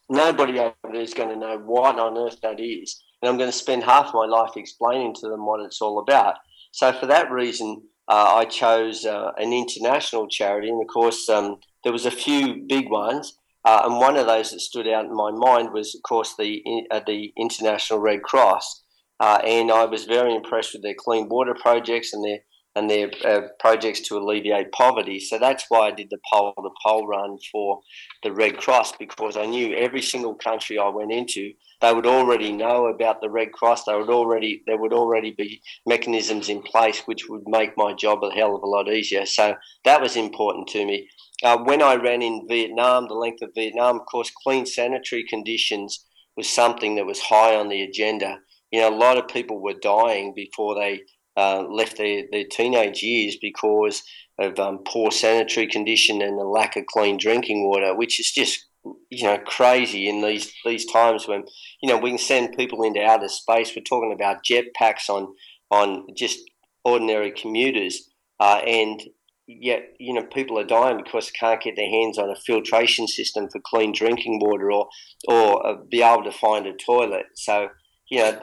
nobody 0.08 0.58
over 0.58 0.74
there 0.84 1.00
is 1.00 1.12
going 1.12 1.28
to 1.28 1.36
know 1.36 1.58
what 1.58 1.98
on 1.98 2.16
earth 2.16 2.38
that 2.42 2.60
is. 2.60 3.02
And 3.22 3.30
I'm 3.30 3.38
going 3.38 3.50
to 3.50 3.56
spend 3.56 3.84
half 3.84 4.12
my 4.12 4.26
life 4.26 4.56
explaining 4.56 5.14
to 5.14 5.28
them 5.28 5.46
what 5.46 5.60
it's 5.60 5.80
all 5.80 6.00
about. 6.00 6.36
So 6.72 6.92
for 6.92 7.06
that 7.06 7.30
reason, 7.30 7.82
uh, 8.08 8.34
I 8.34 8.44
chose 8.46 9.06
uh, 9.06 9.30
an 9.38 9.52
international 9.52 10.28
charity. 10.28 10.68
And 10.68 10.82
of 10.82 10.88
course, 10.88 11.28
um, 11.28 11.58
there 11.84 11.92
was 11.92 12.04
a 12.04 12.10
few 12.10 12.64
big 12.68 12.90
ones. 12.90 13.38
Uh, 13.64 13.82
and 13.84 13.98
one 13.98 14.16
of 14.16 14.26
those 14.26 14.50
that 14.50 14.60
stood 14.60 14.88
out 14.88 15.04
in 15.04 15.14
my 15.14 15.30
mind 15.30 15.72
was, 15.72 15.94
of 15.94 16.02
course, 16.02 16.34
the 16.36 16.62
uh, 16.90 17.00
the 17.06 17.32
International 17.36 18.00
Red 18.00 18.22
Cross, 18.24 18.82
uh, 19.20 19.38
and 19.44 19.70
I 19.70 19.84
was 19.84 20.04
very 20.04 20.34
impressed 20.34 20.72
with 20.72 20.82
their 20.82 20.96
clean 20.98 21.28
water 21.28 21.54
projects 21.54 22.12
and 22.12 22.24
their 22.24 22.38
and 22.74 22.90
their 22.90 23.10
uh, 23.24 23.42
projects 23.60 24.00
to 24.00 24.16
alleviate 24.16 24.72
poverty. 24.72 25.20
So 25.20 25.38
that's 25.38 25.66
why 25.68 25.88
I 25.88 25.90
did 25.90 26.08
the 26.10 26.18
pole 26.32 26.54
to 26.56 26.70
pole 26.84 27.06
run 27.06 27.38
for 27.52 27.82
the 28.22 28.32
Red 28.32 28.56
Cross 28.56 28.96
because 28.96 29.36
I 29.36 29.46
knew 29.46 29.76
every 29.76 30.02
single 30.02 30.34
country 30.34 30.78
I 30.78 30.88
went 30.88 31.12
into, 31.12 31.52
they 31.82 31.92
would 31.92 32.06
already 32.06 32.52
know 32.52 32.86
about 32.86 33.20
the 33.20 33.28
Red 33.28 33.52
Cross. 33.52 33.84
They 33.84 33.94
would 33.94 34.08
already 34.08 34.62
there 34.66 34.78
would 34.78 34.92
already 34.92 35.32
be 35.32 35.60
mechanisms 35.86 36.48
in 36.48 36.62
place 36.62 37.02
which 37.06 37.28
would 37.28 37.42
make 37.46 37.76
my 37.76 37.92
job 37.92 38.22
a 38.22 38.30
hell 38.30 38.54
of 38.56 38.62
a 38.62 38.66
lot 38.66 38.88
easier. 38.88 39.26
So 39.26 39.56
that 39.84 40.00
was 40.00 40.16
important 40.16 40.68
to 40.68 40.86
me. 40.86 41.08
Uh, 41.42 41.58
when 41.58 41.82
I 41.82 41.96
ran 41.96 42.22
in 42.22 42.46
Vietnam, 42.48 43.08
the 43.08 43.14
length 43.14 43.42
of 43.42 43.50
Vietnam, 43.54 44.00
of 44.00 44.06
course, 44.06 44.30
clean 44.44 44.64
sanitary 44.64 45.24
conditions 45.28 46.06
was 46.36 46.48
something 46.48 46.94
that 46.94 47.06
was 47.06 47.20
high 47.20 47.56
on 47.56 47.68
the 47.68 47.82
agenda. 47.82 48.38
You 48.70 48.80
know, 48.80 48.94
a 48.94 48.96
lot 48.96 49.18
of 49.18 49.28
people 49.28 49.60
were 49.60 49.74
dying 49.74 50.32
before 50.34 50.76
they 50.76 51.00
uh, 51.36 51.64
left 51.68 51.98
their, 51.98 52.24
their 52.30 52.44
teenage 52.44 53.02
years 53.02 53.36
because 53.40 54.02
of 54.38 54.58
um, 54.58 54.78
poor 54.86 55.10
sanitary 55.10 55.66
condition 55.66 56.22
and 56.22 56.38
the 56.38 56.44
lack 56.44 56.76
of 56.76 56.86
clean 56.86 57.18
drinking 57.18 57.66
water, 57.66 57.94
which 57.94 58.20
is 58.20 58.30
just 58.30 58.66
you 59.10 59.24
know 59.24 59.38
crazy 59.38 60.08
in 60.08 60.22
these 60.22 60.52
these 60.64 60.90
times 60.90 61.28
when 61.28 61.44
you 61.80 61.88
know 61.88 61.98
we 61.98 62.10
can 62.10 62.18
send 62.18 62.56
people 62.56 62.82
into 62.82 63.02
outer 63.02 63.28
space. 63.28 63.72
We're 63.74 63.82
talking 63.82 64.12
about 64.12 64.44
jetpacks 64.44 65.08
on 65.08 65.34
on 65.70 66.06
just 66.16 66.38
ordinary 66.84 67.30
commuters, 67.30 68.10
uh, 68.40 68.60
and 68.66 69.02
yet 69.46 69.94
you 69.98 70.12
know 70.12 70.24
people 70.24 70.58
are 70.58 70.64
dying 70.64 70.96
because 71.02 71.26
they 71.26 71.38
can't 71.38 71.62
get 71.62 71.76
their 71.76 71.88
hands 71.88 72.18
on 72.18 72.30
a 72.30 72.36
filtration 72.36 73.06
system 73.06 73.48
for 73.50 73.60
clean 73.60 73.92
drinking 73.92 74.40
water 74.40 74.72
or 74.72 74.88
or 75.28 75.66
uh, 75.66 75.76
be 75.88 76.02
able 76.02 76.24
to 76.24 76.32
find 76.32 76.66
a 76.66 76.72
toilet. 76.72 77.26
So 77.34 77.68
you 78.10 78.18
know 78.18 78.40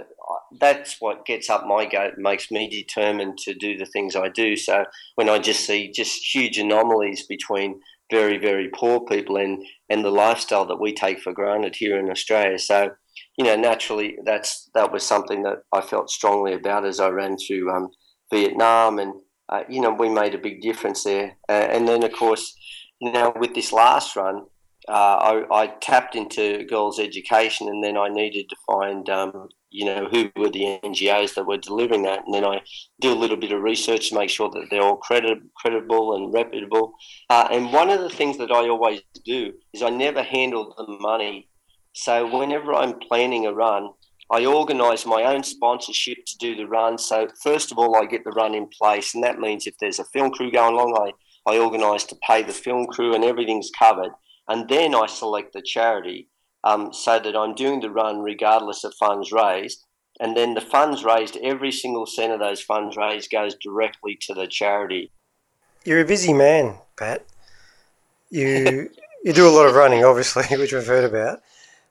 that's 0.60 0.98
what 1.00 1.26
gets 1.26 1.50
up 1.50 1.66
my 1.66 1.86
goat, 1.86 2.14
makes 2.18 2.52
me 2.52 2.70
determined 2.70 3.38
to 3.40 3.54
do 3.54 3.78
the 3.78 3.86
things 3.86 4.16
I 4.16 4.30
do. 4.30 4.56
So 4.56 4.86
when 5.16 5.30
I 5.30 5.40
just 5.40 5.66
see 5.66 5.92
just 5.92 6.34
huge 6.34 6.58
anomalies 6.58 7.26
between 7.26 7.80
very 8.12 8.38
very 8.38 8.70
poor 8.70 9.00
people 9.02 9.38
and 9.38 9.64
and 9.90 10.04
the 10.04 10.12
lifestyle 10.12 10.66
that 10.66 10.80
we 10.80 10.94
take 10.94 11.20
for 11.20 11.34
granted 11.34 11.76
here 11.76 11.98
in 11.98 12.10
Australia, 12.10 12.58
so 12.60 12.92
you 13.38 13.46
know 13.46 13.56
naturally 13.56 14.18
that's 14.26 14.70
that 14.74 14.92
was 14.92 15.04
something 15.04 15.44
that 15.44 15.60
I 15.74 15.82
felt 15.82 16.10
strongly 16.10 16.54
about 16.54 16.86
as 16.86 17.00
I 17.00 17.10
ran 17.10 17.38
through 17.38 17.72
um, 17.72 17.90
Vietnam 18.32 19.00
and 19.00 19.14
uh, 19.50 19.64
you 19.68 19.82
know, 19.82 19.92
we 19.92 20.10
made 20.10 20.36
a 20.36 20.40
big 20.40 20.62
difference 20.62 21.04
there. 21.04 21.38
Uh, 21.50 21.54
and 21.54 21.88
then, 21.88 22.04
of 22.04 22.14
course, 22.14 22.56
you 23.02 23.12
know, 23.12 23.34
with 23.36 23.56
this 23.56 23.74
last 23.74 24.16
run, 24.16 24.46
uh, 24.88 25.42
I, 25.52 25.64
I, 25.64 25.68
tapped 25.82 26.16
into 26.16 26.66
girls' 26.66 27.00
education, 27.00 27.68
and 27.68 27.84
then 27.84 27.98
I 27.98 28.10
needed 28.10 28.48
to 28.50 28.56
find, 28.68 29.10
um, 29.10 29.50
you 29.72 29.86
know, 29.86 30.08
who 30.10 30.32
were 30.36 30.50
the 30.50 30.80
NGOs 30.84 31.36
that 31.36 31.46
were 31.46 31.58
delivering 31.58 32.04
that, 32.04 32.26
and 32.26 32.34
then 32.34 32.46
I 32.46 32.62
do 33.00 33.12
a 33.12 33.16
little 33.16 33.38
bit 33.38 33.52
of 33.52 33.62
research 33.62 34.10
to 34.10 34.16
make 34.16 34.30
sure 34.30 34.50
that 34.50 34.68
they're 34.70 34.82
all 34.82 34.98
credit, 34.98 35.40
credible 35.56 36.16
and 36.16 36.34
reputable. 36.34 36.94
Uh, 37.30 37.48
and 37.52 37.72
one 37.72 37.90
of 37.90 38.00
the 38.00 38.10
things 38.10 38.38
that 38.38 38.52
I 38.52 38.68
always 38.70 39.02
do 39.26 39.54
is 39.74 39.84
I 39.84 39.90
never 39.90 40.24
handle 40.24 40.74
the 40.78 40.98
money. 41.00 41.50
So 41.94 42.38
whenever 42.38 42.74
I'm 42.74 43.00
planning 43.00 43.46
a 43.46 43.54
run, 43.54 43.90
I 44.32 44.46
organise 44.46 45.06
my 45.06 45.24
own 45.24 45.44
sponsorship 45.44 46.20
to 46.26 46.38
do 46.38 46.56
the 46.56 46.68
run. 46.68 46.98
So 46.98 47.28
first 47.42 47.72
of 47.72 47.80
all, 47.80 47.96
I 47.96 48.06
get 48.06 48.24
the 48.24 48.32
run 48.32 48.54
in 48.54 48.68
place, 48.68 49.16
and 49.16 49.24
that 49.24 49.40
means 49.40 49.66
if 49.66 49.76
there's 49.80 50.00
a 50.00 50.06
film 50.06 50.32
crew 50.32 50.52
going 50.52 50.76
along, 50.76 51.14
I, 51.48 51.52
I 51.52 51.58
organise 51.58 52.04
to 52.06 52.18
pay 52.28 52.44
the 52.44 52.54
film 52.54 52.86
crew 52.88 53.16
and 53.16 53.24
everything's 53.24 53.72
covered. 53.78 54.12
And 54.48 54.70
then 54.70 54.96
I 54.96 55.08
select 55.08 55.54
the 55.54 55.62
charity 55.62 56.29
um, 56.64 56.94
so 56.94 57.20
that 57.20 57.36
I'm 57.36 57.56
doing 57.56 57.80
the 57.80 57.90
run 57.90 58.22
regardless 58.22 58.84
of 58.84 58.94
funds 58.96 59.32
raised. 59.32 59.86
And 60.20 60.36
then 60.36 60.54
the 60.54 60.62
funds 60.62 61.04
raised, 61.04 61.38
every 61.42 61.72
single 61.72 62.06
cent 62.06 62.34
of 62.34 62.40
those 62.40 62.62
funds 62.62 62.98
raised 62.98 63.32
goes 63.32 63.56
directly 63.56 64.18
to 64.22 64.34
the 64.34 64.48
charity. 64.48 65.12
You're 65.86 66.02
a 66.02 66.06
busy 66.06 66.34
man, 66.34 66.78
Pat. 66.98 67.26
You 68.30 68.90
you 69.24 69.34
do 69.34 69.48
a 69.48 69.56
lot 69.56 69.68
of 69.68 69.76
running, 69.76 70.04
obviously, 70.04 70.44
which 70.58 70.74
we've 70.74 70.86
heard 70.86 71.06
about. 71.06 71.42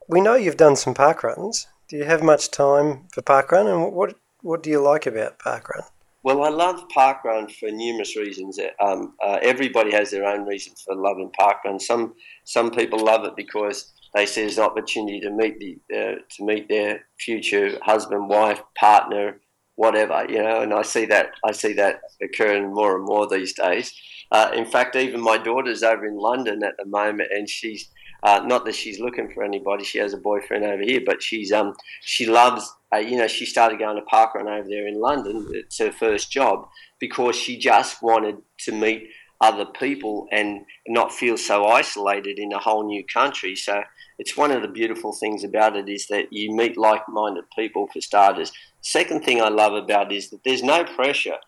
We 0.08 0.20
know 0.20 0.34
you've 0.34 0.56
done 0.56 0.76
some 0.76 0.94
park 0.94 1.22
runs. 1.22 1.66
Do 1.88 1.96
you 1.96 2.04
have 2.04 2.22
much 2.22 2.50
time 2.50 3.06
for 3.12 3.22
park 3.22 3.50
run? 3.50 3.66
and 3.66 3.92
what 3.92 4.14
what 4.42 4.62
do 4.62 4.70
you 4.70 4.80
like 4.80 5.06
about 5.06 5.38
park 5.38 5.70
run? 5.70 5.84
Well, 6.22 6.42
I 6.42 6.48
love 6.48 6.88
parkrun 6.88 7.50
for 7.50 7.70
numerous 7.70 8.16
reasons. 8.16 8.58
Um, 8.84 9.14
uh, 9.22 9.38
everybody 9.40 9.92
has 9.92 10.10
their 10.10 10.24
own 10.24 10.44
reason 10.46 10.74
for 10.84 10.94
loving 10.94 11.30
parkrun. 11.38 11.80
Some 11.80 12.14
some 12.44 12.70
people 12.70 12.98
love 12.98 13.24
it 13.24 13.36
because 13.36 13.92
they 14.14 14.26
see 14.26 14.42
there's 14.42 14.59
an 14.59 14.64
opportunity 14.64 15.20
to 15.20 15.30
meet 15.30 15.59
the 15.59 15.78
uh, 15.94 16.14
to 16.36 16.44
meet 16.44 16.68
their 16.68 17.04
future 17.18 17.78
husband, 17.82 18.28
wife, 18.28 18.62
partner, 18.78 19.40
whatever 19.76 20.26
you 20.28 20.42
know. 20.42 20.61
And 20.61 20.72
I 20.72 20.82
see 20.82 21.06
that 21.06 21.30
I 21.44 21.52
see 21.52 21.72
that 21.74 22.00
occurring 22.22 22.72
more 22.72 22.96
and 22.96 23.04
more 23.04 23.26
these 23.26 23.54
days. 23.54 23.92
Uh, 24.30 24.50
in 24.54 24.66
fact, 24.66 24.96
even 24.96 25.20
my 25.20 25.38
daughter's 25.38 25.82
over 25.82 26.06
in 26.06 26.16
London 26.16 26.62
at 26.62 26.76
the 26.76 26.84
moment, 26.84 27.30
and 27.32 27.48
she's 27.48 27.88
uh, 28.22 28.42
not 28.44 28.64
that 28.64 28.74
she's 28.74 29.00
looking 29.00 29.30
for 29.30 29.42
anybody; 29.42 29.84
she 29.84 29.98
has 29.98 30.12
a 30.12 30.18
boyfriend 30.18 30.64
over 30.64 30.82
here. 30.82 31.00
But 31.04 31.22
she's 31.22 31.52
um 31.52 31.74
she 32.02 32.26
loves 32.26 32.70
uh, 32.92 32.98
you 32.98 33.16
know 33.16 33.28
she 33.28 33.46
started 33.46 33.78
going 33.78 33.96
to 33.96 34.14
parkrun 34.14 34.46
over 34.46 34.68
there 34.68 34.86
in 34.86 35.00
London. 35.00 35.46
It's 35.52 35.78
her 35.78 35.92
first 35.92 36.30
job 36.30 36.68
because 36.98 37.36
she 37.36 37.59
just 37.59 38.02
wanted 38.02 38.38
to 38.61 38.72
meet 38.72 39.09
other 39.40 39.66
people 39.66 40.26
and 40.32 40.64
not 40.88 41.12
feel 41.12 41.36
so 41.36 41.66
isolated 41.66 42.38
in 42.38 42.52
a 42.52 42.59
whole 42.59 42.84
new 42.84 43.04
country. 43.06 43.54
So 43.54 43.82
it's 44.18 44.36
one 44.36 44.50
of 44.50 44.62
the 44.62 44.68
beautiful 44.68 45.12
things 45.12 45.44
about 45.44 45.76
it 45.76 45.88
is 45.88 46.06
that 46.08 46.32
you 46.32 46.52
meet 46.54 46.76
like-minded 46.76 47.44
people 47.56 47.88
for 47.92 48.00
starters. 48.00 48.52
Second 48.80 49.24
thing 49.24 49.40
I 49.40 49.48
love 49.48 49.74
about 49.74 50.12
it 50.12 50.16
is 50.16 50.30
that 50.30 50.42
there's 50.44 50.62
no 50.62 50.84
pressure. 50.84 51.38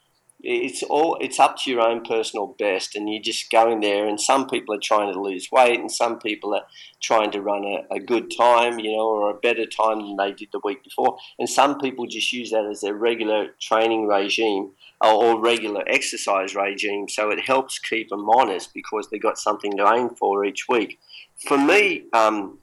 it's 0.43 0.83
all 0.85 1.19
it's 1.21 1.39
up 1.39 1.57
to 1.59 1.71
your 1.71 1.83
own 1.83 2.03
personal 2.03 2.47
best 2.59 2.97
and 2.97 3.11
you 3.11 3.21
just 3.21 3.51
go 3.51 3.71
in 3.71 3.81
there 3.81 4.09
and 4.09 4.19
some 4.19 4.49
people 4.49 4.75
are 4.75 4.81
trying 4.81 5.13
to 5.13 5.21
lose 5.21 5.49
weight 5.53 5.79
and 5.79 5.93
some 5.93 6.19
people 6.19 6.55
are 6.55 6.65
trying 7.03 7.31
to 7.31 7.43
run 7.43 7.63
a, 7.65 7.95
a 7.95 8.01
good 8.01 8.31
time 8.35 8.79
you 8.79 8.91
know 8.91 9.07
or 9.07 9.31
a 9.31 9.35
better 9.35 9.67
time 9.67 9.99
than 10.01 10.17
they 10.17 10.33
did 10.33 10.49
the 10.53 10.61
week 10.65 10.83
before 10.83 11.19
and 11.39 11.49
some 11.49 11.79
people 11.79 12.07
just 12.07 12.33
use 12.33 12.51
that 12.51 12.65
as 12.65 12.81
their 12.81 12.95
regular 12.95 13.49
training 13.61 14.07
regime 14.07 14.71
or, 15.03 15.41
regular 15.41 15.83
exercise 15.89 16.55
regime 16.55 17.09
so 17.09 17.31
it 17.31 17.41
helps 17.41 17.79
keep 17.79 18.09
them 18.09 18.29
honest 18.31 18.73
because 18.75 19.09
they've 19.11 19.23
got 19.23 19.39
something 19.39 19.77
to 19.77 19.93
aim 19.95 20.11
for 20.11 20.45
each 20.45 20.69
week 20.69 20.99
for 21.47 21.59
me 21.59 22.05
um, 22.13 22.59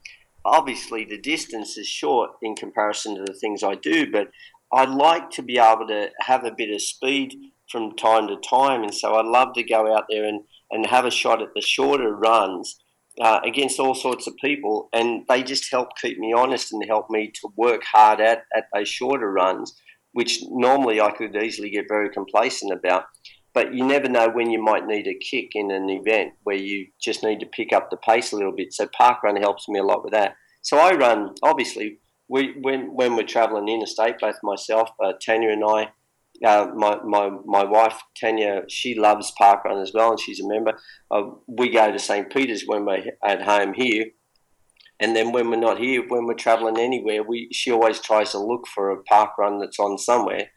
obviously 0.48 1.04
the 1.04 1.18
distance 1.18 1.76
is 1.76 1.86
short 1.86 2.30
in 2.42 2.54
comparison 2.54 3.14
to 3.14 3.24
the 3.24 3.38
things 3.38 3.62
I 3.62 3.74
do 3.74 4.10
but 4.10 4.28
I 4.72 4.84
like 4.84 5.30
to 5.30 5.42
be 5.42 5.58
able 5.58 5.86
to 5.88 6.10
have 6.20 6.44
a 6.44 6.50
bit 6.50 6.74
of 6.74 6.82
speed 6.82 7.34
from 7.70 7.96
time 7.96 8.28
to 8.28 8.36
time. 8.36 8.82
And 8.82 8.94
so 8.94 9.14
I 9.14 9.22
love 9.22 9.54
to 9.54 9.62
go 9.62 9.94
out 9.94 10.04
there 10.10 10.24
and, 10.24 10.42
and 10.70 10.86
have 10.86 11.04
a 11.04 11.10
shot 11.10 11.42
at 11.42 11.54
the 11.54 11.60
shorter 11.60 12.14
runs 12.14 12.78
uh, 13.20 13.40
against 13.44 13.80
all 13.80 13.94
sorts 13.94 14.26
of 14.26 14.36
people. 14.36 14.88
And 14.92 15.24
they 15.28 15.42
just 15.42 15.70
help 15.70 15.90
keep 16.00 16.18
me 16.18 16.32
honest 16.32 16.72
and 16.72 16.84
help 16.86 17.08
me 17.10 17.32
to 17.40 17.48
work 17.56 17.82
hard 17.84 18.20
at, 18.20 18.44
at 18.54 18.64
those 18.74 18.88
shorter 18.88 19.30
runs, 19.30 19.74
which 20.12 20.40
normally 20.50 21.00
I 21.00 21.12
could 21.12 21.34
easily 21.36 21.70
get 21.70 21.86
very 21.88 22.10
complacent 22.10 22.72
about. 22.72 23.04
But 23.58 23.74
you 23.74 23.84
never 23.84 24.08
know 24.08 24.28
when 24.28 24.52
you 24.52 24.62
might 24.62 24.86
need 24.86 25.08
a 25.08 25.18
kick 25.18 25.56
in 25.56 25.72
an 25.72 25.90
event 25.90 26.34
where 26.44 26.54
you 26.54 26.86
just 27.02 27.24
need 27.24 27.40
to 27.40 27.46
pick 27.46 27.72
up 27.72 27.90
the 27.90 27.96
pace 27.96 28.30
a 28.30 28.36
little 28.36 28.54
bit. 28.54 28.72
So 28.72 28.86
parkrun 28.86 29.36
helps 29.40 29.68
me 29.68 29.80
a 29.80 29.82
lot 29.82 30.04
with 30.04 30.12
that. 30.12 30.36
So 30.62 30.78
I 30.78 30.92
run, 30.92 31.34
obviously, 31.42 31.98
we, 32.28 32.54
when, 32.60 32.94
when 32.94 33.16
we're 33.16 33.26
traveling 33.26 33.66
interstate, 33.68 34.20
both 34.20 34.36
myself, 34.44 34.90
uh, 35.04 35.14
Tanya 35.20 35.50
and 35.50 35.64
I, 35.64 35.88
uh, 36.46 36.68
my, 36.76 37.00
my, 37.02 37.30
my 37.44 37.64
wife 37.64 38.00
Tanya, 38.16 38.62
she 38.68 38.94
loves 38.94 39.32
parkrun 39.40 39.82
as 39.82 39.90
well, 39.92 40.10
and 40.10 40.20
she's 40.20 40.38
a 40.38 40.46
member. 40.46 40.78
Uh, 41.10 41.22
we 41.48 41.68
go 41.68 41.90
to 41.90 41.98
St. 41.98 42.30
Peter's 42.30 42.62
when 42.64 42.84
we're 42.84 43.06
at 43.26 43.42
home 43.42 43.74
here, 43.74 44.04
and 45.00 45.16
then 45.16 45.32
when 45.32 45.50
we're 45.50 45.56
not 45.56 45.80
here, 45.80 46.04
when 46.06 46.26
we're 46.26 46.34
travelling 46.34 46.78
anywhere, 46.78 47.24
we 47.24 47.48
she 47.50 47.72
always 47.72 47.98
tries 47.98 48.30
to 48.30 48.38
look 48.38 48.68
for 48.68 48.92
a 48.92 49.02
parkrun 49.02 49.58
that's 49.58 49.80
on 49.80 49.98
somewhere, 49.98 50.50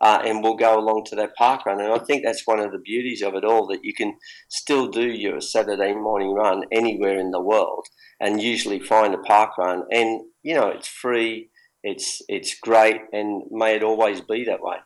uh, 0.00 0.20
and 0.24 0.42
we'll 0.42 0.56
go 0.56 0.78
along 0.78 1.04
to 1.06 1.16
that 1.16 1.34
park 1.36 1.66
run. 1.66 1.80
And 1.80 1.92
I 1.92 1.98
think 1.98 2.22
that's 2.24 2.46
one 2.46 2.60
of 2.60 2.72
the 2.72 2.78
beauties 2.78 3.22
of 3.22 3.34
it 3.34 3.44
all 3.44 3.66
that 3.68 3.84
you 3.84 3.94
can 3.94 4.16
still 4.48 4.88
do 4.88 5.06
your 5.06 5.40
Saturday 5.40 5.94
morning 5.94 6.32
run 6.32 6.64
anywhere 6.72 7.18
in 7.18 7.30
the 7.30 7.40
world, 7.40 7.86
and 8.20 8.42
usually 8.42 8.78
find 8.78 9.14
a 9.14 9.18
park 9.18 9.56
run. 9.58 9.84
and 9.90 10.22
you 10.42 10.54
know 10.54 10.68
it's 10.68 10.88
free. 10.88 11.50
It's 11.82 12.22
it's 12.28 12.58
great, 12.58 13.00
and 13.12 13.42
may 13.50 13.76
it 13.76 13.82
always 13.82 14.20
be 14.20 14.44
that 14.44 14.62
way. 14.62 14.76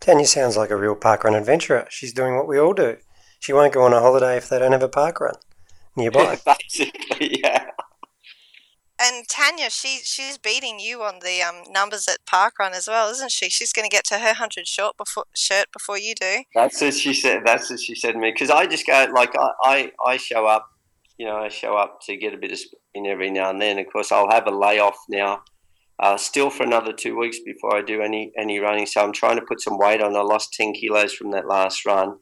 Tanya 0.00 0.26
sounds 0.26 0.56
like 0.56 0.70
a 0.70 0.76
real 0.76 0.94
park 0.94 1.24
run 1.24 1.34
adventurer. 1.34 1.86
She's 1.90 2.12
doing 2.12 2.36
what 2.36 2.48
we 2.48 2.58
all 2.58 2.72
do. 2.72 2.96
She 3.38 3.52
won't 3.52 3.72
go 3.72 3.82
on 3.82 3.92
a 3.92 4.00
holiday 4.00 4.36
if 4.36 4.48
they 4.48 4.58
don't 4.58 4.72
have 4.72 4.82
a 4.82 4.88
park 4.88 5.20
run 5.20 5.34
nearby. 5.96 6.38
Basically, 6.46 7.40
yeah. 7.42 7.70
And 9.02 9.26
Tanya, 9.28 9.70
she 9.70 10.00
she's 10.02 10.36
beating 10.36 10.78
you 10.78 11.02
on 11.02 11.20
the 11.20 11.40
um, 11.42 11.72
numbers 11.72 12.06
at 12.06 12.18
parkrun 12.26 12.72
as 12.72 12.86
well, 12.86 13.10
isn't 13.10 13.32
she? 13.32 13.48
She's 13.48 13.72
going 13.72 13.88
to 13.88 13.94
get 13.94 14.04
to 14.06 14.18
her 14.18 14.34
hundred 14.34 14.66
short 14.68 14.96
before 14.98 15.24
shirt 15.34 15.66
before 15.72 15.98
you 15.98 16.14
do. 16.14 16.42
That's 16.54 16.80
what 16.82 16.94
she 16.94 17.14
said. 17.14 17.42
That's 17.46 17.70
what 17.70 17.80
she 17.80 17.94
said 17.94 18.12
to 18.12 18.18
me. 18.18 18.30
Because 18.30 18.50
I 18.50 18.66
just 18.66 18.86
go 18.86 19.06
like 19.14 19.34
I, 19.36 19.50
I 19.64 19.92
I 20.04 20.16
show 20.18 20.46
up, 20.46 20.66
you 21.16 21.24
know, 21.26 21.36
I 21.36 21.48
show 21.48 21.76
up 21.76 22.00
to 22.02 22.16
get 22.16 22.34
a 22.34 22.36
bit 22.36 22.52
of 22.52 22.58
spin 22.58 23.06
every 23.06 23.30
now 23.30 23.48
and 23.48 23.60
then. 23.60 23.78
Of 23.78 23.86
course, 23.90 24.12
I'll 24.12 24.30
have 24.30 24.46
a 24.46 24.50
layoff 24.50 24.98
now 25.08 25.42
uh, 26.00 26.16
still 26.16 26.50
for 26.50 26.62
another 26.62 26.92
two 26.92 27.16
weeks 27.16 27.38
before 27.44 27.76
I 27.76 27.82
do 27.82 28.00
any 28.00 28.32
any 28.36 28.58
running. 28.58 28.86
So 28.86 29.02
I'm 29.02 29.12
trying 29.12 29.36
to 29.36 29.44
put 29.46 29.60
some 29.60 29.78
weight 29.78 30.02
on. 30.02 30.16
I 30.16 30.20
lost 30.20 30.54
ten 30.54 30.72
kilos 30.72 31.12
from 31.12 31.30
that 31.32 31.46
last 31.46 31.84
run, 31.84 32.18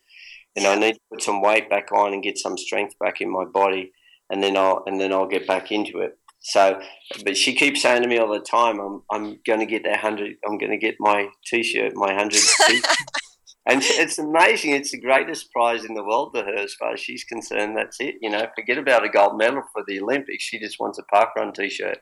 and 0.57 0.67
I 0.67 0.75
need 0.75 0.95
to 0.95 1.01
put 1.13 1.23
some 1.23 1.41
weight 1.41 1.71
back 1.71 1.93
on 1.93 2.13
and 2.13 2.23
get 2.23 2.39
some 2.39 2.59
strength 2.59 2.95
back 2.99 3.21
in 3.21 3.31
my 3.31 3.45
body, 3.45 3.93
and 4.31 4.43
then 4.43 4.57
I'll 4.57 4.83
and 4.87 5.01
then 5.01 5.13
I'll 5.13 5.29
get 5.29 5.47
back 5.47 5.71
into 5.71 5.99
it. 5.99 6.19
So, 6.51 6.81
but 7.25 7.37
she 7.37 7.55
keeps 7.55 7.83
saying 7.83 8.03
to 8.03 8.09
me 8.09 8.19
all 8.19 8.33
the 8.33 8.41
time, 8.41 8.81
"I'm 8.81 9.03
I'm 9.11 9.39
going 9.47 9.61
to 9.61 9.67
get 9.67 9.85
that 9.85 10.01
hundred. 10.01 10.37
I'm 10.47 10.59
going 10.59 10.73
to 10.73 10.79
get 10.79 10.97
my 10.99 11.29
t-shirt, 11.47 11.95
my 11.95 12.15
hundred." 12.15 12.43
and 13.67 13.83
it's 13.83 14.19
amazing. 14.19 14.73
It's 14.73 14.93
the 14.93 15.01
greatest 15.01 15.53
prize 15.53 15.85
in 15.85 15.95
the 15.95 16.05
world 16.05 16.35
to 16.35 16.43
her, 16.43 16.55
as 16.55 16.75
far 16.75 16.95
as 16.95 17.01
she's 17.01 17.25
concerned. 17.25 17.77
That's 17.77 18.01
it. 18.01 18.17
You 18.21 18.31
know, 18.31 18.47
forget 18.55 18.79
about 18.79 19.05
a 19.05 19.09
gold 19.09 19.37
medal 19.37 19.63
for 19.73 19.83
the 19.87 20.01
Olympics. 20.01 20.45
She 20.45 20.59
just 20.59 20.81
wants 20.81 20.99
a 20.99 21.15
parkrun 21.15 21.55
t-shirt 21.55 21.99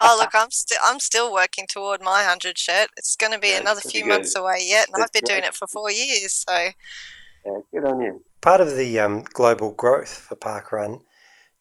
oh 0.00 0.16
look, 0.20 0.30
I'm 0.34 0.50
still 0.50 0.78
I'm 0.82 1.00
still 1.00 1.32
working 1.32 1.66
toward 1.66 2.02
my 2.02 2.22
hundred 2.22 2.58
shirt. 2.58 2.88
It's 2.96 3.16
going 3.16 3.32
to 3.32 3.38
be 3.38 3.48
yeah, 3.48 3.60
another 3.60 3.80
few 3.80 4.02
good. 4.02 4.08
months 4.08 4.36
away 4.36 4.58
yet, 4.62 4.88
and 4.92 5.02
I've 5.02 5.12
been 5.12 5.22
great. 5.24 5.36
doing 5.36 5.44
it 5.44 5.54
for 5.54 5.66
four 5.66 5.90
years. 5.90 6.44
So, 6.48 6.54
yeah, 6.54 7.58
good 7.72 7.84
on 7.84 8.00
you. 8.00 8.22
Part 8.40 8.60
of 8.60 8.76
the 8.76 8.98
um, 9.00 9.22
global 9.32 9.72
growth 9.72 10.14
for 10.14 10.36
Parkrun 10.36 11.00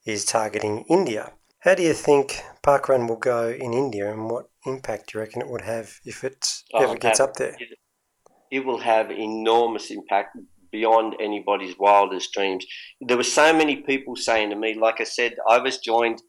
is 0.05 0.25
targeting 0.25 0.85
India. 0.89 1.33
How 1.63 1.75
do 1.75 1.83
you 1.83 1.93
think 1.93 2.43
Parkrun 2.61 3.07
will 3.07 3.15
go 3.15 3.47
in 3.47 3.71
India, 3.73 4.11
and 4.11 4.29
what 4.29 4.49
impact 4.65 5.07
do 5.07 5.17
you 5.17 5.21
reckon 5.21 5.41
it 5.41 5.47
would 5.47 5.61
have 5.61 5.93
if 6.03 6.25
it 6.25 6.45
oh, 6.73 6.83
ever 6.83 6.95
gets 6.95 7.19
have, 7.19 7.29
up 7.29 7.35
there? 7.35 7.55
It, 7.57 7.77
it 8.51 8.65
will 8.65 8.79
have 8.79 9.09
enormous 9.09 9.89
impact 9.89 10.37
beyond 10.73 11.15
anybody's 11.21 11.79
wildest 11.79 12.33
dreams. 12.33 12.65
There 12.99 13.15
were 13.15 13.23
so 13.23 13.53
many 13.53 13.77
people 13.77 14.17
saying 14.17 14.49
to 14.49 14.57
me, 14.57 14.73
like 14.73 14.99
I 14.99 15.05
said, 15.05 15.35
I 15.49 15.59
was 15.59 15.77
joined 15.77 16.21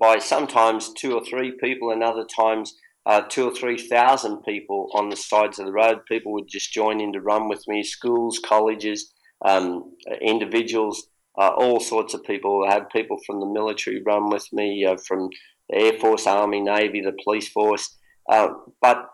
by 0.00 0.18
sometimes 0.18 0.92
two 0.94 1.14
or 1.14 1.24
three 1.24 1.52
people, 1.62 1.92
and 1.92 2.02
other 2.02 2.24
times 2.24 2.74
uh, 3.06 3.22
two 3.28 3.48
or 3.48 3.54
three 3.54 3.78
thousand 3.78 4.42
people 4.42 4.90
on 4.94 5.08
the 5.08 5.16
sides 5.16 5.60
of 5.60 5.66
the 5.66 5.72
road. 5.72 6.00
People 6.08 6.32
would 6.32 6.48
just 6.48 6.72
join 6.72 7.00
in 7.00 7.12
to 7.12 7.20
run 7.20 7.48
with 7.48 7.62
me. 7.68 7.84
Schools, 7.84 8.40
colleges, 8.44 9.12
um, 9.44 9.94
individuals, 10.20 11.09
uh, 11.38 11.48
all 11.48 11.80
sorts 11.80 12.14
of 12.14 12.24
people. 12.24 12.64
I 12.66 12.74
had 12.74 12.90
people 12.90 13.18
from 13.26 13.40
the 13.40 13.46
military 13.46 14.02
run 14.02 14.30
with 14.30 14.46
me, 14.52 14.84
uh, 14.84 14.96
from 14.96 15.28
the 15.68 15.76
Air 15.76 15.92
Force, 15.98 16.26
Army, 16.26 16.60
Navy, 16.60 17.00
the 17.00 17.16
police 17.24 17.48
force. 17.48 17.96
Uh, 18.30 18.48
but 18.80 19.06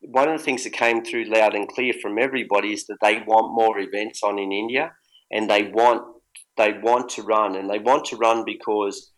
one 0.00 0.28
of 0.28 0.38
the 0.38 0.44
things 0.44 0.64
that 0.64 0.72
came 0.72 1.04
through 1.04 1.24
loud 1.24 1.54
and 1.54 1.68
clear 1.68 1.94
from 2.00 2.18
everybody 2.18 2.72
is 2.72 2.86
that 2.86 2.98
they 3.00 3.22
want 3.26 3.54
more 3.54 3.78
events 3.78 4.22
on 4.22 4.38
in 4.38 4.52
India, 4.52 4.92
and 5.30 5.48
they 5.48 5.64
want 5.64 6.02
they 6.56 6.72
want 6.72 7.08
to 7.10 7.22
run, 7.22 7.56
and 7.56 7.68
they 7.68 7.80
want 7.80 8.04
to 8.06 8.16
run 8.16 8.44
because 8.44 9.10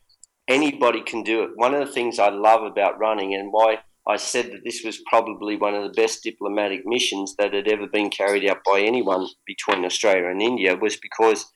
anybody 0.49 1.03
can 1.03 1.23
do 1.23 1.43
it. 1.43 1.51
One 1.57 1.75
of 1.75 1.87
the 1.87 1.93
things 1.93 2.19
I 2.19 2.31
love 2.31 2.63
about 2.63 2.99
running 2.99 3.35
and 3.35 3.53
why 3.53 3.81
I 4.09 4.17
said 4.17 4.47
that 4.53 4.63
this 4.65 4.83
was 4.85 5.03
probably 5.09 5.57
one 5.57 5.75
of 5.75 5.83
the 5.83 6.01
best 6.01 6.23
diplomatic 6.23 6.83
missions 6.85 7.35
that 7.37 7.53
had 7.53 7.67
ever 7.69 7.89
been 7.89 8.09
carried 8.09 8.49
out 8.49 8.59
by 8.65 8.81
anyone 8.81 9.27
between 9.47 9.85
Australia 9.85 10.29
and 10.29 10.41
India 10.41 10.77
was 10.77 10.97
because 10.97 11.53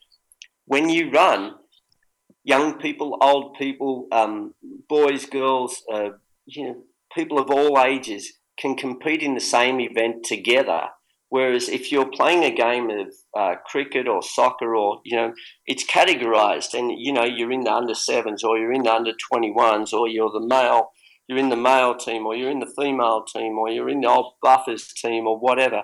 when 0.65 0.89
you 0.89 1.11
run, 1.11 1.55
young 2.43 2.79
people, 2.79 3.17
old 3.21 3.55
people, 3.55 4.07
um, 4.11 4.53
boys, 4.89 5.25
girls, 5.25 5.83
uh, 5.93 6.09
you 6.45 6.65
know, 6.65 6.83
people 7.13 7.39
of 7.39 7.49
all 7.49 7.79
ages 7.79 8.33
can 8.59 8.75
compete 8.75 9.21
in 9.21 9.33
the 9.33 9.41
same 9.41 9.79
event 9.79 10.23
together 10.23 10.89
Whereas 11.31 11.69
if 11.69 11.93
you're 11.93 12.11
playing 12.11 12.43
a 12.43 12.53
game 12.53 12.89
of 12.89 13.07
uh, 13.39 13.55
cricket 13.65 14.05
or 14.05 14.21
soccer 14.21 14.75
or, 14.75 14.99
you 15.05 15.15
know, 15.15 15.33
it's 15.65 15.85
categorized 15.85 16.73
and, 16.73 16.91
you 16.93 17.13
know, 17.13 17.23
you're 17.23 17.53
in 17.53 17.63
the 17.63 17.71
under 17.71 17.95
sevens 17.95 18.43
or 18.43 18.57
you're 18.57 18.73
in 18.73 18.83
the 18.83 18.93
under 18.93 19.13
21s 19.33 19.93
or 19.93 20.09
you're 20.09 20.29
the 20.29 20.45
male, 20.45 20.91
you're 21.29 21.37
in 21.37 21.47
the 21.47 21.55
male 21.55 21.95
team 21.95 22.25
or 22.25 22.35
you're 22.35 22.51
in 22.51 22.59
the 22.59 22.73
female 22.77 23.23
team 23.23 23.57
or 23.57 23.69
you're 23.69 23.87
in 23.87 24.01
the 24.01 24.09
old 24.09 24.33
buffers 24.43 24.89
team 24.89 25.25
or 25.25 25.39
whatever. 25.39 25.83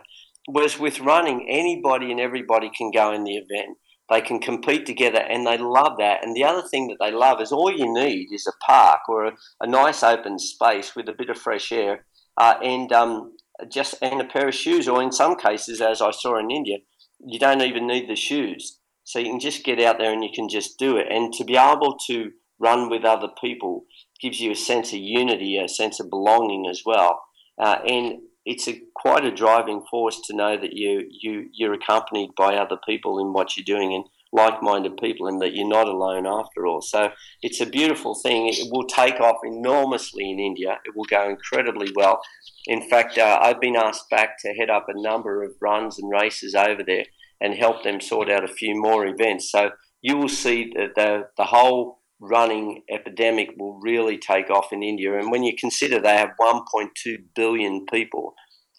Whereas 0.49 0.77
with 0.77 0.99
running, 0.99 1.47
anybody 1.49 2.11
and 2.11 2.19
everybody 2.19 2.69
can 2.77 2.91
go 2.91 3.13
in 3.13 3.23
the 3.23 3.37
event. 3.37 3.77
They 4.09 4.21
can 4.21 4.39
compete 4.39 4.85
together 4.85 5.19
and 5.19 5.45
they 5.45 5.57
love 5.57 5.97
that. 5.97 6.23
And 6.23 6.35
the 6.35 6.45
other 6.45 6.65
thing 6.67 6.87
that 6.87 6.97
they 6.99 7.11
love 7.11 7.41
is 7.41 7.51
all 7.51 7.71
you 7.71 7.93
need 7.93 8.29
is 8.31 8.47
a 8.47 8.65
park 8.65 9.01
or 9.09 9.25
a, 9.25 9.31
a 9.61 9.67
nice 9.67 10.01
open 10.01 10.39
space 10.39 10.95
with 10.95 11.09
a 11.09 11.13
bit 11.13 11.29
of 11.29 11.37
fresh 11.37 11.71
air. 11.71 12.05
Uh, 12.37 12.55
and 12.63 12.91
um, 12.93 13.35
just 13.69 13.95
and 14.01 14.21
a 14.21 14.25
pair 14.25 14.47
of 14.47 14.55
shoes, 14.55 14.87
or 14.87 15.01
in 15.01 15.11
some 15.11 15.35
cases, 15.35 15.81
as 15.81 16.01
I 16.01 16.11
saw 16.11 16.37
in 16.37 16.51
India, 16.51 16.77
you 17.25 17.39
don't 17.39 17.61
even 17.61 17.87
need 17.87 18.07
the 18.07 18.15
shoes. 18.15 18.79
So 19.03 19.19
you 19.19 19.29
can 19.31 19.39
just 19.39 19.63
get 19.63 19.81
out 19.81 19.97
there 19.97 20.13
and 20.13 20.23
you 20.23 20.29
can 20.33 20.49
just 20.49 20.77
do 20.77 20.97
it. 20.97 21.07
And 21.09 21.33
to 21.33 21.43
be 21.43 21.57
able 21.57 21.97
to 22.07 22.31
run 22.59 22.89
with 22.89 23.05
other 23.05 23.29
people 23.41 23.85
gives 24.21 24.39
you 24.39 24.51
a 24.51 24.55
sense 24.55 24.93
of 24.93 24.99
unity, 24.99 25.57
a 25.57 25.67
sense 25.67 25.99
of 25.99 26.09
belonging 26.09 26.67
as 26.69 26.83
well. 26.85 27.21
Uh, 27.59 27.77
and 27.87 28.19
it's 28.47 28.65
a, 28.69 28.79
quite 28.95 29.25
a 29.25 29.31
driving 29.31 29.83
force 29.91 30.21
to 30.23 30.33
know 30.33 30.55
that 30.55 30.71
you, 30.71 31.05
you, 31.11 31.49
you're 31.53 31.73
accompanied 31.73 32.29
by 32.37 32.55
other 32.55 32.77
people 32.87 33.19
in 33.19 33.33
what 33.33 33.57
you're 33.57 33.77
doing 33.77 33.93
and 33.93 34.05
like-minded 34.31 34.95
people 34.97 35.27
and 35.27 35.41
that 35.41 35.53
you're 35.53 35.67
not 35.67 35.89
alone 35.89 36.25
after 36.25 36.65
all. 36.65 36.81
So 36.81 37.09
it's 37.41 37.59
a 37.59 37.65
beautiful 37.65 38.15
thing. 38.15 38.47
It 38.47 38.71
will 38.71 38.87
take 38.87 39.19
off 39.19 39.39
enormously 39.43 40.31
in 40.31 40.39
India. 40.39 40.77
It 40.85 40.95
will 40.95 41.03
go 41.09 41.29
incredibly 41.29 41.91
well. 41.93 42.21
In 42.67 42.89
fact, 42.89 43.17
uh, 43.17 43.37
I've 43.41 43.59
been 43.59 43.75
asked 43.75 44.09
back 44.09 44.37
to 44.41 44.53
head 44.53 44.69
up 44.69 44.85
a 44.87 45.01
number 45.01 45.43
of 45.43 45.51
runs 45.61 45.99
and 45.99 46.09
races 46.09 46.55
over 46.55 46.83
there 46.83 47.05
and 47.41 47.53
help 47.53 47.83
them 47.83 47.99
sort 47.99 48.31
out 48.31 48.45
a 48.45 48.53
few 48.61 48.79
more 48.79 49.05
events. 49.05 49.51
So 49.51 49.71
you 50.01 50.17
will 50.17 50.29
see 50.29 50.71
that 50.77 50.95
the, 50.95 51.27
the 51.35 51.45
whole 51.45 51.99
running 52.19 52.83
epidemic 52.89 53.49
will 53.57 53.79
really 53.79 54.17
take 54.17 54.49
off 54.49 54.73
in 54.73 54.83
India. 54.83 55.17
And 55.17 55.31
when 55.31 55.43
you 55.43 55.55
consider 55.55 55.99
they 55.99 56.17
have 56.17 56.31
1.2 56.39 57.17
billion 57.35 57.85
people, 57.85 58.33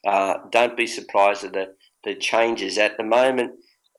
uh, 0.06 0.38
don't 0.50 0.76
be 0.76 0.86
surprised 0.86 1.44
at 1.44 1.52
the, 1.52 1.74
the 2.04 2.14
changes 2.14 2.78
at 2.78 2.96
the 2.96 3.04
moment. 3.04 3.52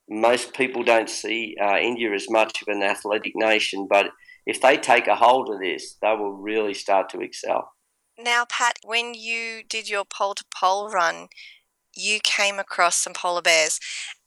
Most 0.09 0.53
people 0.53 0.83
don't 0.83 1.09
see 1.09 1.55
uh, 1.61 1.77
India 1.77 2.11
as 2.13 2.29
much 2.29 2.61
of 2.61 2.67
an 2.67 2.81
athletic 2.81 3.33
nation, 3.35 3.87
but 3.89 4.07
if 4.45 4.61
they 4.61 4.77
take 4.77 5.07
a 5.07 5.15
hold 5.15 5.49
of 5.49 5.59
this, 5.59 5.95
they 6.01 6.15
will 6.15 6.33
really 6.33 6.73
start 6.73 7.09
to 7.09 7.21
excel. 7.21 7.71
Now, 8.17 8.45
Pat, 8.49 8.77
when 8.83 9.13
you 9.13 9.61
did 9.69 9.87
your 9.87 10.03
pole 10.03 10.35
to 10.35 10.43
pole 10.53 10.89
run, 10.89 11.27
you 11.99 12.19
came 12.23 12.59
across 12.59 12.95
some 12.95 13.13
polar 13.13 13.41
bears. 13.41 13.79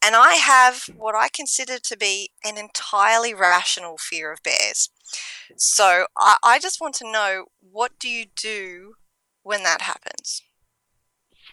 And 0.04 0.14
I 0.16 0.34
have 0.34 0.84
what 0.96 1.14
I 1.14 1.28
consider 1.28 1.78
to 1.78 1.96
be 1.96 2.30
an 2.44 2.58
entirely 2.58 3.34
rational 3.34 3.96
fear 3.98 4.32
of 4.32 4.42
bears. 4.42 4.90
So 5.56 6.06
I, 6.18 6.36
I 6.42 6.58
just 6.58 6.80
want 6.80 6.94
to 6.96 7.10
know 7.10 7.46
what 7.60 7.92
do 7.98 8.08
you 8.08 8.26
do 8.36 8.94
when 9.42 9.62
that 9.62 9.82
happens? 9.82 10.42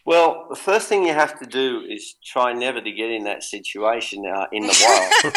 Well, 0.06 0.48
the 0.50 0.56
first 0.56 0.88
thing 0.88 1.06
you 1.06 1.14
have 1.14 1.38
to 1.40 1.46
do 1.46 1.82
is 1.88 2.16
try 2.26 2.54
never 2.54 2.82
to 2.82 2.92
get 2.92 3.12
in 3.12 3.26
that 3.26 3.44
situation 3.44 4.26
uh, 4.26 4.46
in 4.52 4.64
the 4.64 4.78
wild. 4.82 5.36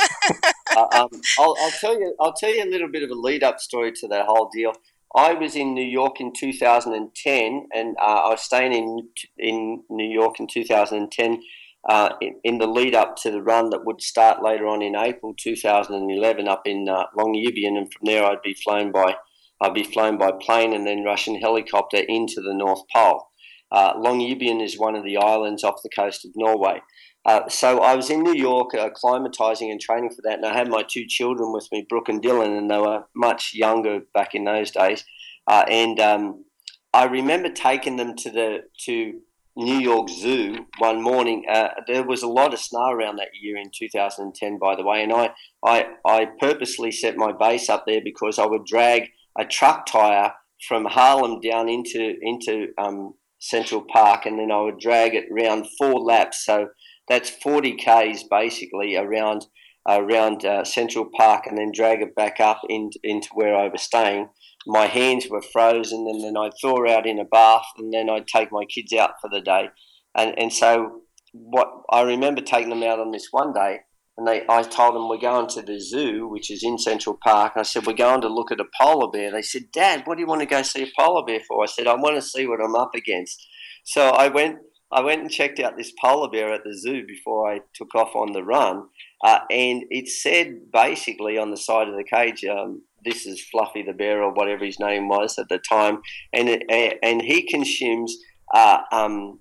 uh, 0.77 1.03
um, 1.03 1.21
I'll, 1.39 1.57
I'll, 1.61 1.71
tell 1.73 1.99
you. 1.99 2.15
I'll 2.21 2.33
tell 2.33 2.55
you 2.55 2.65
a 2.65 2.71
little 2.71 2.89
bit 2.89 3.03
of 3.03 3.11
a 3.11 3.15
lead-up 3.15 3.59
story 3.59 3.93
to 3.93 4.09
that 4.09 4.27
whole 4.27 4.49
deal. 4.55 4.73
I 5.15 5.35
was 5.35 5.57
in 5.57 5.75
New 5.75 5.85
York 5.85 6.21
in 6.21 6.33
2010, 6.33 7.69
and 7.75 7.97
uh, 8.01 8.05
I 8.05 8.31
was 8.31 8.43
staying 8.43 8.73
in 8.73 9.09
in 9.39 9.83
New 9.91 10.09
York 10.09 10.41
in 10.41 10.47
2010 10.47 11.43
uh, 11.89 12.11
in, 12.21 12.41
in, 12.45 12.59
the 12.59 12.67
lead 12.67 12.95
up 12.95 13.17
to 13.17 13.31
the 13.31 13.43
run 13.43 13.71
that 13.71 13.85
would 13.85 14.01
start 14.01 14.43
later 14.43 14.67
on 14.67 14.83
in 14.83 14.95
April 14.95 15.35
2011 15.39 16.49
up 16.49 16.63
in 16.65 16.89
uh, 16.89 17.05
Longyearbyen, 17.19 17.77
and 17.77 17.93
from 17.93 18.05
there 18.05 18.25
I'd 18.25 18.43
be 18.43 18.55
flown 18.55 18.93
by 18.93 19.17
I'd 19.61 19.75
be 19.75 19.85
flown 19.85 20.19
by 20.19 20.33
plane 20.41 20.73
and 20.73 20.87
then 20.87 21.05
Russian 21.05 21.37
helicopter 21.37 21.99
into 21.99 22.41
the 22.41 22.55
North 22.55 22.83
Pole. 22.95 23.29
Uh, 23.71 23.95
Longyearbyen 23.95 24.63
is 24.63 24.79
one 24.79 24.97
of 24.97 25.05
the 25.05 25.17
islands 25.17 25.65
off 25.65 25.83
the 25.83 25.91
coast 25.95 26.25
of 26.25 26.33
Norway. 26.35 26.81
Uh, 27.25 27.49
so 27.49 27.81
I 27.81 27.95
was 27.95 28.11
in 28.11 28.23
New 28.23 28.35
York, 28.35 28.75
uh, 28.75 28.91
climatizing 28.91 29.71
and 29.71 29.81
training 29.81 30.11
for 30.11 30.23
that, 30.23 30.39
and 30.39 30.47
I 30.47 30.57
had 30.57 30.69
my 30.69 30.83
two 30.83 31.07
children 31.07 31.53
with 31.53 31.69
me, 31.71 31.87
Brooke 31.89 32.09
and 32.09 32.23
Dylan, 32.23 32.59
and 32.59 32.71
they 32.71 32.79
were 32.79 33.05
much 33.15 33.53
younger 33.55 34.01
back 34.13 34.35
in 34.35 34.45
those 34.45 34.73
days. 34.73 35.05
Uh, 35.47 35.65
and 35.69 36.01
um, 36.01 36.45
I 36.93 37.05
remember 37.05 37.49
taking 37.49 37.97
them 37.97 38.17
to 38.17 38.31
the 38.31 38.59
to 38.87 39.21
New 39.55 39.79
York 39.79 40.09
Zoo 40.09 40.67
one 40.79 41.03
morning. 41.03 41.45
Uh, 41.49 41.69
there 41.87 42.05
was 42.05 42.23
a 42.23 42.29
lot 42.29 42.55
of 42.55 42.61
snow 42.61 42.91
around 42.91 43.17
that 43.17 43.29
year 43.41 43.57
in 43.57 43.71
2010, 43.77 44.59
by 44.59 44.75
the 44.75 44.85
way, 44.85 45.03
and 45.03 45.13
I, 45.13 45.31
I 45.65 45.87
I 46.05 46.27
purposely 46.41 46.91
set 46.91 47.17
my 47.17 47.33
base 47.33 47.69
up 47.69 47.85
there 47.87 48.01
because 48.03 48.39
I 48.39 48.47
would 48.47 48.65
drag 48.65 49.11
a 49.39 49.45
truck 49.45 49.87
tire 49.87 50.33
from 50.67 50.87
Harlem 50.87 51.41
down 51.41 51.69
into 51.69 52.17
into 52.21 52.69
um, 52.79 53.15
Central 53.39 53.83
Park, 53.83 54.27
and 54.27 54.39
then 54.39 54.51
I 54.51 54.61
would 54.61 54.79
drag 54.79 55.15
it 55.15 55.27
around 55.33 55.67
four 55.79 56.01
laps. 56.01 56.45
So 56.45 56.69
that's 57.09 57.31
40 57.31 57.77
k's 57.77 58.25
basically 58.25 58.97
around 58.97 59.47
around 59.89 60.45
uh, 60.45 60.65
Central 60.65 61.09
Park, 61.17 61.45
and 61.47 61.59
then 61.59 61.73
drag 61.75 62.03
it 62.03 62.15
back 62.15 62.39
up 62.39 62.61
in, 62.69 62.91
into 63.03 63.29
where 63.35 63.57
I 63.57 63.67
was 63.69 63.83
staying. 63.83 64.29
My 64.67 64.87
hands 64.87 65.27
were 65.29 65.43
frozen, 65.43 66.07
and 66.09 66.23
then 66.23 66.37
I'd 66.37 66.53
thaw 66.61 66.89
out 66.89 67.07
in 67.07 67.19
a 67.19 67.25
bath, 67.25 67.67
and 67.79 67.93
then 67.93 68.09
I'd 68.09 68.29
take 68.29 68.53
my 68.53 68.65
kids 68.65 68.93
out 68.93 69.15
for 69.21 69.29
the 69.29 69.41
day. 69.41 69.71
And 70.17 70.39
and 70.39 70.53
so 70.53 71.03
what 71.33 71.69
I 71.91 72.03
remember 72.03 72.43
taking 72.43 72.71
them 72.71 72.83
out 72.83 73.01
on 73.01 73.11
this 73.11 73.29
one 73.31 73.53
day, 73.53 73.81
and 74.17 74.27
they 74.27 74.43
I 74.49 74.63
told 74.63 74.95
them 74.95 75.09
we're 75.09 75.19
going 75.19 75.49
to 75.49 75.63
the 75.63 75.81
zoo, 75.81 76.29
which 76.29 76.51
is 76.51 76.63
in 76.63 76.79
Central 76.79 77.19
Park. 77.23 77.55
I 77.57 77.63
said 77.63 77.87
we're 77.87 77.95
going 77.95 78.21
to 78.21 78.33
look 78.33 78.53
at 78.53 78.61
a 78.61 78.67
polar 78.81 79.11
bear. 79.11 79.33
They 79.33 79.43
said, 79.43 79.73
Dad, 79.73 80.03
what 80.05 80.17
do 80.17 80.21
you 80.21 80.29
want 80.29 80.41
to 80.43 80.47
go 80.47 80.63
see 80.63 80.83
a 80.83 80.93
polar 80.97 81.25
bear 81.27 81.41
for? 81.49 81.63
I 81.63 81.67
said 81.67 81.87
I 81.87 81.95
want 81.95 82.17
to 82.17 82.23
see 82.23 82.47
what 82.47 82.61
I'm 82.63 82.77
up 82.77 82.95
against. 82.95 83.45
So 83.85 84.11
I 84.11 84.29
went 84.29 84.59
I 84.93 85.01
went 85.01 85.23
and 85.23 85.31
checked 85.31 85.59
out 85.59 85.77
this 85.77 85.93
polar 85.99 86.29
bear 86.29 86.53
at 86.53 86.65
the 86.65 86.77
zoo 86.77 87.07
before 87.07 87.51
I 87.51 87.61
took 87.75 87.95
off 87.95 88.15
on 88.15 88.33
the 88.33 88.45
run, 88.45 88.89
uh, 89.25 89.41
and 89.51 89.85
it 89.91 90.09
said 90.09 90.71
basically 90.71 91.39
on 91.39 91.51
the 91.51 91.57
side 91.57 91.89
of 91.89 91.97
the 91.97 92.05
cage, 92.05 92.45
um, 92.45 92.83
"This 93.05 93.25
is 93.27 93.43
Fluffy 93.51 93.83
the 93.83 93.95
bear" 93.95 94.23
or 94.23 94.33
whatever 94.33 94.65
his 94.65 94.79
name 94.79 95.09
was 95.09 95.39
at 95.39 95.49
the 95.49 95.59
time, 95.59 96.03
and 96.33 96.49
it, 96.49 96.99
and 97.03 97.23
he 97.23 97.49
consumes 97.49 98.17
uh, 98.53 98.81
um, 98.93 99.41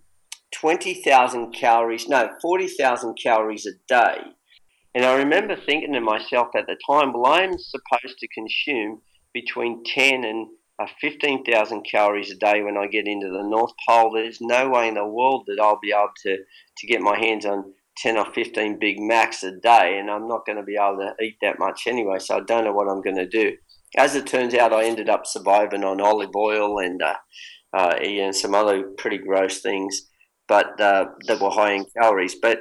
twenty 0.52 0.94
thousand 0.94 1.52
calories, 1.52 2.08
no, 2.08 2.30
forty 2.42 2.68
thousand 2.68 3.16
calories 3.22 3.66
a 3.66 3.74
day. 3.88 4.22
And 4.96 5.06
I 5.06 5.16
remember 5.16 5.56
thinking 5.56 5.94
to 5.94 6.02
myself 6.02 6.50
at 6.56 6.68
the 6.68 6.78
time, 6.90 7.14
well, 7.14 7.32
I'm 7.32 7.58
supposed 7.58 8.18
to 8.20 8.28
consume 8.28 9.02
between 9.34 9.84
ten 9.84 10.24
and 10.24 10.48
uh, 10.80 10.88
15,000 11.00 11.84
calories 11.84 12.32
a 12.32 12.36
day 12.36 12.62
when 12.62 12.78
I 12.78 12.88
get 12.88 13.08
into 13.08 13.30
the 13.30 13.44
North 13.44 13.72
Pole. 13.88 14.12
There's 14.12 14.40
no 14.42 14.70
way 14.70 14.88
in 14.88 14.96
the 14.96 15.06
world 15.06 15.44
that 15.48 15.62
I'll 15.62 15.80
be 15.82 15.92
able 15.92 16.10
to, 16.24 16.38
to 16.38 16.88
get 16.88 17.02
my 17.02 17.18
hands 17.18 17.46
on 17.46 17.74
10 17.98 18.18
or 18.18 18.26
15 18.34 18.80
Big 18.80 19.00
Macs 19.00 19.44
a 19.44 19.52
day, 19.52 19.98
and 20.00 20.10
I'm 20.10 20.28
not 20.28 20.46
going 20.46 20.58
to 20.58 20.64
be 20.64 20.76
able 20.76 20.98
to 20.98 21.24
eat 21.24 21.38
that 21.42 21.60
much 21.60 21.84
anyway, 21.88 22.20
so 22.20 22.38
I 22.38 22.42
don't 22.42 22.64
know 22.64 22.74
what 22.74 22.88
I'm 22.88 23.02
going 23.02 23.18
to 23.18 23.28
do. 23.28 23.56
As 23.98 24.16
it 24.16 24.26
turns 24.26 24.54
out, 24.54 24.74
I 24.74 24.86
ended 24.86 25.10
up 25.10 25.26
surviving 25.26 25.84
on 25.84 26.00
olive 26.00 26.36
oil 26.36 26.80
and 26.80 27.02
uh, 27.02 27.16
uh, 27.74 27.96
and 28.02 28.36
some 28.36 28.56
other 28.56 28.84
pretty 28.98 29.18
gross 29.18 29.62
things, 29.62 30.10
but 30.48 30.80
uh, 30.80 31.06
that 31.28 31.42
were 31.42 31.50
high 31.50 31.74
in 31.74 31.86
calories. 31.98 32.36
But 32.42 32.60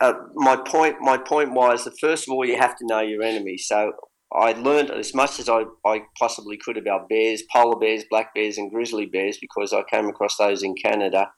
uh, 0.00 0.14
my 0.34 0.56
point, 0.56 0.96
my 1.00 1.18
point 1.18 1.52
was 1.52 1.84
that 1.84 1.98
first 2.00 2.28
of 2.28 2.32
all, 2.32 2.44
you 2.44 2.56
have 2.56 2.76
to 2.76 2.86
know 2.86 3.00
your 3.00 3.22
enemy. 3.22 3.58
So 3.58 3.92
I 4.32 4.52
learned 4.52 4.90
as 4.90 5.14
much 5.14 5.40
as 5.40 5.48
I, 5.48 5.64
I 5.84 6.02
possibly 6.18 6.56
could 6.56 6.76
about 6.76 7.08
bears, 7.08 7.42
polar 7.52 7.78
bears, 7.78 8.04
black 8.08 8.34
bears, 8.34 8.58
and 8.58 8.70
grizzly 8.70 9.06
bears 9.06 9.38
because 9.40 9.72
I 9.72 9.82
came 9.90 10.06
across 10.06 10.36
those 10.36 10.62
in 10.62 10.74
Canada. 10.76 11.30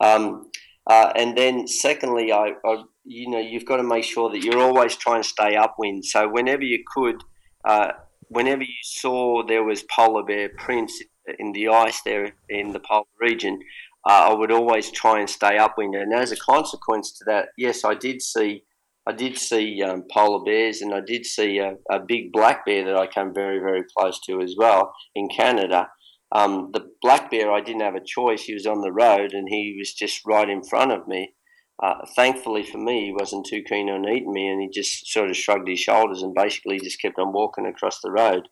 Um, 0.00 0.50
uh, 0.88 1.12
and 1.14 1.38
then, 1.38 1.68
secondly, 1.68 2.32
I, 2.32 2.52
I, 2.64 2.82
you 3.04 3.30
know 3.30 3.38
you've 3.38 3.64
got 3.64 3.76
to 3.76 3.84
make 3.84 4.04
sure 4.04 4.30
that 4.30 4.42
you're 4.42 4.60
always 4.60 4.96
trying 4.96 5.22
to 5.22 5.28
stay 5.28 5.56
upwind. 5.56 6.04
So 6.04 6.28
whenever 6.28 6.64
you 6.64 6.82
could, 6.92 7.22
uh, 7.64 7.92
whenever 8.28 8.62
you 8.62 8.82
saw 8.82 9.46
there 9.46 9.62
was 9.62 9.84
polar 9.84 10.24
bear 10.24 10.48
prints 10.48 11.00
in 11.38 11.52
the 11.52 11.68
ice 11.68 12.00
there 12.02 12.32
in 12.48 12.72
the 12.72 12.80
polar 12.80 13.04
region, 13.20 13.60
uh, 14.08 14.30
I 14.30 14.34
would 14.34 14.50
always 14.50 14.90
try 14.90 15.20
and 15.20 15.30
stay 15.30 15.58
upwind. 15.58 15.94
And 15.94 16.12
as 16.12 16.32
a 16.32 16.36
consequence 16.36 17.16
to 17.18 17.24
that, 17.26 17.50
yes, 17.56 17.84
I 17.84 17.94
did 17.94 18.20
see 18.20 18.64
I 19.06 19.12
did 19.12 19.36
see 19.36 19.82
um, 19.82 20.04
polar 20.10 20.44
bears 20.44 20.80
and 20.80 20.94
I 20.94 21.00
did 21.04 21.26
see 21.26 21.58
a, 21.58 21.74
a, 21.90 21.98
big 21.98 22.32
black 22.32 22.64
bear 22.64 22.84
that 22.84 22.96
I 22.96 23.08
came 23.08 23.34
very, 23.34 23.58
very 23.58 23.82
close 23.96 24.20
to 24.26 24.40
as 24.40 24.54
well 24.56 24.94
in 25.14 25.28
Canada. 25.28 25.88
Um, 26.30 26.70
the 26.72 26.88
black 27.02 27.30
bear, 27.30 27.50
I 27.50 27.60
didn't 27.60 27.82
have 27.82 27.96
a 27.96 28.04
choice. 28.04 28.44
He 28.44 28.54
was 28.54 28.66
on 28.66 28.80
the 28.80 28.92
road 28.92 29.32
and 29.32 29.48
he 29.48 29.74
was 29.78 29.92
just 29.92 30.20
right 30.24 30.48
in 30.48 30.62
front 30.62 30.92
of 30.92 31.08
me. 31.08 31.34
Uh, 31.82 31.94
thankfully 32.14 32.62
for 32.62 32.78
me, 32.78 33.06
he 33.06 33.12
wasn't 33.12 33.44
too 33.44 33.62
keen 33.68 33.90
on 33.90 34.08
eating 34.08 34.32
me 34.32 34.46
and 34.46 34.62
he 34.62 34.68
just 34.68 35.10
sort 35.10 35.30
of 35.30 35.36
shrugged 35.36 35.68
his 35.68 35.80
shoulders 35.80 36.22
and 36.22 36.34
basically 36.34 36.78
just 36.78 37.00
kept 37.02 37.18
on 37.18 37.32
walking 37.32 37.66
across 37.66 38.00
the 38.00 38.10
road. 38.10 38.48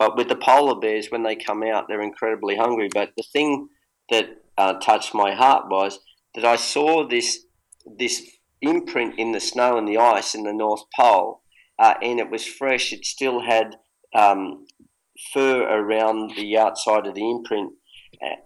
But 0.00 0.16
with 0.16 0.28
the 0.28 0.36
polar 0.36 0.80
bears, 0.80 1.08
when 1.10 1.22
they 1.22 1.36
come 1.36 1.62
out, 1.62 1.84
they're 1.86 2.02
incredibly 2.02 2.56
hungry. 2.56 2.88
But 2.92 3.10
the 3.16 3.22
thing 3.32 3.68
that 4.10 4.30
uh, 4.58 4.74
touched 4.80 5.14
my 5.14 5.32
heart 5.32 5.66
was 5.70 6.00
that 6.34 6.44
I 6.44 6.56
saw 6.56 7.06
this 7.08 7.44
this 7.98 8.22
imprint 8.62 9.18
in 9.18 9.32
the 9.32 9.40
snow 9.40 9.76
and 9.76 9.86
the 9.86 9.98
ice 9.98 10.34
in 10.34 10.44
the 10.44 10.52
North 10.52 10.82
Pole, 10.96 11.42
uh, 11.78 11.94
and 12.02 12.18
it 12.18 12.30
was 12.30 12.46
fresh. 12.46 12.92
It 12.92 13.04
still 13.04 13.40
had 13.40 13.76
um, 14.14 14.66
fur 15.32 15.62
around 15.62 16.32
the 16.36 16.56
outside 16.56 17.06
of 17.06 17.14
the 17.14 17.30
imprint. 17.30 17.72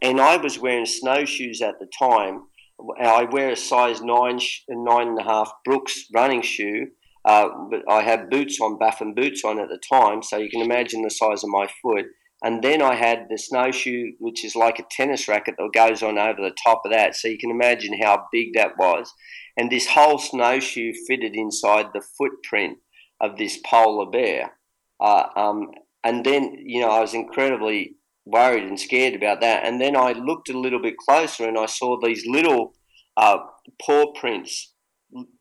And 0.01 0.21
I 0.21 0.37
was 0.37 0.59
wearing 0.59 0.87
snowshoes 0.87 1.61
at 1.61 1.79
the 1.79 1.89
time. 1.99 2.45
I 3.01 3.25
wear 3.25 3.51
a 3.51 3.57
size 3.57 4.01
nine, 4.01 4.39
nine 4.69 5.09
and 5.09 5.19
a 5.19 5.25
half 5.25 5.51
Brooks 5.65 6.07
running 6.15 6.43
shoe, 6.43 6.89
uh, 7.25 7.49
but 7.71 7.83
I 7.89 8.03
had 8.03 8.31
boots 8.31 8.61
on, 8.61 8.79
Baffin 8.79 9.15
boots 9.15 9.45
on 9.45 9.59
at 9.59 9.69
the 9.69 9.81
time, 9.91 10.23
so 10.23 10.37
you 10.37 10.49
can 10.49 10.61
imagine 10.63 11.03
the 11.03 11.11
size 11.11 11.43
of 11.43 11.51
my 11.51 11.69
foot. 11.83 12.07
And 12.43 12.63
then 12.63 12.83
I 12.83 12.95
had 12.95 13.27
the 13.31 13.39
snowshoe, 13.39 14.13
which 14.19 14.45
is 14.45 14.55
like 14.55 14.79
a 14.79 14.85
tennis 14.91 15.27
racket 15.27 15.55
that 15.59 15.71
goes 15.73 16.03
on 16.03 16.19
over 16.19 16.41
the 16.43 16.55
top 16.63 16.83
of 16.85 16.93
that. 16.93 17.17
So 17.17 17.29
you 17.29 17.39
can 17.39 17.51
imagine 17.51 17.99
how 18.03 18.27
big 18.31 18.49
that 18.55 18.77
was. 18.79 19.13
And 19.57 19.71
this 19.71 19.89
whole 19.89 20.19
snowshoe 20.19 20.93
fitted 21.07 21.35
inside 21.35 21.87
the 21.93 22.05
footprint 22.19 22.79
of 23.21 23.39
this 23.39 23.59
polar 23.65 24.11
bear. 24.11 24.53
Uh, 25.01 25.25
um, 25.35 25.71
and 26.05 26.25
then, 26.25 26.57
you 26.65 26.81
know, 26.81 26.91
I 26.91 27.01
was 27.01 27.15
incredibly 27.15 27.97
worried 28.27 28.65
and 28.65 28.79
scared 28.79 29.15
about 29.15 29.41
that. 29.41 29.65
And 29.65 29.81
then 29.81 29.97
I 29.97 30.13
looked 30.13 30.51
a 30.51 30.59
little 30.59 30.81
bit 30.81 30.99
closer 30.99 31.49
and 31.49 31.59
I 31.59 31.67
saw 31.67 31.99
these 31.99 32.25
little 32.27 32.75
uh, 33.17 33.39
paw 33.81 34.13
prints. 34.13 34.75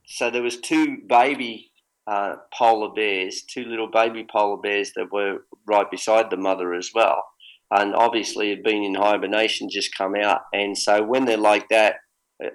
So 0.05 0.29
there 0.29 0.43
was 0.43 0.61
two 0.61 0.97
baby 1.07 1.71
uh, 2.07 2.35
polar 2.53 2.93
bears, 2.93 3.43
two 3.43 3.65
little 3.65 3.89
baby 3.89 4.25
polar 4.29 4.57
bears 4.57 4.91
that 4.95 5.11
were 5.11 5.45
right 5.67 5.89
beside 5.89 6.29
the 6.29 6.37
mother 6.37 6.73
as 6.73 6.91
well. 6.93 7.23
And 7.71 7.95
obviously 7.95 8.49
had 8.49 8.63
been 8.63 8.83
in 8.83 8.95
hibernation, 8.95 9.69
just 9.69 9.97
come 9.97 10.15
out. 10.15 10.41
And 10.53 10.77
so 10.77 11.03
when 11.03 11.25
they're 11.25 11.37
like 11.37 11.67
that, 11.69 11.95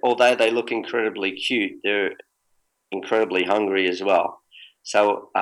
although 0.03 0.37
they 0.37 0.51
look 0.51 0.71
incredibly 0.71 1.33
cute, 1.33 1.73
they're 1.83 2.13
incredibly 2.93 3.45
hungry 3.45 3.89
as 3.89 4.03
well. 4.03 4.41
So 4.83 5.31
uh, 5.37 5.39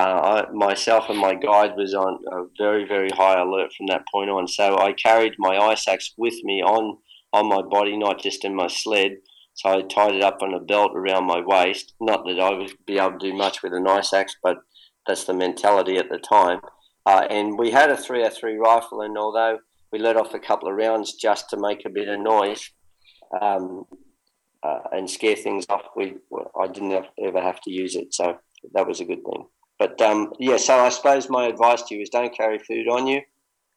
I, 0.47 0.51
myself 0.51 1.05
and 1.09 1.17
my 1.17 1.33
guide 1.33 1.71
was 1.77 1.93
on 1.93 2.19
a 2.31 2.43
very 2.57 2.85
very 2.85 3.09
high 3.09 3.39
alert 3.39 3.71
from 3.75 3.87
that 3.87 4.03
point 4.11 4.29
on. 4.29 4.47
So 4.47 4.77
I 4.77 4.93
carried 4.93 5.35
my 5.37 5.57
ice 5.57 5.87
axe 5.87 6.13
with 6.17 6.35
me 6.43 6.61
on 6.61 6.97
on 7.31 7.47
my 7.47 7.61
body, 7.61 7.95
not 7.97 8.21
just 8.21 8.43
in 8.43 8.55
my 8.55 8.67
sled, 8.67 9.17
So 9.59 9.69
I 9.71 9.81
tied 9.81 10.15
it 10.15 10.23
up 10.23 10.41
on 10.41 10.53
a 10.53 10.59
belt 10.61 10.93
around 10.95 11.25
my 11.25 11.41
waist. 11.45 11.93
Not 11.99 12.23
that 12.25 12.39
I 12.39 12.53
would 12.53 12.71
be 12.87 12.97
able 12.97 13.19
to 13.19 13.31
do 13.31 13.33
much 13.33 13.61
with 13.61 13.73
an 13.73 13.87
ice 13.87 14.13
axe, 14.13 14.33
but 14.41 14.55
that's 15.05 15.25
the 15.25 15.33
mentality 15.33 15.97
at 15.97 16.07
the 16.09 16.17
time. 16.17 16.61
Uh, 17.05 17.27
and 17.29 17.59
we 17.59 17.69
had 17.69 17.91
a 17.91 17.97
303 17.97 18.55
rifle, 18.55 19.01
and 19.01 19.17
although 19.17 19.59
we 19.91 19.99
let 19.99 20.15
off 20.15 20.33
a 20.33 20.39
couple 20.39 20.69
of 20.69 20.75
rounds 20.75 21.15
just 21.15 21.49
to 21.49 21.57
make 21.59 21.85
a 21.85 21.89
bit 21.89 22.07
of 22.07 22.21
noise 22.21 22.71
um, 23.41 23.83
uh, 24.63 24.79
and 24.93 25.09
scare 25.09 25.35
things 25.35 25.65
off, 25.67 25.83
we 25.93 26.15
I 26.57 26.67
didn't 26.67 26.91
have, 26.91 27.07
ever 27.21 27.41
have 27.41 27.59
to 27.63 27.71
use 27.71 27.97
it, 27.97 28.13
so 28.13 28.37
that 28.73 28.87
was 28.87 29.01
a 29.01 29.05
good 29.05 29.25
thing. 29.25 29.45
But 29.77 30.01
um, 30.01 30.31
yeah, 30.39 30.55
so 30.55 30.79
I 30.79 30.87
suppose 30.87 31.29
my 31.29 31.47
advice 31.47 31.81
to 31.81 31.95
you 31.95 32.01
is 32.01 32.09
don't 32.09 32.33
carry 32.33 32.59
food 32.59 32.87
on 32.87 33.07
you 33.07 33.23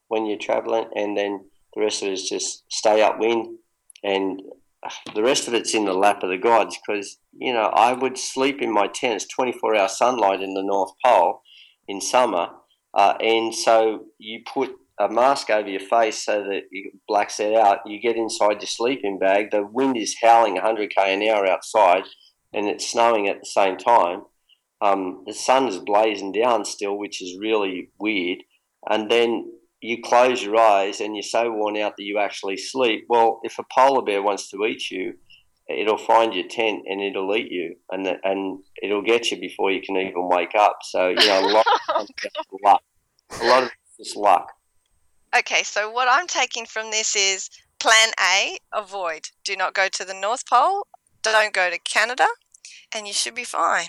when 0.06 0.26
you're 0.26 0.38
traveling, 0.38 0.84
and 0.94 1.16
then 1.16 1.44
the 1.74 1.80
rest 1.80 2.02
of 2.02 2.08
it 2.08 2.12
is 2.12 2.28
just 2.28 2.62
stay 2.70 3.02
upwind, 3.02 3.58
and 4.04 4.40
the 5.14 5.22
rest 5.22 5.48
of 5.48 5.54
it's 5.54 5.74
in 5.74 5.84
the 5.84 5.92
lap 5.92 6.22
of 6.22 6.30
the 6.30 6.38
gods. 6.38 6.78
Because 6.78 7.18
you 7.32 7.52
know, 7.52 7.70
I 7.74 7.92
would 7.92 8.18
sleep 8.18 8.60
in 8.60 8.72
my 8.72 8.86
tent. 8.86 9.22
It's 9.22 9.26
24 9.26 9.76
hour 9.76 9.88
sunlight 9.88 10.42
in 10.42 10.54
the 10.54 10.62
North 10.62 10.92
Pole 11.04 11.42
in 11.88 12.00
summer, 12.00 12.48
uh, 12.94 13.14
and 13.20 13.54
so 13.54 14.04
you 14.18 14.42
put 14.52 14.76
a 15.00 15.08
mask 15.08 15.50
over 15.50 15.68
your 15.68 15.80
face 15.80 16.24
so 16.24 16.42
that 16.44 16.62
it 16.70 16.92
blacks 17.08 17.40
it 17.40 17.54
out. 17.54 17.78
You 17.86 18.00
get 18.00 18.16
inside 18.16 18.60
your 18.60 18.66
sleeping 18.66 19.18
bag. 19.18 19.50
The 19.50 19.66
wind 19.66 19.96
is 19.96 20.16
howling 20.20 20.54
100 20.54 20.90
k 20.94 21.14
an 21.14 21.28
hour 21.28 21.48
outside, 21.48 22.04
and 22.52 22.68
it's 22.68 22.90
snowing 22.90 23.28
at 23.28 23.40
the 23.40 23.46
same 23.46 23.76
time. 23.76 24.22
Um, 24.80 25.22
the 25.26 25.34
sun 25.34 25.68
is 25.68 25.78
blazing 25.78 26.32
down 26.32 26.64
still, 26.64 26.98
which 26.98 27.22
is 27.22 27.38
really 27.38 27.90
weird. 27.98 28.38
And 28.90 29.10
then 29.10 29.52
you 29.82 30.00
close 30.00 30.42
your 30.42 30.56
eyes 30.58 31.00
and 31.00 31.16
you're 31.16 31.22
so 31.24 31.50
worn 31.50 31.76
out 31.76 31.96
that 31.96 32.04
you 32.04 32.18
actually 32.18 32.56
sleep. 32.56 33.04
Well, 33.08 33.40
if 33.42 33.58
a 33.58 33.64
polar 33.74 34.02
bear 34.02 34.22
wants 34.22 34.48
to 34.50 34.64
eat 34.64 34.90
you, 34.90 35.14
it'll 35.68 35.98
find 35.98 36.32
your 36.32 36.46
tent 36.48 36.84
and 36.86 37.00
it'll 37.00 37.34
eat 37.34 37.50
you, 37.50 37.76
and 37.90 38.06
and 38.22 38.60
it'll 38.80 39.02
get 39.02 39.30
you 39.30 39.40
before 39.40 39.70
you 39.70 39.82
can 39.82 39.96
even 39.96 40.28
wake 40.28 40.54
up. 40.54 40.78
So 40.82 41.08
you 41.08 41.26
know, 41.26 41.40
a 41.40 41.50
lot 41.50 41.66
of 41.96 42.08
luck. 42.64 42.82
A 43.40 43.46
lot 43.46 43.62
of 43.64 43.70
it's 43.86 43.96
just 44.08 44.16
luck. 44.16 44.52
Okay, 45.36 45.62
so 45.62 45.90
what 45.90 46.08
I'm 46.10 46.26
taking 46.26 46.66
from 46.66 46.90
this 46.90 47.16
is 47.16 47.50
plan 47.80 48.10
A: 48.20 48.58
avoid. 48.72 49.30
Do 49.44 49.56
not 49.56 49.74
go 49.74 49.88
to 49.88 50.04
the 50.04 50.14
North 50.14 50.46
Pole. 50.48 50.86
Don't 51.22 51.52
go 51.52 51.70
to 51.70 51.78
Canada, 51.78 52.26
and 52.94 53.08
you 53.08 53.12
should 53.12 53.34
be 53.34 53.44
fine. 53.44 53.88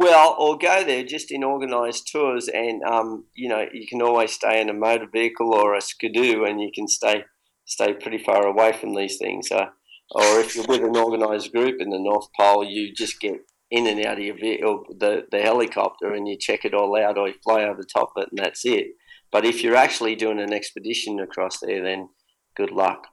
Well, 0.00 0.34
or 0.38 0.56
go 0.56 0.82
there 0.82 1.04
just 1.04 1.30
in 1.30 1.44
organised 1.44 2.08
tours, 2.10 2.48
and 2.48 2.82
um, 2.84 3.26
you 3.34 3.50
know 3.50 3.66
you 3.70 3.86
can 3.86 4.00
always 4.00 4.32
stay 4.32 4.58
in 4.58 4.70
a 4.70 4.72
motor 4.72 5.06
vehicle 5.12 5.52
or 5.52 5.74
a 5.74 5.82
skidoo, 5.82 6.44
and 6.44 6.58
you 6.58 6.70
can 6.74 6.88
stay 6.88 7.24
stay 7.66 7.92
pretty 7.92 8.16
far 8.16 8.46
away 8.46 8.72
from 8.72 8.94
these 8.94 9.18
things. 9.18 9.52
Uh, 9.52 9.66
or 10.12 10.40
if 10.40 10.56
you're 10.56 10.64
with 10.66 10.80
an 10.80 10.96
organised 10.96 11.52
group 11.52 11.82
in 11.82 11.90
the 11.90 11.98
North 11.98 12.28
Pole, 12.34 12.64
you 12.64 12.94
just 12.94 13.20
get 13.20 13.40
in 13.70 13.86
and 13.86 14.02
out 14.06 14.16
of 14.16 14.24
your 14.24 14.38
vehicle, 14.38 14.84
the 14.98 15.26
the 15.30 15.42
helicopter, 15.42 16.14
and 16.14 16.26
you 16.26 16.38
check 16.38 16.64
it 16.64 16.72
all 16.72 16.96
out, 16.96 17.18
or 17.18 17.28
you 17.28 17.34
fly 17.44 17.64
over 17.64 17.82
the 17.82 17.86
top 17.86 18.12
of 18.16 18.22
it, 18.22 18.30
and 18.30 18.38
that's 18.38 18.64
it. 18.64 18.86
But 19.30 19.44
if 19.44 19.62
you're 19.62 19.76
actually 19.76 20.14
doing 20.14 20.40
an 20.40 20.54
expedition 20.54 21.20
across 21.20 21.60
there, 21.60 21.82
then 21.82 22.08
good 22.56 22.70
luck. 22.70 23.06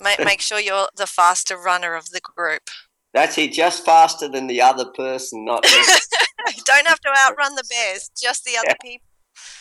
Make, 0.00 0.24
make 0.24 0.40
sure 0.40 0.58
you're 0.58 0.88
the 0.96 1.06
faster 1.06 1.58
runner 1.58 1.94
of 1.94 2.08
the 2.08 2.20
group. 2.22 2.70
That's 3.12 3.36
it, 3.38 3.52
just 3.52 3.84
faster 3.84 4.28
than 4.28 4.46
the 4.46 4.62
other 4.62 4.86
person, 4.86 5.44
not 5.44 5.64
you 5.64 6.62
don't 6.64 6.86
have 6.86 7.00
to 7.00 7.10
outrun 7.26 7.54
the 7.54 7.64
bears, 7.68 8.10
just 8.20 8.44
the 8.44 8.56
other 8.58 8.76
people. 8.82 9.06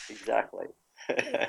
Exactly. 0.09 0.67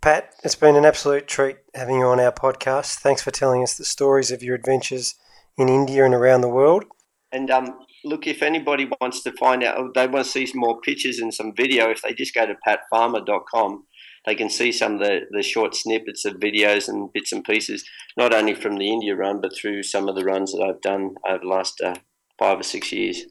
Pat, 0.00 0.34
it's 0.42 0.54
been 0.54 0.76
an 0.76 0.84
absolute 0.84 1.28
treat 1.28 1.58
having 1.74 1.98
you 1.98 2.06
on 2.06 2.20
our 2.20 2.32
podcast. 2.32 2.94
Thanks 2.96 3.22
for 3.22 3.30
telling 3.30 3.62
us 3.62 3.76
the 3.76 3.84
stories 3.84 4.30
of 4.30 4.42
your 4.42 4.54
adventures 4.54 5.14
in 5.56 5.68
India 5.68 6.04
and 6.04 6.14
around 6.14 6.40
the 6.40 6.48
world. 6.48 6.84
And 7.32 7.50
um, 7.50 7.80
look, 8.04 8.26
if 8.26 8.42
anybody 8.42 8.90
wants 9.00 9.22
to 9.24 9.32
find 9.32 9.62
out, 9.62 9.94
they 9.94 10.06
want 10.06 10.24
to 10.24 10.30
see 10.30 10.46
some 10.46 10.60
more 10.60 10.80
pictures 10.80 11.18
and 11.18 11.32
some 11.32 11.54
video, 11.54 11.90
if 11.90 12.02
they 12.02 12.14
just 12.14 12.34
go 12.34 12.46
to 12.46 12.56
patfarmer.com, 12.66 13.84
they 14.26 14.34
can 14.34 14.50
see 14.50 14.70
some 14.72 14.94
of 14.94 15.00
the, 15.00 15.20
the 15.30 15.42
short 15.42 15.74
snippets 15.74 16.24
of 16.24 16.34
videos 16.34 16.88
and 16.88 17.12
bits 17.12 17.32
and 17.32 17.44
pieces, 17.44 17.84
not 18.16 18.34
only 18.34 18.54
from 18.54 18.76
the 18.76 18.90
India 18.90 19.14
run, 19.14 19.40
but 19.40 19.56
through 19.56 19.82
some 19.82 20.08
of 20.08 20.14
the 20.14 20.24
runs 20.24 20.52
that 20.52 20.62
I've 20.62 20.82
done 20.82 21.14
over 21.26 21.38
the 21.38 21.48
last 21.48 21.80
uh, 21.80 21.94
five 22.38 22.60
or 22.60 22.62
six 22.62 22.92
years. 22.92 23.24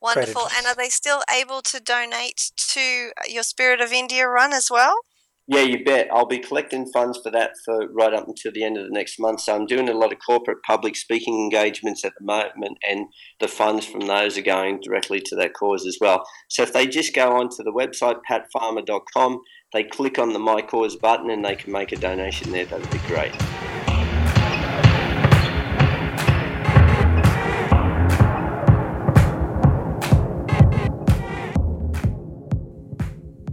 Wonderful. 0.00 0.48
And 0.56 0.66
are 0.66 0.74
they 0.74 0.90
still 0.90 1.22
able 1.34 1.62
to 1.62 1.80
donate 1.80 2.52
to 2.56 3.10
your 3.26 3.42
Spirit 3.42 3.80
of 3.80 3.92
India 3.92 4.28
run 4.28 4.52
as 4.52 4.70
well? 4.70 5.00
Yeah, 5.46 5.60
you 5.60 5.84
bet. 5.84 6.08
I'll 6.10 6.26
be 6.26 6.38
collecting 6.38 6.90
funds 6.90 7.20
for 7.22 7.30
that 7.30 7.50
for 7.66 7.86
right 7.92 8.14
up 8.14 8.26
until 8.26 8.50
the 8.50 8.64
end 8.64 8.78
of 8.78 8.84
the 8.84 8.90
next 8.90 9.18
month. 9.18 9.40
So 9.40 9.54
I'm 9.54 9.66
doing 9.66 9.90
a 9.90 9.94
lot 9.94 10.10
of 10.10 10.18
corporate 10.24 10.58
public 10.66 10.96
speaking 10.96 11.34
engagements 11.38 12.02
at 12.02 12.14
the 12.18 12.24
moment, 12.24 12.78
and 12.88 13.06
the 13.40 13.48
funds 13.48 13.84
from 13.84 14.06
those 14.06 14.38
are 14.38 14.42
going 14.42 14.80
directly 14.82 15.20
to 15.20 15.36
that 15.36 15.52
cause 15.52 15.84
as 15.86 15.98
well. 16.00 16.24
So 16.48 16.62
if 16.62 16.72
they 16.72 16.86
just 16.86 17.14
go 17.14 17.32
onto 17.32 17.62
the 17.62 17.72
website 17.72 18.20
patfarmer.com, 18.28 19.40
they 19.74 19.84
click 19.84 20.18
on 20.18 20.32
the 20.32 20.38
My 20.38 20.62
Cause 20.62 20.96
button, 20.96 21.28
and 21.28 21.44
they 21.44 21.56
can 21.56 21.72
make 21.72 21.92
a 21.92 21.96
donation 21.96 22.50
there. 22.50 22.64
That 22.64 22.80
would 22.80 22.90
be 22.90 22.98
great. 23.06 23.34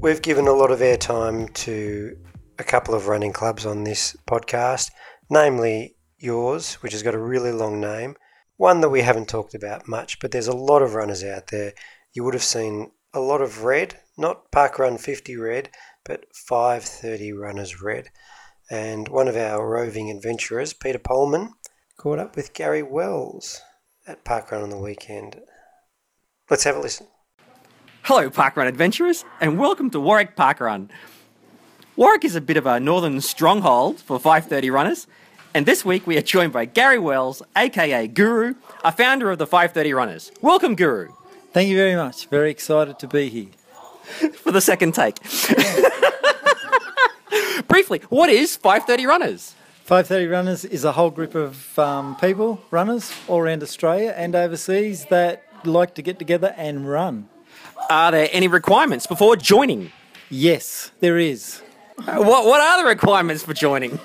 We've 0.01 0.19
given 0.19 0.47
a 0.47 0.53
lot 0.53 0.71
of 0.71 0.79
airtime 0.79 1.53
to 1.53 2.17
a 2.57 2.63
couple 2.63 2.95
of 2.95 3.07
running 3.07 3.31
clubs 3.31 3.67
on 3.67 3.83
this 3.83 4.17
podcast, 4.27 4.89
namely 5.29 5.95
yours, 6.17 6.73
which 6.81 6.93
has 6.93 7.03
got 7.03 7.13
a 7.13 7.19
really 7.19 7.51
long 7.51 7.79
name, 7.79 8.15
one 8.57 8.81
that 8.81 8.89
we 8.89 9.01
haven't 9.01 9.29
talked 9.29 9.53
about 9.53 9.87
much, 9.87 10.17
but 10.17 10.31
there's 10.31 10.47
a 10.47 10.55
lot 10.55 10.81
of 10.81 10.95
runners 10.95 11.23
out 11.23 11.49
there. 11.51 11.73
You 12.13 12.23
would 12.23 12.33
have 12.33 12.41
seen 12.41 12.93
a 13.13 13.19
lot 13.19 13.43
of 13.43 13.63
red, 13.63 13.99
not 14.17 14.51
Parkrun 14.51 14.99
50 14.99 15.37
red, 15.37 15.69
but 16.03 16.25
530 16.33 17.33
runners 17.33 17.79
red. 17.79 18.09
And 18.71 19.07
one 19.07 19.27
of 19.27 19.37
our 19.37 19.69
roving 19.69 20.09
adventurers, 20.09 20.73
Peter 20.73 20.97
Pohlman, 20.97 21.51
caught 21.97 22.17
up 22.17 22.35
with 22.35 22.55
Garry 22.55 22.81
Wells 22.81 23.61
at 24.07 24.25
Parkrun 24.25 24.63
on 24.63 24.71
the 24.71 24.79
weekend. 24.79 25.41
Let's 26.49 26.63
have 26.63 26.77
a 26.77 26.79
listen. 26.79 27.05
Hello, 28.03 28.31
Parkrun 28.31 28.67
adventurers, 28.67 29.23
and 29.39 29.59
welcome 29.59 29.91
to 29.91 29.99
Warwick 29.99 30.35
Parkrun. 30.35 30.89
Warwick 31.95 32.25
is 32.25 32.35
a 32.35 32.41
bit 32.41 32.57
of 32.57 32.65
a 32.65 32.79
northern 32.79 33.21
stronghold 33.21 33.99
for 33.99 34.19
530 34.19 34.71
runners, 34.71 35.05
and 35.53 35.67
this 35.67 35.85
week 35.85 36.07
we 36.07 36.17
are 36.17 36.23
joined 36.23 36.51
by 36.51 36.65
Garry 36.65 36.97
Wells, 36.97 37.43
aka 37.55 38.07
Guru, 38.07 38.55
a 38.83 38.91
founder 38.91 39.29
of 39.29 39.37
the 39.37 39.45
530 39.45 39.93
Runners. 39.93 40.31
Welcome, 40.41 40.73
Guru. 40.73 41.09
Thank 41.53 41.69
you 41.69 41.77
very 41.77 41.95
much. 41.95 42.25
Very 42.25 42.49
excited 42.49 42.97
to 42.99 43.07
be 43.07 43.29
here. 43.29 43.49
for 44.33 44.51
the 44.51 44.61
second 44.61 44.95
take. 44.95 45.21
Briefly, 47.67 48.01
what 48.09 48.31
is 48.31 48.55
530 48.55 49.05
Runners? 49.05 49.53
530 49.83 50.25
Runners 50.25 50.65
is 50.65 50.83
a 50.83 50.93
whole 50.93 51.11
group 51.11 51.35
of 51.35 51.77
um, 51.77 52.15
people, 52.15 52.63
runners 52.71 53.13
all 53.27 53.37
around 53.39 53.61
Australia 53.61 54.11
and 54.17 54.35
overseas 54.35 55.05
that 55.05 55.43
like 55.65 55.93
to 55.95 56.01
get 56.01 56.17
together 56.17 56.55
and 56.57 56.89
run. 56.89 57.29
Are 57.89 58.11
there 58.11 58.29
any 58.31 58.47
requirements 58.47 59.07
before 59.07 59.35
joining? 59.35 59.91
Yes, 60.29 60.91
there 60.99 61.17
is. 61.17 61.61
Uh, 61.97 62.17
what, 62.17 62.45
what 62.45 62.61
are 62.61 62.83
the 62.83 62.87
requirements 62.89 63.43
for 63.43 63.53
joining? 63.53 63.99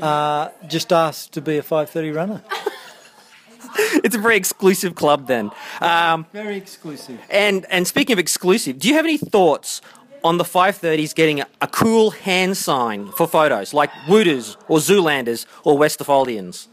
Uh, 0.00 0.50
just 0.66 0.92
ask 0.92 1.30
to 1.32 1.40
be 1.40 1.58
a 1.58 1.62
530 1.62 2.10
runner. 2.12 2.42
it's 4.04 4.16
a 4.16 4.18
very 4.18 4.36
exclusive 4.36 4.94
club 4.94 5.26
then. 5.26 5.50
Um, 5.80 6.26
very 6.32 6.56
exclusive. 6.56 7.20
And, 7.30 7.66
and 7.70 7.86
speaking 7.86 8.14
of 8.14 8.18
exclusive, 8.18 8.78
do 8.78 8.88
you 8.88 8.94
have 8.94 9.04
any 9.04 9.18
thoughts 9.18 9.80
on 10.24 10.38
the 10.38 10.44
530s 10.44 11.14
getting 11.14 11.40
a, 11.40 11.46
a 11.60 11.68
cool 11.68 12.10
hand 12.10 12.56
sign 12.56 13.12
for 13.12 13.26
photos, 13.26 13.72
like 13.72 13.90
Wooters 14.08 14.56
or 14.68 14.78
Zoolanders 14.78 15.46
or 15.64 15.78
Westerfoldians? 15.78 16.68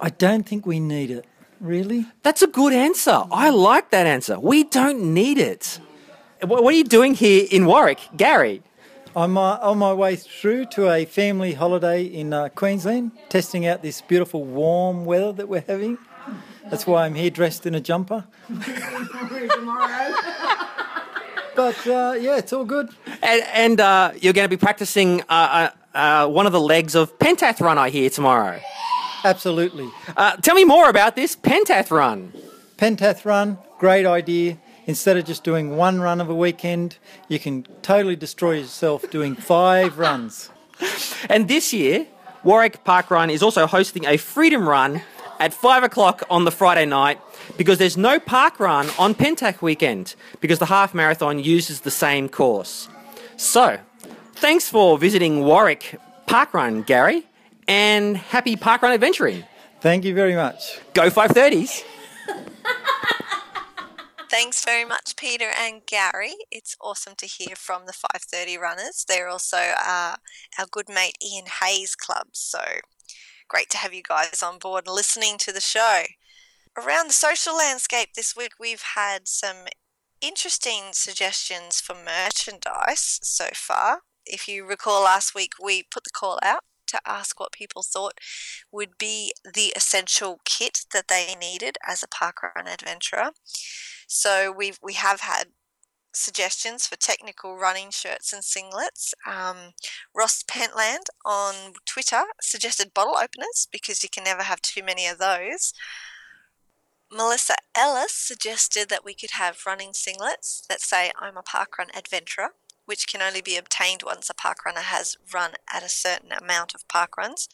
I 0.00 0.10
don't 0.10 0.46
think 0.46 0.66
we 0.66 0.80
need 0.80 1.10
it. 1.10 1.24
Really? 1.64 2.04
That's 2.22 2.42
a 2.42 2.46
good 2.46 2.74
answer. 2.74 3.22
I 3.32 3.48
like 3.48 3.88
that 3.90 4.06
answer. 4.06 4.38
We 4.38 4.64
don't 4.64 5.14
need 5.14 5.38
it. 5.38 5.80
What 6.42 6.62
are 6.62 6.72
you 6.72 6.84
doing 6.84 7.14
here 7.14 7.46
in 7.50 7.64
Warwick, 7.64 8.00
Garry? 8.18 8.62
I'm 9.16 9.38
uh, 9.38 9.56
on 9.62 9.78
my 9.78 9.94
way 9.94 10.16
through 10.16 10.66
to 10.72 10.92
a 10.92 11.06
family 11.06 11.54
holiday 11.54 12.04
in 12.04 12.34
uh, 12.34 12.50
Queensland, 12.50 13.12
testing 13.30 13.64
out 13.66 13.80
this 13.80 14.02
beautiful 14.02 14.44
warm 14.44 15.06
weather 15.06 15.32
that 15.32 15.48
we're 15.48 15.64
having. 15.66 15.96
That's 16.68 16.86
why 16.86 17.06
I'm 17.06 17.14
here 17.14 17.30
dressed 17.30 17.64
in 17.64 17.74
a 17.74 17.80
jumper. 17.80 18.26
but 21.56 21.86
uh, 21.86 22.14
yeah, 22.20 22.36
it's 22.36 22.52
all 22.52 22.66
good. 22.66 22.90
And, 23.22 23.42
and 23.54 23.80
uh, 23.80 24.12
you're 24.20 24.34
going 24.34 24.44
to 24.44 24.54
be 24.54 24.58
practicing 24.58 25.22
uh, 25.30 25.70
uh, 25.94 26.28
one 26.28 26.44
of 26.44 26.52
the 26.52 26.60
legs 26.60 26.94
of 26.94 27.18
Pentath 27.18 27.62
Run, 27.62 27.78
I 27.78 27.88
hear, 27.88 28.10
tomorrow. 28.10 28.60
Absolutely. 29.24 29.90
Uh, 30.16 30.36
tell 30.36 30.54
me 30.54 30.64
more 30.64 30.88
about 30.88 31.16
this 31.16 31.34
Pentath 31.34 31.90
run. 31.90 32.32
Pentath 32.76 33.24
run, 33.24 33.58
great 33.78 34.06
idea. 34.06 34.58
Instead 34.86 35.16
of 35.16 35.24
just 35.24 35.42
doing 35.42 35.76
one 35.76 36.00
run 36.00 36.20
of 36.20 36.28
a 36.28 36.34
weekend, 36.34 36.98
you 37.28 37.38
can 37.38 37.62
totally 37.80 38.16
destroy 38.16 38.52
yourself 38.58 39.10
doing 39.10 39.34
five 39.34 39.98
runs. 39.98 40.50
And 41.30 41.48
this 41.48 41.72
year, 41.72 42.06
Warwick 42.42 42.84
Park 42.84 43.10
Run 43.10 43.30
is 43.30 43.42
also 43.42 43.66
hosting 43.66 44.04
a 44.04 44.18
freedom 44.18 44.68
run 44.68 45.00
at 45.40 45.54
5 45.54 45.82
o'clock 45.82 46.22
on 46.28 46.44
the 46.44 46.50
Friday 46.50 46.84
night 46.84 47.18
because 47.56 47.78
there's 47.78 47.96
no 47.96 48.20
park 48.20 48.60
run 48.60 48.88
on 48.98 49.14
Pentac 49.14 49.62
weekend 49.62 50.14
because 50.40 50.58
the 50.58 50.66
half 50.66 50.92
marathon 50.92 51.38
uses 51.38 51.80
the 51.80 51.90
same 51.90 52.28
course. 52.28 52.88
So, 53.36 53.78
thanks 54.34 54.68
for 54.68 54.98
visiting 54.98 55.44
Warwick 55.44 55.98
Park 56.26 56.52
Run, 56.52 56.82
Garry, 56.82 57.26
and 57.68 58.16
happy 58.16 58.56
park 58.56 58.82
run 58.82 58.92
adventuring. 58.92 59.44
Thank 59.80 60.04
you 60.04 60.14
very 60.14 60.34
much. 60.34 60.80
Go 60.94 61.10
530s. 61.10 61.84
Thanks 64.30 64.64
very 64.64 64.84
much, 64.84 65.14
Peter 65.16 65.50
and 65.56 65.82
Garry. 65.86 66.34
It's 66.50 66.76
awesome 66.80 67.14
to 67.18 67.26
hear 67.26 67.54
from 67.54 67.86
the 67.86 67.92
5:30 67.92 68.58
runners. 68.58 69.04
They're 69.06 69.28
also 69.28 69.58
uh, 69.58 70.16
our 70.58 70.66
good 70.70 70.88
mate 70.88 71.16
Ian 71.24 71.44
Hayes 71.60 71.94
Club. 71.94 72.28
So 72.32 72.58
great 73.48 73.70
to 73.70 73.78
have 73.78 73.94
you 73.94 74.02
guys 74.02 74.42
on 74.42 74.58
board 74.58 74.86
and 74.86 74.94
listening 74.96 75.38
to 75.38 75.52
the 75.52 75.60
show. 75.60 76.02
Around 76.76 77.08
the 77.08 77.12
social 77.12 77.56
landscape 77.56 78.14
this 78.16 78.34
week, 78.34 78.54
we've 78.58 78.82
had 78.96 79.28
some 79.28 79.66
interesting 80.20 80.92
suggestions 80.92 81.80
for 81.80 81.94
merchandise 81.94 83.20
so 83.22 83.50
far. 83.54 84.00
If 84.26 84.48
you 84.48 84.66
recall 84.66 85.04
last 85.04 85.34
week, 85.34 85.52
we 85.62 85.84
put 85.84 86.02
the 86.02 86.10
call 86.10 86.40
out 86.42 86.64
to 86.94 87.10
ask 87.10 87.38
what 87.38 87.52
people 87.52 87.82
thought 87.82 88.18
would 88.70 88.98
be 88.98 89.32
the 89.44 89.72
essential 89.76 90.40
kit 90.44 90.86
that 90.92 91.08
they 91.08 91.34
needed 91.40 91.76
as 91.86 92.02
a 92.02 92.08
parkrun 92.08 92.66
adventurer. 92.72 93.30
So 94.06 94.52
we 94.52 94.72
we 94.82 94.94
have 94.94 95.20
had 95.20 95.48
suggestions 96.16 96.86
for 96.86 96.96
technical 96.96 97.56
running 97.56 97.90
shirts 97.90 98.32
and 98.32 98.42
singlets. 98.42 99.12
Um, 99.26 99.72
Ross 100.14 100.44
Pentland 100.46 101.06
on 101.24 101.54
Twitter 101.86 102.22
suggested 102.40 102.94
bottle 102.94 103.16
openers 103.16 103.66
because 103.70 104.02
you 104.02 104.08
can 104.08 104.24
never 104.24 104.42
have 104.42 104.62
too 104.62 104.82
many 104.82 105.06
of 105.06 105.18
those. 105.18 105.72
Melissa 107.12 107.54
Ellis 107.76 108.12
suggested 108.12 108.88
that 108.88 109.04
we 109.04 109.14
could 109.14 109.32
have 109.32 109.66
running 109.66 109.90
singlets 109.90 110.66
that 110.66 110.80
say 110.80 111.12
I'm 111.20 111.36
a 111.36 111.42
parkrun 111.42 111.96
adventurer, 111.96 112.50
which 112.86 113.06
can 113.08 113.22
only 113.22 113.40
be 113.40 113.56
obtained 113.56 114.02
once 114.04 114.30
a 114.30 114.34
parkrunner 114.34 114.82
has 114.82 115.16
run 115.32 115.52
at 115.72 115.82
a 115.82 115.88
certain 115.88 116.32
amount 116.32 116.74
of 116.74 116.86
parkruns. 116.88 117.48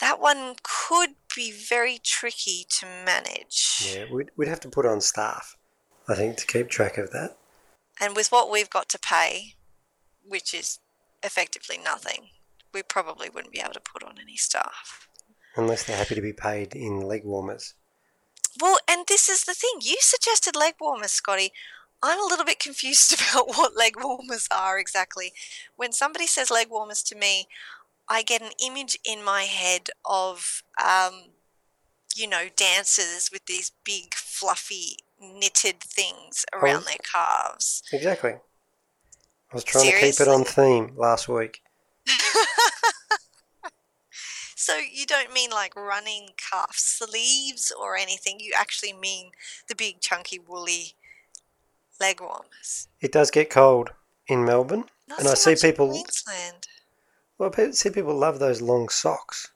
That 0.00 0.20
one 0.20 0.56
could 0.62 1.10
be 1.34 1.52
very 1.52 1.98
tricky 2.02 2.66
to 2.80 2.86
manage. 2.86 3.92
Yeah, 3.94 4.04
we'd, 4.10 4.30
we'd 4.36 4.48
have 4.48 4.60
to 4.60 4.68
put 4.68 4.86
on 4.86 5.00
staff, 5.00 5.56
I 6.08 6.14
think, 6.14 6.36
to 6.38 6.46
keep 6.46 6.68
track 6.68 6.98
of 6.98 7.10
that. 7.12 7.36
And 8.00 8.16
with 8.16 8.32
what 8.32 8.50
we've 8.50 8.70
got 8.70 8.88
to 8.90 8.98
pay, 8.98 9.54
which 10.26 10.52
is 10.52 10.80
effectively 11.22 11.78
nothing, 11.82 12.28
we 12.72 12.82
probably 12.82 13.30
wouldn't 13.30 13.52
be 13.52 13.60
able 13.60 13.72
to 13.74 13.80
put 13.80 14.02
on 14.02 14.16
any 14.20 14.36
staff. 14.36 15.08
Unless 15.56 15.84
they're 15.84 15.96
happy 15.96 16.16
to 16.16 16.20
be 16.20 16.32
paid 16.32 16.74
in 16.74 17.00
leg 17.00 17.22
warmers. 17.24 17.74
Well, 18.60 18.78
and 18.88 19.04
this 19.08 19.28
is 19.28 19.44
the 19.44 19.54
thing. 19.54 19.80
You 19.80 19.96
suggested 20.00 20.56
leg 20.56 20.74
warmers, 20.80 21.12
Scotty. 21.12 21.52
I'm 22.04 22.20
a 22.20 22.26
little 22.26 22.44
bit 22.44 22.60
confused 22.60 23.14
about 23.32 23.48
what 23.48 23.76
leg 23.76 23.94
warmers 24.02 24.46
are 24.50 24.78
exactly. 24.78 25.32
When 25.76 25.90
somebody 25.92 26.26
says 26.26 26.50
leg 26.50 26.68
warmers 26.70 27.02
to 27.04 27.16
me, 27.16 27.48
I 28.08 28.22
get 28.22 28.42
an 28.42 28.50
image 28.64 28.98
in 29.04 29.24
my 29.24 29.42
head 29.44 29.88
of, 30.04 30.62
um, 30.84 31.30
you 32.14 32.28
know, 32.28 32.48
dancers 32.54 33.30
with 33.32 33.46
these 33.46 33.72
big, 33.84 34.12
fluffy, 34.14 34.98
knitted 35.18 35.80
things 35.80 36.44
around 36.52 36.82
Oh. 36.82 36.88
their 36.88 36.98
calves. 37.10 37.82
Exactly. 37.90 38.32
I 38.32 39.54
was 39.54 39.64
trying 39.64 39.90
to 39.90 39.98
keep 40.00 40.20
it 40.20 40.28
on 40.28 40.44
theme 40.44 40.92
last 40.96 41.28
week. 41.28 41.62
So 44.56 44.78
you 44.78 45.04
don't 45.04 45.30
mean 45.30 45.50
like 45.50 45.76
running 45.76 46.30
calf 46.38 46.76
sleeves 46.76 47.70
or 47.70 47.98
anything. 47.98 48.40
You 48.40 48.54
actually 48.56 48.94
mean 48.94 49.32
the 49.68 49.74
big, 49.74 50.00
chunky, 50.00 50.38
woolly 50.38 50.94
leg 52.00 52.20
warmers. 52.20 52.88
It 53.00 53.12
does 53.12 53.30
get 53.30 53.50
cold 53.50 53.90
in 54.26 54.44
Melbourne, 54.44 54.84
Not 55.08 55.20
and 55.20 55.28
I 55.28 55.34
so 55.34 55.34
see 55.34 55.50
much 55.52 55.64
in 55.64 55.70
people. 55.70 55.88
Queensland. 55.90 56.68
Well, 57.38 57.52
I 57.56 57.70
see 57.72 57.90
people 57.90 58.14
love 58.16 58.38
those 58.38 58.60
long 58.62 58.88
socks, 58.88 59.50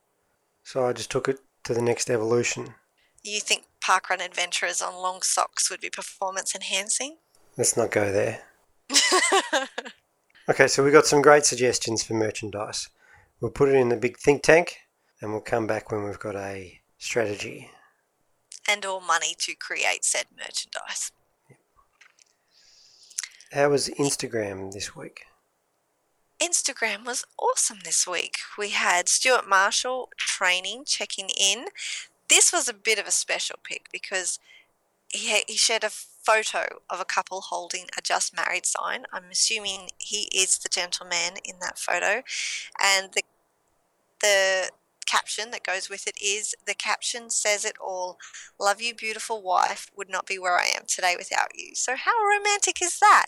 so 0.65 0.87
I 0.87 0.93
just 0.93 1.11
took 1.11 1.29
it 1.29 1.39
to 1.65 1.75
the 1.75 1.83
next 1.83 2.11
evolution. 2.11 2.75
You 3.23 3.41
think 3.41 3.65
parkrun 3.81 4.25
adventurers 4.25 4.81
on 4.83 4.95
long 4.95 5.23
socks 5.23 5.71
would 5.71 5.81
be 5.81 5.91
performance 5.91 6.55
enhancing? 6.55 7.17
Let's 7.57 7.77
not 7.77 7.91
go 7.91 8.13
there. 8.13 8.43
Okay, 10.51 10.67
so 10.67 10.83
we've 10.83 10.95
got 10.95 11.05
some 11.05 11.21
great 11.21 11.45
suggestions 11.45 12.03
for 12.03 12.15
merchandise. 12.15 12.89
We'll 13.39 13.51
put 13.51 13.69
it 13.69 13.75
in 13.75 13.91
the 13.91 13.97
big 13.99 14.17
think 14.17 14.43
tank, 14.43 14.79
and 15.21 15.31
we'll 15.31 15.43
come 15.43 15.67
back 15.67 15.93
when 15.93 16.05
we've 16.05 16.19
got 16.19 16.37
a 16.37 16.81
strategy. 16.97 17.71
and 18.67 18.87
or 18.87 18.99
money 19.03 19.35
to 19.41 19.55
create 19.55 20.07
said 20.07 20.25
merchandise. 20.39 21.13
How 23.53 23.71
was 23.71 23.89
Instagram 23.89 24.73
this 24.73 24.95
week? 24.95 25.25
Instagram 26.41 27.07
was 27.07 27.25
awesome 27.39 27.79
this 27.83 28.07
week. 28.07 28.37
We 28.59 28.71
had 28.71 29.09
Stuart 29.09 29.49
Marshall 29.49 30.11
training 30.17 30.85
checking 30.85 31.31
in. 31.31 31.67
This 32.29 32.53
was 32.53 32.69
a 32.69 32.75
bit 32.75 32.99
of 32.99 33.07
a 33.07 33.11
special 33.11 33.59
pick 33.65 33.89
because 33.91 34.39
he, 35.09 35.43
he 35.49 35.57
shared 35.57 35.83
a 35.83 35.91
photo 35.91 36.81
of 36.91 37.01
a 37.01 37.07
couple 37.07 37.41
holding 37.41 37.87
a 37.97 38.03
just 38.03 38.37
married 38.37 38.67
sign. 38.67 39.07
I'm 39.13 39.31
assuming 39.33 39.89
he 39.97 40.29
is 40.35 40.59
the 40.59 40.69
gentleman 40.69 41.39
in 41.43 41.59
that 41.61 41.79
photo. 41.79 42.23
And 42.83 43.13
the, 43.15 43.23
the 44.21 44.71
caption 45.09 45.51
that 45.51 45.65
goes 45.65 45.89
with 45.89 46.07
it 46.07 46.17
is 46.23 46.55
the 46.67 46.75
caption 46.75 47.31
says 47.31 47.65
it 47.65 47.77
all 47.81 48.19
Love 48.61 48.83
you, 48.83 48.95
beautiful 48.95 49.43
wife, 49.43 49.91
would 49.97 50.11
not 50.11 50.27
be 50.27 50.39
where 50.39 50.59
I 50.59 50.67
am 50.77 50.83
today 50.87 51.15
without 51.17 51.49
you. 51.55 51.75
So, 51.75 51.95
how 51.97 52.13
romantic 52.25 52.83
is 52.83 52.99
that? 52.99 53.27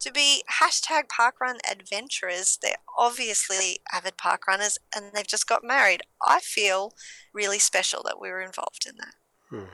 To 0.00 0.10
be 0.10 0.42
hashtag 0.60 1.04
parkrun 1.08 1.58
adventurers, 1.70 2.58
they're 2.62 2.76
obviously 2.98 3.80
avid 3.92 4.16
parkrunners 4.16 4.78
and 4.94 5.06
they've 5.12 5.26
just 5.26 5.46
got 5.46 5.62
married. 5.62 6.02
I 6.26 6.40
feel 6.40 6.94
really 7.32 7.58
special 7.58 8.02
that 8.04 8.20
we 8.20 8.30
were 8.30 8.40
involved 8.40 8.86
in 8.88 8.96
that. 8.96 9.14
hmm. 9.50 9.70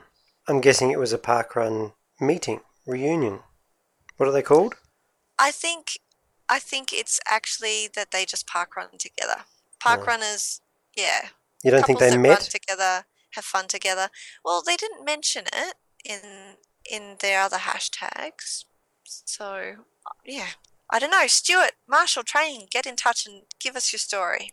I'm 0.47 0.61
guessing 0.61 0.91
it 0.91 0.99
was 0.99 1.13
a 1.13 1.17
parkrun 1.17 1.93
meeting, 2.21 2.61
reunion. 2.85 3.39
What 4.17 4.29
are 4.29 4.31
they 4.31 4.41
called? 4.41 4.75
I 5.39 5.51
think 5.51 5.99
I 6.49 6.59
think 6.59 6.93
it's 6.93 7.19
actually 7.27 7.89
that 7.95 8.11
they 8.11 8.25
just 8.25 8.47
parkrun 8.47 8.97
together. 8.97 9.41
Parkrunners, 9.81 10.61
yeah. 10.95 11.29
You 11.63 11.71
don't 11.71 11.85
think 11.85 11.99
they 11.99 12.09
that 12.09 12.15
run 12.15 12.21
met? 12.23 12.41
together, 12.41 13.05
have 13.31 13.45
fun 13.45 13.67
together. 13.67 14.09
Well, 14.43 14.61
they 14.65 14.75
didn't 14.75 15.05
mention 15.05 15.45
it 15.53 15.75
in 16.05 16.19
in 16.89 17.17
their 17.19 17.41
other 17.41 17.57
hashtags. 17.57 18.65
So, 19.03 19.75
yeah. 20.25 20.47
I 20.89 20.99
don't 20.99 21.11
know. 21.11 21.27
Stuart, 21.27 21.73
Marshall 21.87 22.23
Training, 22.23 22.67
get 22.71 22.85
in 22.85 22.95
touch 22.95 23.25
and 23.25 23.43
give 23.59 23.75
us 23.75 23.91
your 23.91 23.99
story. 23.99 24.51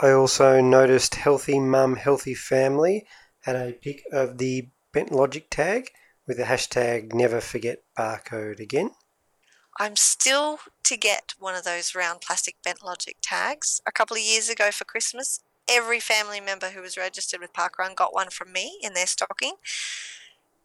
I 0.00 0.10
also 0.10 0.60
noticed 0.60 1.14
Healthy 1.14 1.60
Mum, 1.60 1.96
Healthy 1.96 2.34
Family 2.34 3.06
had 3.42 3.56
a 3.56 3.72
pic 3.72 4.02
of 4.12 4.38
the 4.38 4.70
Bent 4.92 5.12
Logic 5.12 5.48
tag 5.48 5.90
with 6.26 6.36
the 6.36 6.44
hashtag 6.44 7.14
Never 7.14 7.40
Forget 7.40 7.84
Barcode 7.96 8.58
again. 8.58 8.90
I'm 9.78 9.94
still 9.94 10.58
to 10.84 10.96
get 10.96 11.34
one 11.38 11.54
of 11.54 11.64
those 11.64 11.94
round 11.94 12.22
plastic 12.22 12.56
Bent 12.64 12.84
Logic 12.84 13.16
tags. 13.22 13.80
A 13.86 13.92
couple 13.92 14.16
of 14.16 14.22
years 14.22 14.48
ago 14.48 14.70
for 14.70 14.84
Christmas, 14.84 15.40
every 15.68 16.00
family 16.00 16.40
member 16.40 16.70
who 16.70 16.80
was 16.80 16.96
registered 16.96 17.40
with 17.40 17.52
Parkrun 17.52 17.94
got 17.94 18.14
one 18.14 18.30
from 18.30 18.52
me 18.52 18.78
in 18.82 18.94
their 18.94 19.06
stocking. 19.06 19.54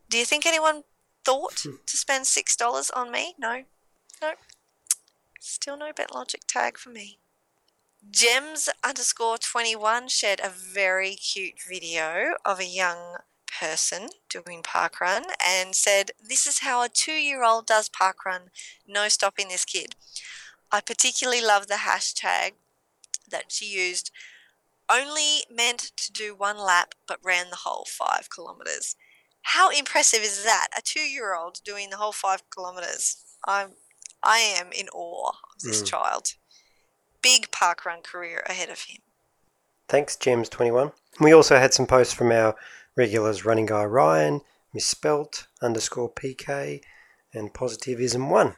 Do 0.09 0.17
you 0.17 0.25
think 0.25 0.45
anyone 0.45 0.83
thought 1.23 1.61
hmm. 1.63 1.75
to 1.85 1.97
spend 1.97 2.27
six 2.27 2.55
dollars 2.55 2.89
on 2.89 3.11
me? 3.11 3.35
No, 3.39 3.63
no. 4.21 4.33
Still 5.39 5.77
no 5.77 5.91
Bent 5.95 6.13
Logic 6.13 6.41
tag 6.47 6.77
for 6.77 6.89
me. 6.89 7.17
Gems 8.09 8.67
underscore 8.83 9.37
21 9.37 10.07
shared 10.07 10.39
a 10.39 10.49
very 10.49 11.15
cute 11.15 11.61
video 11.67 12.33
of 12.43 12.59
a 12.59 12.65
young 12.65 13.17
person 13.59 14.09
doing 14.29 14.63
parkrun 14.63 15.23
and 15.45 15.75
said, 15.75 16.11
This 16.21 16.47
is 16.47 16.59
how 16.59 16.81
a 16.81 16.89
two 16.89 17.13
year 17.13 17.43
old 17.43 17.67
does 17.67 17.89
parkrun. 17.89 18.49
No 18.87 19.07
stopping 19.07 19.49
this 19.49 19.65
kid. 19.65 19.95
I 20.71 20.81
particularly 20.81 21.41
love 21.41 21.67
the 21.67 21.81
hashtag 21.85 22.51
that 23.29 23.51
she 23.51 23.65
used 23.65 24.11
only 24.91 25.43
meant 25.49 25.91
to 25.97 26.11
do 26.11 26.35
one 26.35 26.57
lap 26.57 26.95
but 27.07 27.19
ran 27.23 27.49
the 27.49 27.57
whole 27.57 27.85
five 27.87 28.29
kilometres. 28.33 28.95
How 29.43 29.69
impressive 29.69 30.21
is 30.21 30.43
that? 30.43 30.67
A 30.77 30.81
two 30.81 30.99
year 31.01 31.33
old 31.35 31.61
doing 31.63 31.89
the 31.89 31.97
whole 31.97 32.11
five 32.11 32.43
kilometres. 32.55 33.23
I'm 33.47 33.71
I 34.23 34.37
am 34.39 34.71
in 34.71 34.87
awe 34.89 35.29
of 35.55 35.61
this 35.63 35.81
Mm. 35.81 35.87
child. 35.87 36.33
Big 37.21 37.49
parkrun 37.51 38.03
career 38.03 38.43
ahead 38.45 38.69
of 38.69 38.81
him. 38.83 38.99
Thanks, 39.87 40.15
Gems21. 40.15 40.93
We 41.19 41.33
also 41.33 41.57
had 41.57 41.73
some 41.73 41.87
posts 41.87 42.13
from 42.13 42.31
our 42.31 42.55
regulars 42.95 43.45
Running 43.45 43.65
Guy 43.65 43.83
Ryan, 43.85 44.41
Misspelt 44.73 45.47
underscore 45.61 46.09
PK, 46.13 46.81
and 47.33 47.53
Positivism1. 47.53 48.57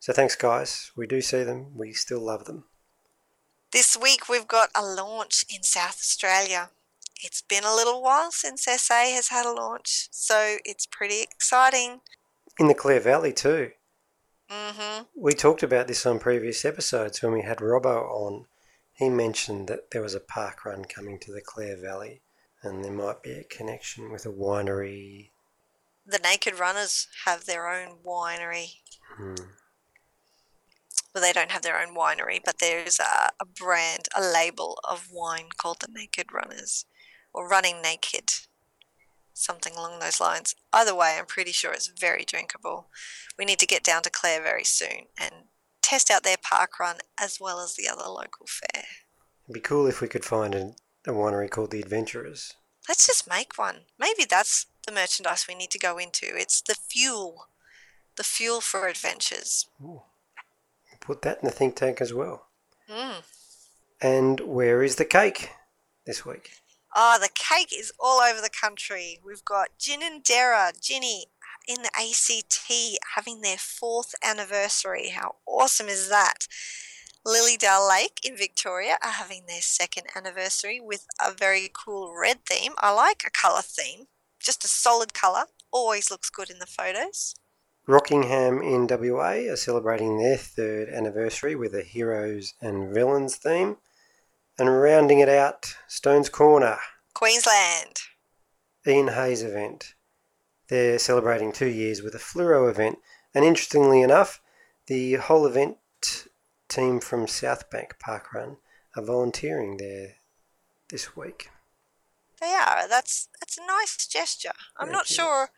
So 0.00 0.12
thanks, 0.12 0.36
guys. 0.36 0.90
We 0.96 1.06
do 1.06 1.20
see 1.22 1.42
them. 1.44 1.76
We 1.76 1.92
still 1.92 2.20
love 2.20 2.44
them. 2.44 2.64
This 3.74 3.96
week 3.96 4.28
we've 4.28 4.46
got 4.46 4.70
a 4.72 4.84
launch 4.84 5.44
in 5.52 5.64
South 5.64 5.96
Australia. 5.96 6.70
it's 7.24 7.42
been 7.42 7.64
a 7.64 7.74
little 7.74 8.00
while 8.00 8.30
since 8.30 8.66
SA 8.66 8.94
has 9.16 9.30
had 9.30 9.44
a 9.44 9.50
launch, 9.52 10.06
so 10.12 10.58
it's 10.64 10.86
pretty 10.86 11.22
exciting. 11.22 12.00
In 12.56 12.68
the 12.68 12.74
Clare 12.74 13.00
Valley, 13.00 13.32
too. 13.32 13.72
hmm 14.48 15.02
We 15.16 15.32
talked 15.32 15.64
about 15.64 15.88
this 15.88 16.06
on 16.06 16.20
previous 16.20 16.64
episodes 16.64 17.20
when 17.20 17.32
we 17.32 17.42
had 17.42 17.58
Robbo 17.58 18.08
on. 18.08 18.46
He 18.92 19.10
mentioned 19.10 19.66
that 19.66 19.90
there 19.90 20.02
was 20.02 20.14
a 20.14 20.20
park 20.20 20.64
run 20.64 20.84
coming 20.84 21.18
to 21.18 21.32
the 21.32 21.42
Clare 21.44 21.76
Valley 21.76 22.20
and 22.62 22.84
there 22.84 22.92
might 22.92 23.24
be 23.24 23.32
a 23.32 23.42
connection 23.42 24.12
with 24.12 24.24
a 24.24 24.30
winery. 24.30 25.30
The 26.06 26.20
Naked 26.20 26.60
Runners 26.60 27.08
have 27.24 27.46
their 27.46 27.68
own 27.68 27.96
winery. 28.06 28.74
Hmm. 29.16 29.34
Well, 31.14 31.22
they 31.22 31.32
don't 31.32 31.52
have 31.52 31.62
their 31.62 31.80
own 31.80 31.94
winery, 31.94 32.40
but 32.44 32.58
there's 32.58 32.98
a, 32.98 33.30
a 33.40 33.44
brand, 33.44 34.08
a 34.16 34.20
label 34.20 34.80
of 34.88 35.08
wine 35.12 35.48
called 35.56 35.78
the 35.80 35.92
Naked 35.92 36.32
Runners 36.32 36.86
or 37.32 37.48
Running 37.48 37.80
Naked, 37.80 38.30
something 39.32 39.74
along 39.74 40.00
those 40.00 40.20
lines. 40.20 40.56
Either 40.72 40.94
way, 40.94 41.16
I'm 41.18 41.26
pretty 41.26 41.52
sure 41.52 41.72
it's 41.72 41.86
very 41.86 42.24
drinkable. 42.24 42.88
We 43.38 43.44
need 43.44 43.60
to 43.60 43.66
get 43.66 43.84
down 43.84 44.02
to 44.02 44.10
Clare 44.10 44.42
very 44.42 44.64
soon 44.64 45.06
and 45.16 45.32
test 45.82 46.10
out 46.10 46.24
their 46.24 46.36
park 46.42 46.80
run 46.80 46.96
as 47.20 47.38
well 47.40 47.60
as 47.60 47.74
the 47.74 47.88
other 47.88 48.08
local 48.08 48.46
fair. 48.46 48.84
It'd 49.44 49.54
be 49.54 49.60
cool 49.60 49.86
if 49.86 50.00
we 50.00 50.08
could 50.08 50.24
find 50.24 50.54
a, 50.54 50.74
a 51.06 51.12
winery 51.12 51.50
called 51.50 51.70
the 51.70 51.80
Adventurers. 51.80 52.54
Let's 52.88 53.06
just 53.06 53.28
make 53.28 53.56
one. 53.56 53.82
Maybe 53.98 54.24
that's 54.28 54.66
the 54.86 54.92
merchandise 54.92 55.46
we 55.48 55.54
need 55.54 55.70
to 55.70 55.78
go 55.78 55.96
into. 55.96 56.26
It's 56.26 56.60
the 56.60 56.74
fuel, 56.74 57.46
the 58.16 58.24
fuel 58.24 58.60
for 58.60 58.88
adventures. 58.88 59.68
Put 61.04 61.22
that 61.22 61.38
in 61.42 61.46
the 61.46 61.52
think 61.52 61.76
tank 61.76 62.00
as 62.00 62.14
well. 62.14 62.46
Mm. 62.90 63.22
And 64.00 64.40
where 64.40 64.82
is 64.82 64.96
the 64.96 65.04
cake 65.04 65.50
this 66.06 66.24
week? 66.24 66.50
Oh, 66.96 67.18
the 67.20 67.28
cake 67.34 67.72
is 67.76 67.92
all 67.98 68.20
over 68.20 68.40
the 68.40 68.50
country. 68.50 69.18
We've 69.24 69.44
got 69.44 69.78
Ginninderra, 69.78 70.80
Ginny 70.80 71.26
in 71.66 71.82
the 71.82 71.90
ACT 71.94 72.98
having 73.14 73.40
their 73.40 73.56
fourth 73.56 74.14
anniversary. 74.22 75.10
How 75.10 75.36
awesome 75.46 75.88
is 75.88 76.08
that? 76.08 76.46
Lilydale 77.26 77.88
Lake 77.88 78.20
in 78.22 78.36
Victoria 78.36 78.98
are 79.02 79.12
having 79.12 79.46
their 79.46 79.62
second 79.62 80.06
anniversary 80.14 80.78
with 80.78 81.06
a 81.24 81.32
very 81.32 81.70
cool 81.72 82.14
red 82.14 82.44
theme. 82.44 82.72
I 82.78 82.92
like 82.92 83.22
a 83.26 83.30
colour 83.30 83.62
theme, 83.62 84.06
just 84.38 84.64
a 84.64 84.68
solid 84.68 85.14
colour. 85.14 85.44
Always 85.72 86.10
looks 86.10 86.28
good 86.28 86.50
in 86.50 86.58
the 86.58 86.66
photos. 86.66 87.34
Rockingham 87.86 88.62
in 88.62 88.86
WA 88.86 89.50
are 89.50 89.56
celebrating 89.56 90.18
their 90.18 90.36
third 90.36 90.88
anniversary 90.88 91.54
with 91.54 91.74
a 91.74 91.82
heroes 91.82 92.54
and 92.60 92.94
villains 92.94 93.36
theme. 93.36 93.76
And 94.58 94.80
rounding 94.80 95.18
it 95.18 95.28
out, 95.28 95.74
Stones 95.88 96.28
Corner, 96.28 96.78
Queensland. 97.12 98.02
Ian 98.86 99.08
Hayes 99.08 99.42
event. 99.42 99.94
They're 100.68 100.98
celebrating 100.98 101.52
two 101.52 101.68
years 101.68 102.02
with 102.02 102.14
a 102.14 102.18
fluoro 102.18 102.70
event. 102.70 102.98
And 103.34 103.44
interestingly 103.44 104.00
enough, 104.00 104.40
the 104.86 105.14
whole 105.14 105.46
event 105.46 105.78
team 106.68 107.00
from 107.00 107.26
Southbank 107.26 107.98
Park 107.98 108.32
Run 108.32 108.58
are 108.96 109.02
volunteering 109.02 109.76
there 109.76 110.16
this 110.88 111.16
week. 111.16 111.50
They 112.40 112.52
are. 112.52 112.88
That's 112.88 113.28
that's 113.40 113.58
a 113.58 113.66
nice 113.66 114.06
gesture. 114.06 114.52
I'm 114.76 114.88
Thank 114.88 114.96
not 114.96 115.10
you. 115.10 115.16
sure. 115.16 115.50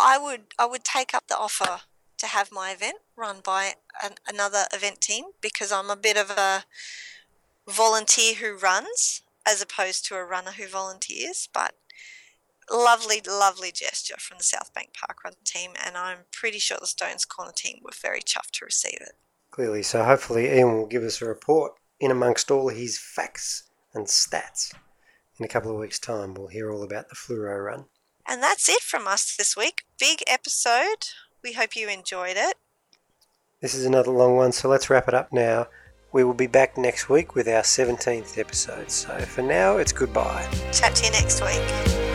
I 0.00 0.18
would 0.18 0.42
I 0.58 0.66
would 0.66 0.84
take 0.84 1.14
up 1.14 1.28
the 1.28 1.36
offer 1.36 1.82
to 2.18 2.26
have 2.26 2.50
my 2.52 2.70
event 2.70 2.98
run 3.16 3.40
by 3.44 3.74
an, 4.02 4.12
another 4.26 4.64
event 4.72 5.00
team 5.00 5.26
because 5.40 5.70
I'm 5.70 5.90
a 5.90 5.96
bit 5.96 6.16
of 6.16 6.30
a 6.30 6.64
volunteer 7.68 8.34
who 8.34 8.56
runs 8.56 9.22
as 9.46 9.62
opposed 9.62 10.04
to 10.06 10.16
a 10.16 10.24
runner 10.24 10.52
who 10.52 10.66
volunteers. 10.66 11.48
But 11.52 11.74
lovely, 12.70 13.20
lovely 13.26 13.72
gesture 13.72 14.16
from 14.18 14.38
the 14.38 14.44
South 14.44 14.72
Bank 14.74 14.90
Park 14.94 15.24
Run 15.24 15.34
team, 15.44 15.72
and 15.84 15.96
I'm 15.96 16.18
pretty 16.32 16.58
sure 16.58 16.78
the 16.80 16.86
Stones 16.86 17.24
Corner 17.24 17.52
team 17.54 17.80
were 17.82 17.90
very 18.00 18.20
chuffed 18.20 18.52
to 18.54 18.64
receive 18.64 18.98
it. 19.00 19.12
Clearly, 19.50 19.82
so 19.82 20.04
hopefully 20.04 20.46
Ian 20.46 20.74
will 20.74 20.86
give 20.86 21.02
us 21.02 21.20
a 21.20 21.26
report 21.26 21.72
in 21.98 22.10
amongst 22.10 22.50
all 22.50 22.68
his 22.68 22.98
facts 22.98 23.64
and 23.94 24.06
stats. 24.06 24.72
In 25.38 25.44
a 25.44 25.48
couple 25.48 25.70
of 25.72 25.78
weeks' 25.78 25.98
time, 25.98 26.34
we'll 26.34 26.48
hear 26.48 26.70
all 26.70 26.82
about 26.82 27.08
the 27.08 27.16
fluoro 27.16 27.64
run. 27.64 27.86
And 28.30 28.40
that's 28.40 28.68
it 28.68 28.82
from 28.82 29.08
us 29.08 29.34
this 29.34 29.56
week. 29.56 29.82
Big 29.98 30.22
episode. 30.28 31.08
We 31.42 31.54
hope 31.54 31.74
you 31.74 31.88
enjoyed 31.88 32.36
it. 32.36 32.54
This 33.60 33.74
is 33.74 33.84
another 33.84 34.12
long 34.12 34.36
one, 34.36 34.52
so 34.52 34.68
let's 34.68 34.88
wrap 34.88 35.08
it 35.08 35.14
up 35.14 35.32
now. 35.32 35.66
We 36.12 36.22
will 36.22 36.34
be 36.34 36.46
back 36.46 36.78
next 36.78 37.08
week 37.08 37.34
with 37.34 37.48
our 37.48 37.62
17th 37.62 38.38
episode. 38.38 38.88
So 38.92 39.18
for 39.18 39.42
now, 39.42 39.78
it's 39.78 39.92
goodbye. 39.92 40.48
Chat 40.72 40.94
to 40.94 41.06
you 41.06 41.10
next 41.10 41.42
week. 41.42 42.09